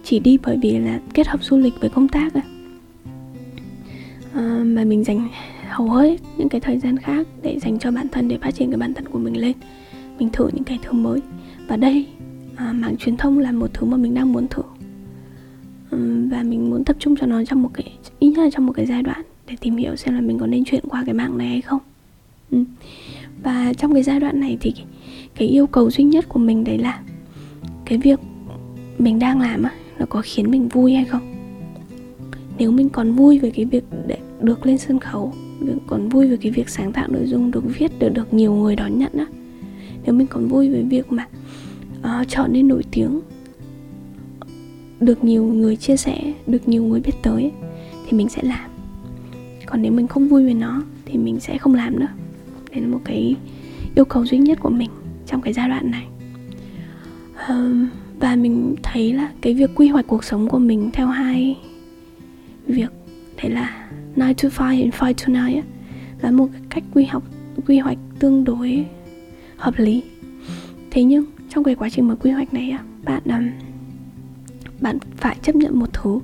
chỉ 0.04 0.20
đi 0.20 0.38
bởi 0.44 0.58
vì 0.62 0.80
là 0.80 1.00
kết 1.14 1.28
hợp 1.28 1.44
du 1.44 1.58
lịch 1.58 1.74
với 1.80 1.90
công 1.90 2.08
tác 2.08 2.34
ấy. 2.34 2.44
Uh, 4.32 4.34
ờ, 4.34 4.64
mà 4.64 4.84
mình 4.84 5.04
dành 5.04 5.28
hầu 5.70 5.90
hết 5.90 6.22
những 6.38 6.50
cái 6.50 6.62
thời 6.62 6.80
gian 6.80 6.98
khác 6.98 7.28
để 7.42 7.60
dành 7.60 7.80
cho 7.80 7.92
bản 7.92 8.08
thân 8.12 8.28
để 8.28 8.38
phát 8.38 8.56
triển 8.56 8.72
cái 8.72 8.78
bản 8.78 8.94
thân 8.94 9.08
của 9.08 9.20
mình 9.20 9.38
lên. 9.38 9.54
Mình 10.20 10.30
thử 10.34 10.50
những 10.54 10.64
cái 10.64 10.80
thứ 10.84 10.92
mới. 10.92 11.20
Và 11.68 11.78
đây 11.78 12.06
à, 12.56 12.74
mạng 12.74 12.98
truyền 12.98 13.18
thông 13.18 13.40
là 13.40 13.52
một 13.52 13.70
thứ 13.74 13.86
mà 13.86 13.98
mình 13.98 14.14
đang 14.14 14.34
muốn 14.34 14.48
thử. 14.48 14.64
Um, 15.92 16.30
và 16.30 16.44
mình 16.44 16.70
muốn 16.70 16.84
tập 16.84 16.96
trung 17.00 17.16
cho 17.16 17.26
nó 17.26 17.44
trong 17.44 17.62
một 17.62 17.70
cái 17.74 17.94
ít 18.20 18.32
nhất 18.32 18.44
là 18.44 18.50
trong 18.50 18.66
một 18.66 18.74
cái 18.74 18.86
giai 18.86 19.04
đoạn 19.04 19.22
để 19.48 19.56
tìm 19.62 19.76
hiểu 19.76 19.96
xem 19.96 20.16
là 20.16 20.22
mình 20.22 20.40
có 20.40 20.48
nên 20.48 20.64
chuyển 20.66 20.84
qua 20.90 21.04
cái 21.06 21.14
mạng 21.14 21.38
này 21.38 21.48
hay 21.48 21.62
không. 21.62 21.80
Ừ 22.52 22.64
và 23.44 23.74
trong 23.78 23.94
cái 23.94 24.04
giai 24.04 24.20
đoạn 24.20 24.40
này 24.40 24.58
thì 24.62 24.72
cái, 24.72 24.86
cái 25.36 25.48
yêu 25.48 25.68
cầu 25.68 25.92
duy 25.92 26.04
nhất 26.04 26.30
của 26.30 26.40
mình 26.40 26.64
đấy 26.64 26.78
là 26.78 27.00
cái 27.86 27.98
việc 27.98 28.20
mình 28.98 29.20
đang 29.20 29.42
làm 29.42 29.64
á 29.64 29.72
nó 30.00 30.06
có 30.10 30.22
khiến 30.26 30.52
mình 30.52 30.68
vui 30.68 30.94
hay 30.94 31.06
không? 31.06 31.34
Nếu 32.58 32.72
mình 32.72 32.90
còn 32.90 33.12
vui 33.12 33.40
về 33.40 33.52
cái 33.52 33.66
việc 33.66 33.84
để 34.08 34.18
được 34.42 34.66
lên 34.66 34.78
sân 34.78 35.00
khấu 35.00 35.34
còn 35.88 36.10
vui 36.10 36.28
về 36.28 36.38
cái 36.38 36.52
việc 36.52 36.70
sáng 36.70 36.92
tạo 36.92 37.08
nội 37.12 37.26
dung 37.26 37.52
được 37.52 37.64
viết 37.80 38.00
được 38.00 38.10
được 38.10 38.34
nhiều 38.34 38.54
người 38.54 38.76
đón 38.76 39.00
nhận 39.00 39.12
á 39.14 39.26
nếu 40.06 40.16
mình 40.16 40.28
còn 40.28 40.48
vui 40.48 40.70
về 40.70 40.82
việc 40.82 41.12
mà 41.12 41.28
ờ, 42.02 42.20
uh, 42.22 42.28
trở 42.28 42.48
nên 42.48 42.68
nổi 42.68 42.84
tiếng 42.92 43.22
được 45.00 45.24
nhiều 45.24 45.44
người 45.44 45.76
chia 45.76 45.98
sẻ 45.98 46.34
được 46.48 46.68
nhiều 46.68 46.84
người 46.84 47.00
biết 47.00 47.12
tới 47.24 47.52
thì 48.06 48.18
mình 48.18 48.30
sẽ 48.30 48.42
làm. 48.44 48.70
Còn 49.66 49.82
nếu 49.82 49.92
mình 49.92 50.08
không 50.08 50.28
vui 50.28 50.46
về 50.46 50.54
nó 50.54 50.84
thì 51.06 51.18
mình 51.18 51.40
sẽ 51.40 51.58
không 51.58 51.76
làm 51.76 52.00
nữa 52.00 52.08
đấy 52.74 52.82
là 52.82 52.88
một 52.88 53.02
cái 53.06 53.36
yêu 53.96 54.06
cầu 54.06 54.26
duy 54.26 54.38
nhất 54.38 54.60
của 54.62 54.70
mình 54.70 54.90
trong 55.26 55.42
cái 55.42 55.54
giai 55.54 55.70
đoạn 55.70 55.92
này. 55.92 56.08
Um, 57.50 57.88
và 58.20 58.36
mình 58.36 58.76
thấy 58.84 59.14
là 59.14 59.32
cái 59.42 59.54
việc 59.54 59.70
quy 59.76 59.88
hoạch 59.88 60.08
cuộc 60.08 60.24
sống 60.24 60.50
của 60.50 60.60
mình 60.60 60.90
theo 60.94 61.08
hai 61.08 61.58
việc. 62.68 62.92
Đấy 63.44 63.52
là 63.52 63.90
9 64.16 64.36
to 64.36 64.50
5 64.58 64.70
and 64.70 64.94
5 65.02 65.14
to 65.14 65.24
9 65.26 65.62
là 66.22 66.32
một 66.32 66.48
cách 66.70 66.84
quy 66.94 67.06
học 67.06 67.24
quy 67.68 67.80
hoạch 67.80 67.98
tương 68.20 68.44
đối 68.44 68.86
hợp 69.58 69.74
lý. 69.78 70.04
Thế 70.92 71.04
nhưng 71.04 71.26
trong 71.50 71.64
cái 71.64 71.76
quá 71.76 71.90
trình 71.90 72.08
mà 72.08 72.16
quy 72.16 72.32
hoạch 72.32 72.54
này 72.54 72.78
bạn 73.04 73.22
um, 73.26 73.50
bạn 74.82 74.98
phải 75.18 75.38
chấp 75.42 75.56
nhận 75.56 75.80
một 75.80 75.94
thứ. 75.94 76.20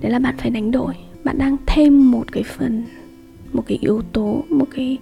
Đấy 0.00 0.12
là 0.12 0.18
bạn 0.18 0.34
phải 0.38 0.50
đánh 0.50 0.70
đổi. 0.70 0.94
Bạn 1.24 1.38
đang 1.38 1.56
thêm 1.66 2.10
một 2.10 2.32
cái 2.32 2.42
phần 2.42 2.84
một 3.52 3.64
cái 3.66 3.78
yếu 3.80 4.02
tố 4.12 4.44
một 4.50 4.66
cái 4.70 4.98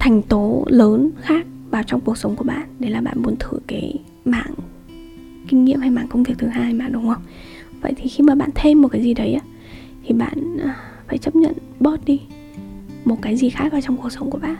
thành 0.00 0.22
tố 0.22 0.64
lớn 0.66 1.10
khác 1.20 1.46
vào 1.70 1.82
trong 1.82 2.00
cuộc 2.00 2.18
sống 2.18 2.36
của 2.36 2.44
bạn 2.44 2.68
đấy 2.78 2.90
là 2.90 3.00
bạn 3.00 3.22
muốn 3.22 3.36
thử 3.38 3.58
cái 3.66 3.94
mảng 4.24 4.54
kinh 5.48 5.64
nghiệm 5.64 5.80
hay 5.80 5.90
mảng 5.90 6.08
công 6.08 6.22
việc 6.22 6.34
thứ 6.38 6.46
hai 6.46 6.72
mà, 6.72 6.88
đúng 6.88 7.08
không? 7.08 7.22
Vậy 7.80 7.92
thì 7.96 8.08
khi 8.08 8.24
mà 8.24 8.34
bạn 8.34 8.50
thêm 8.54 8.82
một 8.82 8.88
cái 8.88 9.02
gì 9.02 9.14
đấy 9.14 9.38
thì 10.04 10.14
bạn 10.14 10.56
à, 10.62 10.76
phải 11.08 11.18
chấp 11.18 11.36
nhận 11.36 11.52
bớt 11.80 12.04
đi 12.04 12.20
một 13.04 13.16
cái 13.22 13.36
gì 13.36 13.50
khác 13.50 13.72
vào 13.72 13.80
trong 13.80 13.96
cuộc 13.96 14.10
sống 14.10 14.30
của 14.30 14.38
bạn. 14.38 14.56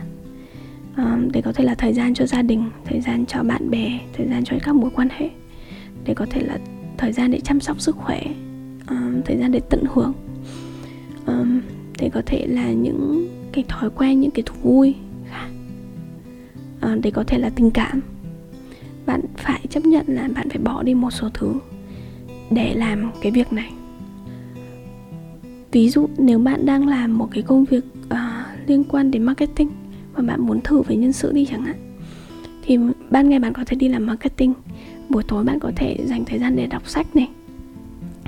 À, 0.95 1.17
để 1.33 1.41
có 1.41 1.53
thể 1.53 1.63
là 1.63 1.75
thời 1.75 1.93
gian 1.93 2.13
cho 2.13 2.25
gia 2.25 2.41
đình, 2.41 2.69
thời 2.85 3.01
gian 3.01 3.25
cho 3.25 3.43
bạn 3.43 3.69
bè, 3.69 3.99
thời 4.13 4.27
gian 4.27 4.43
cho 4.43 4.55
các 4.63 4.75
mối 4.75 4.89
quan 4.95 5.07
hệ, 5.17 5.29
để 6.05 6.13
có 6.13 6.25
thể 6.29 6.41
là 6.41 6.59
thời 6.97 7.11
gian 7.11 7.31
để 7.31 7.39
chăm 7.39 7.59
sóc 7.59 7.81
sức 7.81 7.95
khỏe 7.95 8.23
à, 8.85 9.11
thời 9.25 9.37
gian 9.37 9.51
để 9.51 9.61
tận 9.69 9.83
hưởng 9.93 10.13
để 12.01 12.09
có 12.13 12.21
thể 12.25 12.47
là 12.47 12.71
những 12.71 13.27
cái 13.51 13.63
thói 13.67 13.89
quen, 13.89 14.19
những 14.19 14.31
cái 14.31 14.43
thú 14.45 14.55
vui 14.63 14.95
Ờ, 16.81 16.95
để 17.03 17.11
có 17.11 17.23
thể 17.23 17.37
là 17.37 17.49
tình 17.49 17.71
cảm. 17.71 18.01
Bạn 19.05 19.21
phải 19.37 19.61
chấp 19.69 19.85
nhận 19.85 20.05
là 20.07 20.27
bạn 20.35 20.49
phải 20.49 20.57
bỏ 20.57 20.83
đi 20.83 20.93
một 20.93 21.11
số 21.11 21.29
thứ 21.33 21.53
để 22.51 22.73
làm 22.73 23.11
cái 23.21 23.31
việc 23.31 23.53
này. 23.53 23.71
Ví 25.71 25.89
dụ 25.89 26.07
nếu 26.17 26.39
bạn 26.39 26.65
đang 26.65 26.87
làm 26.87 27.17
một 27.17 27.29
cái 27.31 27.43
công 27.43 27.65
việc 27.65 27.83
uh, 28.05 28.67
liên 28.67 28.83
quan 28.83 29.11
đến 29.11 29.23
marketing 29.23 29.69
và 30.13 30.23
bạn 30.23 30.41
muốn 30.41 30.61
thử 30.61 30.81
về 30.81 30.95
nhân 30.95 31.13
sự 31.13 31.31
đi 31.31 31.45
chẳng 31.45 31.63
hạn 31.63 31.75
thì 32.63 32.77
ban 33.09 33.29
ngày 33.29 33.39
bạn 33.39 33.53
có 33.53 33.63
thể 33.65 33.77
đi 33.77 33.87
làm 33.87 34.05
marketing 34.05 34.53
buổi 35.09 35.23
tối 35.27 35.43
bạn 35.43 35.59
có 35.59 35.71
thể 35.75 35.97
dành 36.05 36.25
thời 36.25 36.39
gian 36.39 36.55
để 36.55 36.67
đọc 36.67 36.89
sách 36.89 37.15
này 37.15 37.29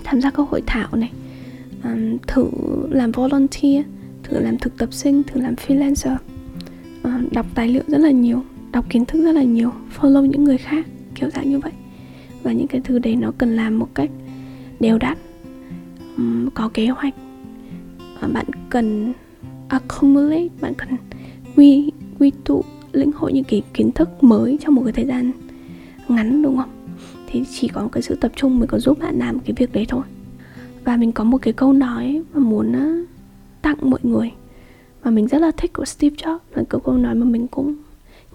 tham 0.04 0.22
gia 0.22 0.30
các 0.30 0.50
hội 0.50 0.62
thảo 0.66 0.88
này 0.92 1.12
um, 1.84 2.18
thử 2.28 2.50
làm 2.90 3.12
volunteer 3.12 3.86
thử 4.24 4.40
làm 4.40 4.58
thực 4.58 4.78
tập 4.78 4.94
sinh 4.94 5.24
thử 5.24 5.42
làm 5.42 5.56
freelancer. 5.56 6.16
Ờ, 7.04 7.12
đọc 7.32 7.46
tài 7.56 7.68
liệu 7.68 7.84
rất 7.88 7.98
là 7.98 8.12
nhiều 8.12 8.44
đọc 8.72 8.86
kiến 8.90 9.06
thức 9.06 9.24
rất 9.24 9.32
là 9.32 9.44
nhiều 9.44 9.72
follow 10.00 10.26
những 10.26 10.44
người 10.44 10.58
khác 10.58 10.86
kiểu 11.16 11.30
dạng 11.30 11.50
như 11.50 11.60
vậy. 11.60 11.72
Và 12.44 12.52
những 12.52 12.68
cái 12.68 12.82
thứ 12.84 13.00
đấy 13.00 13.16
nó 13.16 13.32
cần 13.38 13.56
làm 13.56 13.80
một 13.80 13.90
cách 13.96 14.10
đều 14.80 14.98
đặn 14.98 15.18
um, 16.18 16.50
có 16.50 16.70
kế 16.74 16.88
hoạch. 16.88 17.14
Uh, 18.26 18.34
bạn 18.34 18.46
cần 18.70 19.14
accumulate 19.68 20.48
bạn 20.62 20.74
cần 20.78 20.90
quy 21.56 21.92
quy 22.20 22.32
tụ 22.44 22.64
lĩnh 22.92 23.12
hội 23.12 23.34
những 23.34 23.44
cái 23.44 23.62
kiến 23.74 23.92
thức 23.92 24.24
mới 24.24 24.58
trong 24.62 24.76
một 24.76 24.82
cái 24.84 24.94
thời 24.94 25.06
gian 25.06 25.32
ngắn 26.08 26.42
đúng 26.42 26.58
không? 26.58 26.70
Thì 27.28 27.44
chỉ 27.52 27.68
có 27.68 27.88
cái 27.92 28.02
sự 28.02 28.16
tập 28.16 28.32
trung 28.36 28.60
mới 28.60 28.68
có 28.68 28.80
giúp 28.80 29.00
bạn 29.00 29.20
làm 29.20 29.40
cái 29.40 29.54
việc 29.58 29.74
đấy 29.74 29.86
thôi. 29.90 30.04
Và 30.84 30.98
mình 30.98 31.12
có 31.12 31.24
một 31.24 31.38
cái 31.42 31.54
câu 31.54 31.74
nói 31.74 32.22
mà 32.34 32.40
muốn 32.40 32.74
ờ, 32.74 33.06
tặng 33.62 33.78
mọi 33.82 34.00
người 34.04 34.32
mà 35.04 35.12
mình 35.12 35.28
rất 35.28 35.42
là 35.42 35.52
thích 35.58 35.74
của 35.74 35.86
Steve 35.86 36.16
Jobs. 36.16 36.40
Là 36.56 36.64
cái 36.70 36.82
câu 36.84 36.98
nói 36.98 37.16
mà 37.16 37.26
mình 37.26 37.48
cũng 37.48 37.76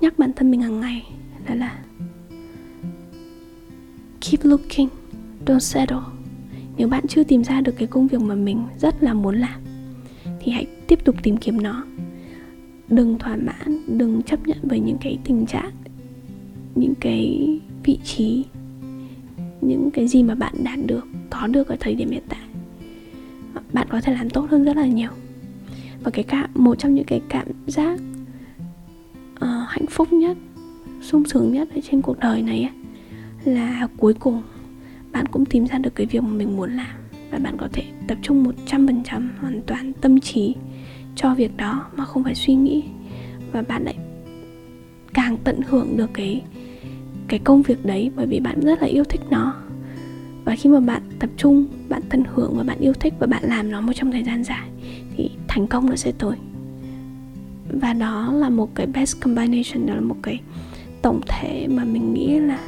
nhắc 0.01 0.19
bản 0.19 0.33
thân 0.37 0.51
mình 0.51 0.63
hàng 0.63 0.81
ngày, 0.81 1.07
đó 1.49 1.55
là 1.55 1.79
keep 4.21 4.45
looking, 4.45 4.89
don't 5.47 5.59
settle. 5.59 5.99
Nếu 6.77 6.89
bạn 6.89 7.07
chưa 7.09 7.25
tìm 7.25 7.45
ra 7.45 7.61
được 7.61 7.73
cái 7.79 7.87
công 7.87 8.07
việc 8.07 8.21
mà 8.21 8.35
mình 8.35 8.63
rất 8.79 9.03
là 9.03 9.15
muốn 9.15 9.37
làm, 9.37 9.61
thì 10.41 10.53
hãy 10.53 10.67
tiếp 10.87 11.05
tục 11.05 11.17
tìm 11.23 11.37
kiếm 11.37 11.63
nó. 11.63 11.85
Đừng 12.89 13.19
thỏa 13.19 13.37
mãn, 13.37 13.99
đừng 13.99 14.23
chấp 14.23 14.47
nhận 14.47 14.59
với 14.63 14.81
những 14.81 14.97
cái 15.01 15.19
tình 15.25 15.47
trạng, 15.47 15.71
những 16.75 16.95
cái 17.01 17.49
vị 17.85 17.99
trí, 18.05 18.45
những 19.61 19.91
cái 19.91 20.09
gì 20.09 20.23
mà 20.23 20.35
bạn 20.35 20.55
đạt 20.65 20.79
được, 20.87 21.07
có 21.31 21.47
được 21.47 21.69
ở 21.69 21.77
thời 21.81 21.95
điểm 21.95 22.11
hiện 22.11 22.23
tại. 22.29 22.41
Bạn 23.73 23.87
có 23.91 24.01
thể 24.01 24.13
làm 24.13 24.31
tốt 24.31 24.51
hơn 24.51 24.65
rất 24.65 24.77
là 24.77 24.87
nhiều 24.87 25.11
và 26.03 26.11
cái 26.11 26.25
cảm 26.25 26.51
một 26.55 26.75
trong 26.79 26.95
những 26.95 27.05
cái 27.05 27.21
cảm 27.29 27.47
giác 27.67 28.01
uh, 29.35 29.69
hạnh 29.69 29.87
phúc 29.91 30.13
nhất 30.13 30.37
sung 31.01 31.25
sướng 31.25 31.53
nhất 31.53 31.69
ở 31.75 31.81
trên 31.91 32.03
cuộc 32.03 32.19
đời 32.19 32.43
này 32.43 32.63
ấy, 32.63 32.73
là 33.55 33.89
cuối 33.97 34.15
cùng 34.15 34.43
bạn 35.13 35.27
cũng 35.27 35.45
tìm 35.45 35.67
ra 35.67 35.79
được 35.79 35.95
cái 35.95 36.07
việc 36.07 36.23
mà 36.23 36.31
mình 36.31 36.57
muốn 36.57 36.73
làm. 36.73 36.97
Và 37.31 37.39
bạn 37.39 37.57
có 37.59 37.69
thể 37.73 37.83
tập 38.09 38.19
trung 38.23 38.45
một 38.45 38.55
trăm 38.67 38.87
phần 38.87 39.03
trăm 39.05 39.31
hoàn 39.41 39.61
toàn 39.67 39.93
tâm 39.93 40.21
trí 40.21 40.55
cho 41.17 41.35
việc 41.35 41.57
đó 41.57 41.87
mà 41.97 42.05
không 42.05 42.25
phải 42.25 42.35
suy 42.35 42.55
nghĩ. 42.55 42.85
Và 43.53 43.63
bạn 43.63 43.85
lại 43.85 43.97
càng 45.15 45.37
tận 45.45 45.61
hưởng 45.69 45.97
được 45.97 46.11
cái 46.15 46.43
cái 47.29 47.41
công 47.45 47.63
việc 47.63 47.87
đấy 47.87 48.11
bởi 48.17 48.27
vì 48.27 48.41
bạn 48.41 48.61
rất 48.61 48.83
là 48.83 48.89
yêu 48.89 49.05
thích 49.05 49.21
nó. 49.31 49.55
Và 50.45 50.57
khi 50.57 50.71
mà 50.71 50.81
bạn 50.81 51.03
tập 51.19 51.31
trung 51.37 51.67
bạn 51.89 52.03
tận 52.09 52.23
hưởng 52.35 52.55
và 52.57 52.63
bạn 52.63 52.79
yêu 52.81 52.93
thích 52.93 53.15
và 53.19 53.27
bạn 53.27 53.43
làm 53.45 53.71
nó 53.71 53.81
một 53.81 53.93
trong 53.95 54.13
thời 54.13 54.23
gian 54.23 54.45
dài 54.45 54.69
thành 55.49 55.67
công 55.67 55.91
nó 55.91 55.97
sẽ 55.97 56.13
tới. 56.19 56.37
Và 57.81 57.93
đó 57.93 58.33
là 58.33 58.49
một 58.49 58.75
cái 58.75 58.87
best 58.87 59.21
combination 59.21 59.87
đó 59.87 59.95
là 59.95 60.01
một 60.01 60.17
cái 60.23 60.41
tổng 61.03 61.21
thể 61.29 61.67
mà 61.71 61.85
mình 61.85 62.15
nghĩ 62.15 62.39
là 62.39 62.59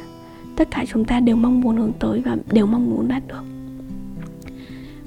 tất 0.55 0.67
cả 0.71 0.85
chúng 0.87 1.05
ta 1.05 1.19
đều 1.19 1.35
mong 1.35 1.61
muốn 1.61 1.77
hướng 1.77 1.93
tới 1.99 2.21
và 2.25 2.37
đều 2.51 2.65
mong 2.65 2.89
muốn 2.89 3.07
đạt 3.07 3.23
được. 3.27 3.43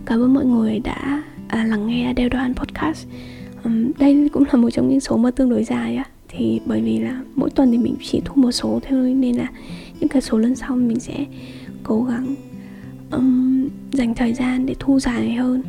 Cảm 0.07 0.21
ơn 0.21 0.35
mọi 0.35 0.45
người 0.45 0.79
đã 0.79 1.23
à, 1.49 1.65
lắng 1.65 1.87
nghe 1.87 2.07
Adele 2.07 2.29
Đoan 2.29 2.55
Podcast. 2.55 3.07
Um, 3.65 3.93
đây 3.99 4.29
cũng 4.33 4.45
là 4.53 4.59
một 4.59 4.71
trong 4.71 4.89
những 4.89 5.01
số 5.01 5.17
mà 5.17 5.31
tương 5.31 5.51
đối 5.51 5.65
dài 5.65 5.97
á. 5.97 6.05
Thì 6.29 6.61
bởi 6.67 6.81
vì 6.81 6.99
là 6.99 7.21
mỗi 7.35 7.51
tuần 7.51 7.71
thì 7.71 7.79
mình 7.79 7.95
chỉ 8.03 8.23
thu 8.25 8.43
một 8.43 8.53
số 8.53 8.81
thôi 8.89 9.15
nên 9.15 9.37
là 9.37 9.49
những 10.01 10.09
cái 10.09 10.23
số 10.23 10.39
lần 10.39 10.55
sau 10.55 10.77
mình 10.77 11.01
sẽ 11.01 11.25
cố 11.83 12.05
gắng 12.05 12.35
um, 13.11 13.69
dành 13.93 14.15
thời 14.15 14.33
gian 14.33 14.67
để 14.67 14.75
thu 14.79 15.01
dài 15.01 15.35
hơn 15.35 15.63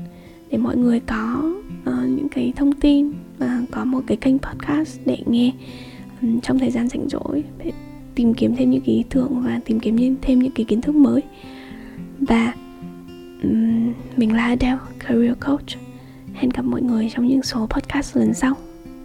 để 0.49 0.57
mọi 0.57 0.77
người 0.77 0.99
có 0.99 1.53
uh, 1.89 2.09
những 2.09 2.29
cái 2.29 2.53
thông 2.55 2.71
tin 2.71 3.11
và 3.37 3.61
có 3.71 3.85
một 3.85 4.01
cái 4.07 4.17
kênh 4.17 4.39
podcast 4.39 4.99
để 5.05 5.17
nghe 5.25 5.51
um, 6.21 6.39
trong 6.39 6.59
thời 6.59 6.71
gian 6.71 6.87
rảnh 6.87 7.09
rỗi 7.09 7.43
để 7.57 7.71
tìm 8.15 8.33
kiếm 8.33 8.55
thêm 8.55 8.69
những 8.69 8.81
cái 8.81 8.95
ý 8.95 9.03
tưởng 9.09 9.41
và 9.41 9.59
tìm 9.65 9.79
kiếm 9.79 10.15
thêm 10.21 10.39
những 10.39 10.51
cái 10.55 10.65
kiến 10.65 10.81
thức 10.81 10.95
mới. 10.95 11.21
Và 12.19 12.53
um, 13.43 13.93
mình 14.17 14.35
là 14.35 14.45
Adele 14.45 14.77
Career 14.99 15.33
Coach. 15.45 15.67
Hẹn 16.33 16.49
gặp 16.49 16.61
mọi 16.61 16.81
người 16.81 17.11
trong 17.15 17.27
những 17.27 17.43
số 17.43 17.67
podcast 17.69 18.17
lần 18.17 18.33
sau. 18.33 18.55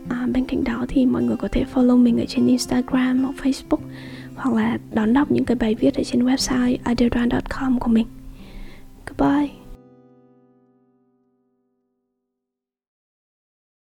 À, 0.08 0.26
bên 0.32 0.44
cạnh 0.44 0.64
đó 0.64 0.86
thì 0.88 1.06
mọi 1.06 1.22
người 1.22 1.36
có 1.36 1.48
thể 1.52 1.64
follow 1.74 1.96
mình 1.96 2.20
ở 2.20 2.24
trên 2.28 2.46
Instagram 2.46 3.24
hoặc 3.24 3.34
Facebook 3.42 3.80
hoặc 4.34 4.54
là 4.54 4.78
đón 4.92 5.12
đọc 5.12 5.30
những 5.30 5.44
cái 5.44 5.56
bài 5.56 5.74
viết 5.74 5.94
ở 5.94 6.02
trên 6.04 6.24
website 6.24 6.76
adelran.com 6.84 7.78
của 7.78 7.88
mình. 7.88 8.06
Goodbye! 9.06 9.59